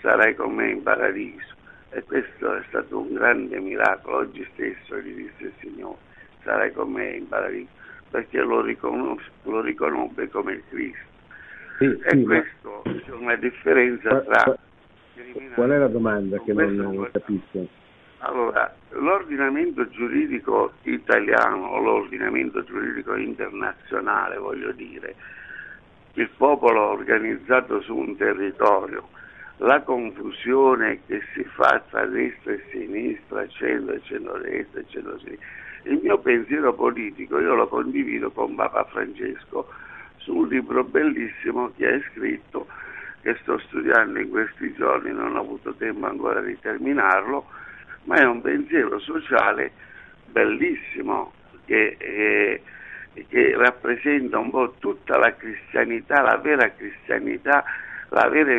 sarai 0.00 0.34
con 0.34 0.54
me 0.54 0.70
in 0.70 0.82
paradiso. 0.82 1.56
E 1.90 2.02
questo 2.02 2.54
è 2.54 2.62
stato 2.68 2.98
un 2.98 3.14
grande 3.14 3.58
miracolo. 3.60 4.18
Oggi 4.18 4.46
stesso 4.52 4.98
gli 4.98 5.14
disse 5.14 5.44
il 5.44 5.52
Signore, 5.60 5.98
sarai 6.42 6.72
con 6.72 6.92
me 6.92 7.16
in 7.16 7.28
paradiso, 7.28 7.70
perché 8.10 8.40
lo, 8.40 8.62
lo 8.62 9.60
riconobbe 9.60 10.28
come 10.28 10.52
il 10.52 10.62
Cristo. 10.68 11.06
Sì, 11.78 11.84
e 11.84 12.10
sì, 12.10 12.22
questo 12.24 12.82
ma... 12.84 12.92
c'è 12.92 13.12
una 13.12 13.36
differenza 13.36 14.20
tra... 14.20 14.58
Qual 15.54 15.70
è 15.70 15.78
la 15.78 15.88
domanda 15.88 16.38
che 16.42 16.52
non, 16.52 16.74
non 16.74 17.08
capisco? 17.10 17.66
Allora, 18.20 18.74
l'ordinamento 18.90 19.88
giuridico 19.88 20.72
italiano 20.82 21.80
l'ordinamento 21.80 22.64
giuridico 22.64 23.14
internazionale, 23.14 24.38
voglio 24.38 24.72
dire, 24.72 25.14
il 26.14 26.28
popolo 26.36 26.88
organizzato 26.88 27.80
su 27.80 27.94
un 27.94 28.16
territorio, 28.16 29.08
la 29.58 29.82
confusione 29.82 31.00
che 31.06 31.22
si 31.32 31.44
fa 31.44 31.82
tra 31.90 32.06
destra 32.06 32.52
e 32.52 32.64
sinistra, 32.70 33.46
centro 33.48 33.94
e 33.94 34.00
centro-destra 34.02 34.80
e 34.80 34.84
centro-sinistra. 34.88 35.46
Il 35.84 36.00
mio 36.02 36.18
pensiero 36.18 36.74
politico 36.74 37.38
io 37.38 37.54
lo 37.54 37.68
condivido 37.68 38.30
con 38.32 38.56
Papa 38.56 38.84
Francesco 38.84 39.68
su 40.16 40.34
un 40.34 40.48
libro 40.48 40.82
bellissimo 40.82 41.72
che 41.76 41.86
hai 41.86 42.04
scritto, 42.12 42.66
che 43.22 43.36
sto 43.42 43.58
studiando 43.58 44.18
in 44.18 44.28
questi 44.28 44.74
giorni, 44.74 45.12
non 45.12 45.36
ho 45.36 45.40
avuto 45.40 45.72
tempo 45.74 46.06
ancora 46.06 46.40
di 46.40 46.58
terminarlo, 46.58 47.46
ma 48.08 48.16
è 48.16 48.24
un 48.24 48.40
pensiero 48.40 48.98
sociale 48.98 49.70
bellissimo 50.26 51.32
che... 51.64 51.96
Eh, 51.98 52.62
che 53.26 53.56
rappresenta 53.56 54.38
un 54.38 54.50
po' 54.50 54.74
tutta 54.78 55.18
la 55.18 55.34
cristianità, 55.34 56.22
la 56.22 56.36
vera 56.36 56.70
cristianità, 56.70 57.64
la 58.10 58.28
vera 58.28 58.52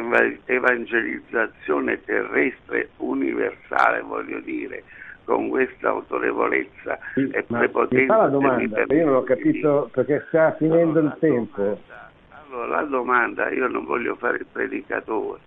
evangelizzazione 0.46 2.04
terrestre 2.04 2.90
universale, 2.98 4.02
voglio 4.02 4.40
dire, 4.40 4.84
con 5.24 5.48
questa 5.48 5.90
autorevolezza 5.90 7.00
sì, 7.14 7.30
e 7.32 7.44
prepotenza. 7.44 8.02
Mi 8.02 8.08
fa 8.08 8.18
la 8.18 8.28
domanda, 8.28 8.84
io 8.90 9.06
non 9.06 9.16
ho 9.16 9.24
capito 9.24 9.90
perché 9.94 10.26
sta 10.28 10.54
finendo 10.56 11.00
allora, 11.00 11.14
il 11.14 11.20
tempo. 11.20 11.62
Domanda, 11.62 12.12
allora, 12.50 12.68
la 12.68 12.84
domanda, 12.84 13.50
io 13.52 13.68
non 13.68 13.86
voglio 13.86 14.16
fare 14.16 14.38
il 14.38 14.48
predicatore, 14.52 15.40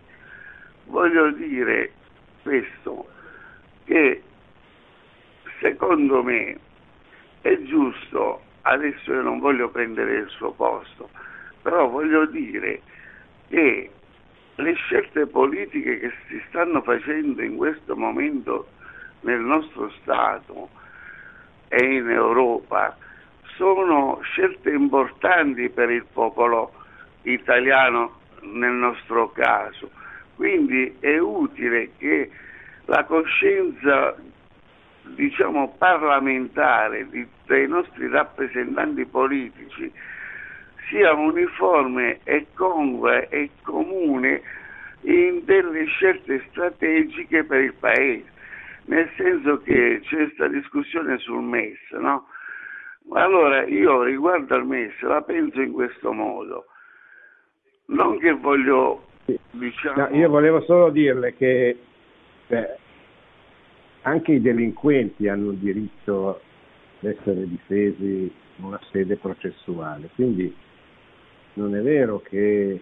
voglio 0.86 1.30
dire 1.32 1.90
questo, 2.42 3.09
che 3.85 4.22
secondo 5.61 6.22
me 6.22 6.59
è 7.41 7.59
giusto 7.62 8.43
adesso 8.62 9.12
io 9.12 9.22
non 9.22 9.39
voglio 9.39 9.68
prendere 9.70 10.16
il 10.16 10.28
suo 10.28 10.53
posto, 10.53 11.11
però 11.62 11.89
voglio 11.89 12.26
dire 12.26 12.80
che 13.49 13.91
le 14.55 14.74
scelte 14.74 15.26
politiche 15.26 15.99
che 15.99 16.12
si 16.28 16.43
stanno 16.49 16.83
facendo 16.83 17.43
in 17.43 17.57
questo 17.57 17.97
momento 17.97 18.68
nel 19.20 19.41
nostro 19.41 19.91
Stato 20.01 20.68
e 21.68 21.85
in 21.85 22.09
Europa 22.11 22.97
sono 23.57 24.20
scelte 24.22 24.70
importanti 24.70 25.68
per 25.70 25.91
il 25.91 26.05
popolo 26.12 26.72
italiano 27.22 28.20
nel 28.41 28.72
nostro 28.72 29.30
caso. 29.30 29.91
Quindi 30.37 30.97
è 31.01 31.18
utile 31.18 31.91
che 31.99 32.30
la 32.93 33.05
coscienza 33.05 34.14
diciamo, 35.14 35.74
parlamentare 35.78 37.09
di, 37.09 37.26
dei 37.47 37.66
nostri 37.66 38.07
rappresentanti 38.09 39.07
politici 39.07 39.90
sia 40.90 41.14
uniforme 41.14 42.20
e 42.24 42.49
congrua 42.55 43.28
e 43.28 43.49
comune 43.62 44.43
in 45.01 45.43
delle 45.45 45.86
scelte 45.86 46.45
strategiche 46.51 47.45
per 47.45 47.61
il 47.62 47.72
Paese, 47.72 48.30
nel 48.84 49.09
senso 49.16 49.62
che 49.62 50.01
c'è 50.03 50.16
questa 50.16 50.49
discussione 50.49 51.16
sul 51.16 51.43
MES, 51.43 51.78
no? 51.93 52.26
Allora 53.14 53.64
io 53.64 54.03
riguardo 54.03 54.55
al 54.55 54.66
MES 54.66 55.01
la 55.01 55.22
penso 55.22 55.62
in 55.62 55.72
questo 55.72 56.12
modo, 56.12 56.66
non 57.86 58.18
che 58.18 58.32
voglio, 58.32 59.07
diciamo... 59.51 60.09
No, 60.09 60.14
io 60.14 60.28
volevo 60.28 60.61
solo 60.61 60.90
dirle 60.90 61.34
che 61.34 61.76
beh, 62.47 62.80
anche 64.03 64.32
i 64.32 64.40
delinquenti 64.40 65.28
hanno 65.28 65.50
il 65.50 65.59
diritto 65.59 66.40
ad 67.00 67.11
essere 67.11 67.48
difesi 67.48 68.32
in 68.57 68.64
una 68.64 68.80
sede 68.90 69.16
processuale, 69.16 70.11
quindi 70.14 70.55
non 71.55 71.74
è 71.76 71.80
vero 71.80 72.20
che 72.20 72.70
eh, 72.72 72.80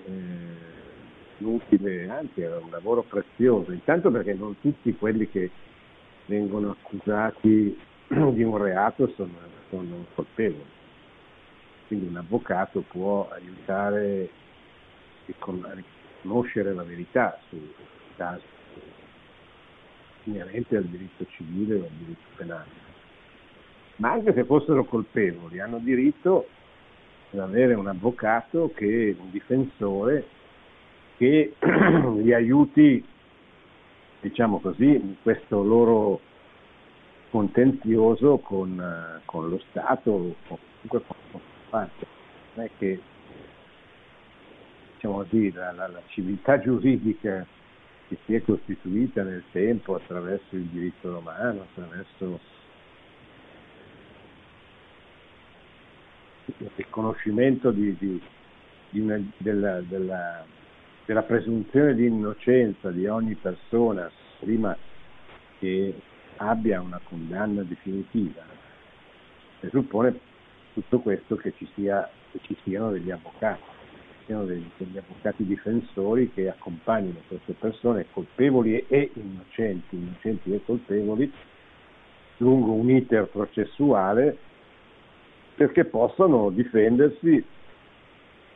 l'utile, 1.39 2.09
anzi 2.09 2.43
è 2.43 2.57
un 2.57 2.71
lavoro 2.71 3.03
prezioso, 3.03 3.73
intanto 3.73 4.11
perché 4.11 4.35
non 4.35 4.59
tutti 4.61 4.95
quelli 4.97 5.29
che 5.29 5.51
vengono 6.27 6.71
accusati 6.71 7.79
di 8.07 8.43
un 8.43 8.57
reato 8.57 9.13
sono, 9.17 9.35
sono 9.69 10.07
colpevoli, 10.15 10.65
quindi 11.87 12.07
un 12.07 12.17
avvocato 12.17 12.83
può 12.89 13.29
aiutare 13.31 14.29
a 15.27 15.75
riconoscere 16.23 16.73
la 16.73 16.83
verità 16.83 17.39
sul 17.49 17.73
caso 18.17 18.60
inerente 20.25 20.77
al 20.77 20.85
diritto 20.85 21.27
civile 21.31 21.75
o 21.77 21.83
al 21.85 21.91
diritto 21.99 22.27
penale. 22.37 22.89
Ma 23.97 24.13
anche 24.13 24.33
se 24.33 24.45
fossero 24.45 24.85
colpevoli, 24.85 25.61
hanno 25.61 25.79
diritto 25.79 26.47
ad 27.33 27.39
avere 27.41 27.75
un 27.75 27.87
avvocato, 27.87 28.73
che, 28.75 29.15
un 29.19 29.31
difensore, 29.31 30.27
che 31.17 31.55
li 32.23 32.33
aiuti, 32.33 33.05
diciamo 34.21 34.61
così, 34.61 34.87
in 34.87 35.15
questo 35.23 35.63
loro 35.63 36.21
contenzioso 37.31 38.39
con, 38.39 39.21
con 39.25 39.49
lo 39.49 39.61
Stato 39.71 40.11
o 40.11 40.35
comunque 40.47 41.03
con 41.31 41.41
parte. 41.69 42.07
Non 42.55 42.65
è 42.65 42.71
che 42.79 43.01
diciamo 44.95 45.17
così, 45.17 45.53
la, 45.53 45.73
la, 45.73 45.89
la 45.89 46.03
civiltà 46.09 46.59
giuridica 46.59 47.47
che 48.11 48.19
si 48.27 48.35
è 48.35 48.43
costituita 48.43 49.23
nel 49.23 49.45
tempo 49.53 49.95
attraverso 49.95 50.57
il 50.57 50.65
diritto 50.65 51.13
romano, 51.13 51.61
attraverso 51.63 52.41
il 56.47 56.71
riconoscimento 56.75 57.71
di, 57.71 57.95
di, 57.97 58.21
di 58.91 58.99
una, 58.99 59.23
della, 59.37 59.81
della, 59.83 60.45
della, 61.05 61.23
presunzione 61.23 61.95
di 61.95 62.07
innocenza 62.07 62.91
di 62.91 63.07
ogni 63.07 63.37
persona 63.37 64.11
prima 64.41 64.77
che 65.61 65.95
abbia 66.39 66.81
una 66.81 67.01
condanna 67.05 67.63
definitiva, 67.63 68.43
presuppone 69.61 70.19
tutto 70.73 70.99
questo 70.99 71.37
che 71.37 71.55
ci, 71.57 71.69
sia, 71.75 72.11
che 72.33 72.41
ci 72.43 72.57
siano 72.65 72.91
degli 72.91 73.13
avvocati 73.13 73.79
siano 74.31 74.45
degli, 74.45 74.71
degli 74.77 74.97
avvocati 74.97 75.45
difensori 75.45 76.31
che 76.33 76.49
accompagnino 76.49 77.19
queste 77.27 77.53
persone 77.55 78.07
colpevoli 78.13 78.87
e 78.87 79.11
innocenti, 79.15 79.97
innocenti 79.97 80.55
e 80.55 80.63
colpevoli, 80.65 81.33
lungo 82.37 82.73
un 82.73 82.89
iter 82.91 83.27
processuale 83.27 84.39
perché 85.57 85.85
possano 85.85 86.51
difendersi 86.51 87.45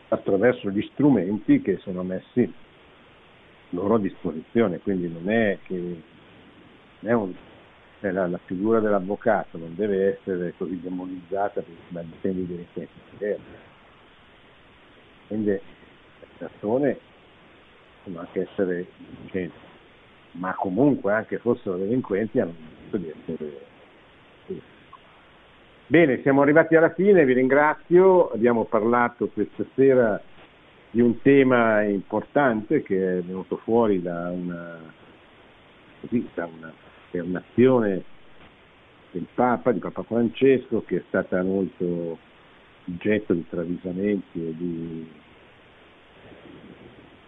attraverso 0.08 0.70
gli 0.70 0.88
strumenti 0.92 1.60
che 1.60 1.78
sono 1.78 2.04
messi 2.04 2.50
loro 3.70 3.96
a 3.96 3.98
disposizione, 3.98 4.78
quindi 4.78 5.10
non 5.10 5.28
è 5.28 5.58
che 5.64 5.74
non 7.00 7.10
è 7.10 7.12
un, 7.12 7.32
è 7.98 8.10
la, 8.12 8.28
la, 8.28 8.38
figura 8.44 8.78
dell'avvocato 8.78 9.58
non 9.58 9.74
deve 9.74 10.14
essere 10.14 10.54
così 10.56 10.80
demonizzata 10.80 11.60
per 11.62 12.04
i 12.04 12.20
temi 12.20 12.46
di 12.46 12.54
richiesta 12.54 13.73
quindi 15.26 15.50
le 15.50 15.62
persone 16.38 16.98
possono 18.02 18.20
anche 18.20 18.48
essere 18.50 18.86
innocenti, 19.18 19.58
ma 20.32 20.54
comunque 20.54 21.12
anche 21.12 21.38
fossero 21.38 21.76
delinquenti 21.76 22.40
hanno 22.40 22.54
diritto 22.56 22.96
di 22.96 23.08
essere 23.08 23.72
Bene, 25.86 26.22
siamo 26.22 26.40
arrivati 26.40 26.76
alla 26.76 26.94
fine, 26.94 27.26
vi 27.26 27.34
ringrazio, 27.34 28.30
abbiamo 28.30 28.64
parlato 28.64 29.28
questa 29.28 29.64
sera 29.74 30.20
di 30.90 31.02
un 31.02 31.20
tema 31.20 31.82
importante 31.82 32.82
che 32.82 33.18
è 33.18 33.20
venuto 33.20 33.58
fuori 33.58 34.00
da 34.00 34.30
una, 34.30 34.78
così, 36.00 36.26
da 36.32 36.46
una, 36.46 36.72
un'azione 37.10 38.02
del 39.10 39.26
Papa, 39.34 39.72
di 39.72 39.78
Papa 39.78 40.02
Francesco, 40.04 40.82
che 40.86 40.96
è 40.96 41.02
stata 41.08 41.42
molto 41.42 42.16
oggetto 42.86 43.32
di 43.32 43.46
travisamenti 43.48 44.46
e 44.46 44.54
di 44.56 45.10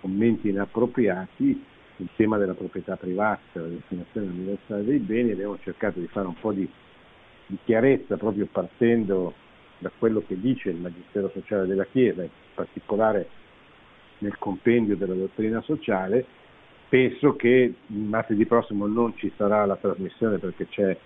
commenti 0.01 0.49
inappropriati 0.49 1.65
sul 1.97 2.09
tema 2.17 2.37
della 2.37 2.55
proprietà 2.55 2.97
privata, 2.97 3.41
della 3.53 3.69
destinazione 3.69 4.29
universale 4.29 4.85
dei 4.85 4.99
beni, 4.99 5.33
abbiamo 5.33 5.59
cercato 5.61 5.99
di 5.99 6.07
fare 6.09 6.27
un 6.27 6.39
po' 6.39 6.53
di, 6.53 6.69
di 7.47 7.59
chiarezza 7.65 8.17
proprio 8.17 8.47
partendo 8.47 9.35
da 9.79 9.91
quello 9.97 10.23
che 10.27 10.39
dice 10.39 10.71
il 10.71 10.77
Magistero 10.77 11.31
sociale 11.31 11.67
della 11.67 11.87
Chiesa, 11.87 12.23
in 12.23 12.29
particolare 12.55 13.29
nel 14.19 14.39
compendio 14.39 14.97
della 14.97 15.15
dottrina 15.15 15.61
sociale. 15.63 16.25
Penso 16.89 17.35
che 17.35 17.75
martedì 17.87 18.47
prossimo 18.47 18.87
non 18.87 19.17
ci 19.17 19.33
sarà 19.37 19.65
la 19.67 19.77
trasmissione 19.77 20.39
perché 20.39 20.69
c'è 20.69 20.97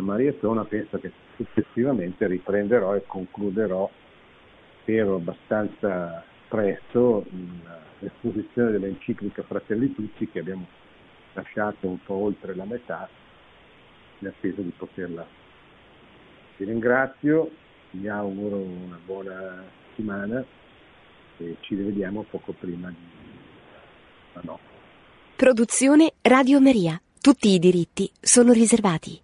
la 0.00 0.06
maratona, 0.06 0.64
penso 0.64 0.98
che 0.98 1.12
successivamente 1.36 2.26
riprenderò 2.26 2.96
e 2.96 3.04
concluderò, 3.06 3.88
spero 4.80 5.16
abbastanza 5.16 6.24
presto, 6.48 7.24
l'esposizione 7.98 8.72
dell'enciclica 8.72 9.42
Fratelli 9.42 9.94
Tutti 9.94 10.28
che 10.28 10.40
abbiamo 10.40 10.66
lasciato 11.34 11.86
un 11.86 12.02
po' 12.02 12.14
oltre 12.14 12.54
la 12.54 12.64
metà 12.64 13.08
in 14.18 14.26
attesa 14.26 14.60
di 14.60 14.72
poterla. 14.76 15.26
Vi 16.56 16.64
ringrazio, 16.64 17.50
vi 17.92 18.08
auguro 18.08 18.56
una 18.56 18.98
buona 19.04 19.64
settimana 19.86 20.44
e 21.38 21.56
ci 21.60 21.74
rivediamo 21.74 22.24
poco 22.28 22.52
prima 22.52 22.88
di 22.88 22.96
la 24.32 24.40
notte. 24.44 24.68
Produzione 25.36 26.12
Radio 26.22 26.60
Maria. 26.60 27.00
Tutti 27.20 27.48
i 27.50 27.58
diritti 27.58 28.10
sono 28.20 28.52
riservati. 28.52 29.18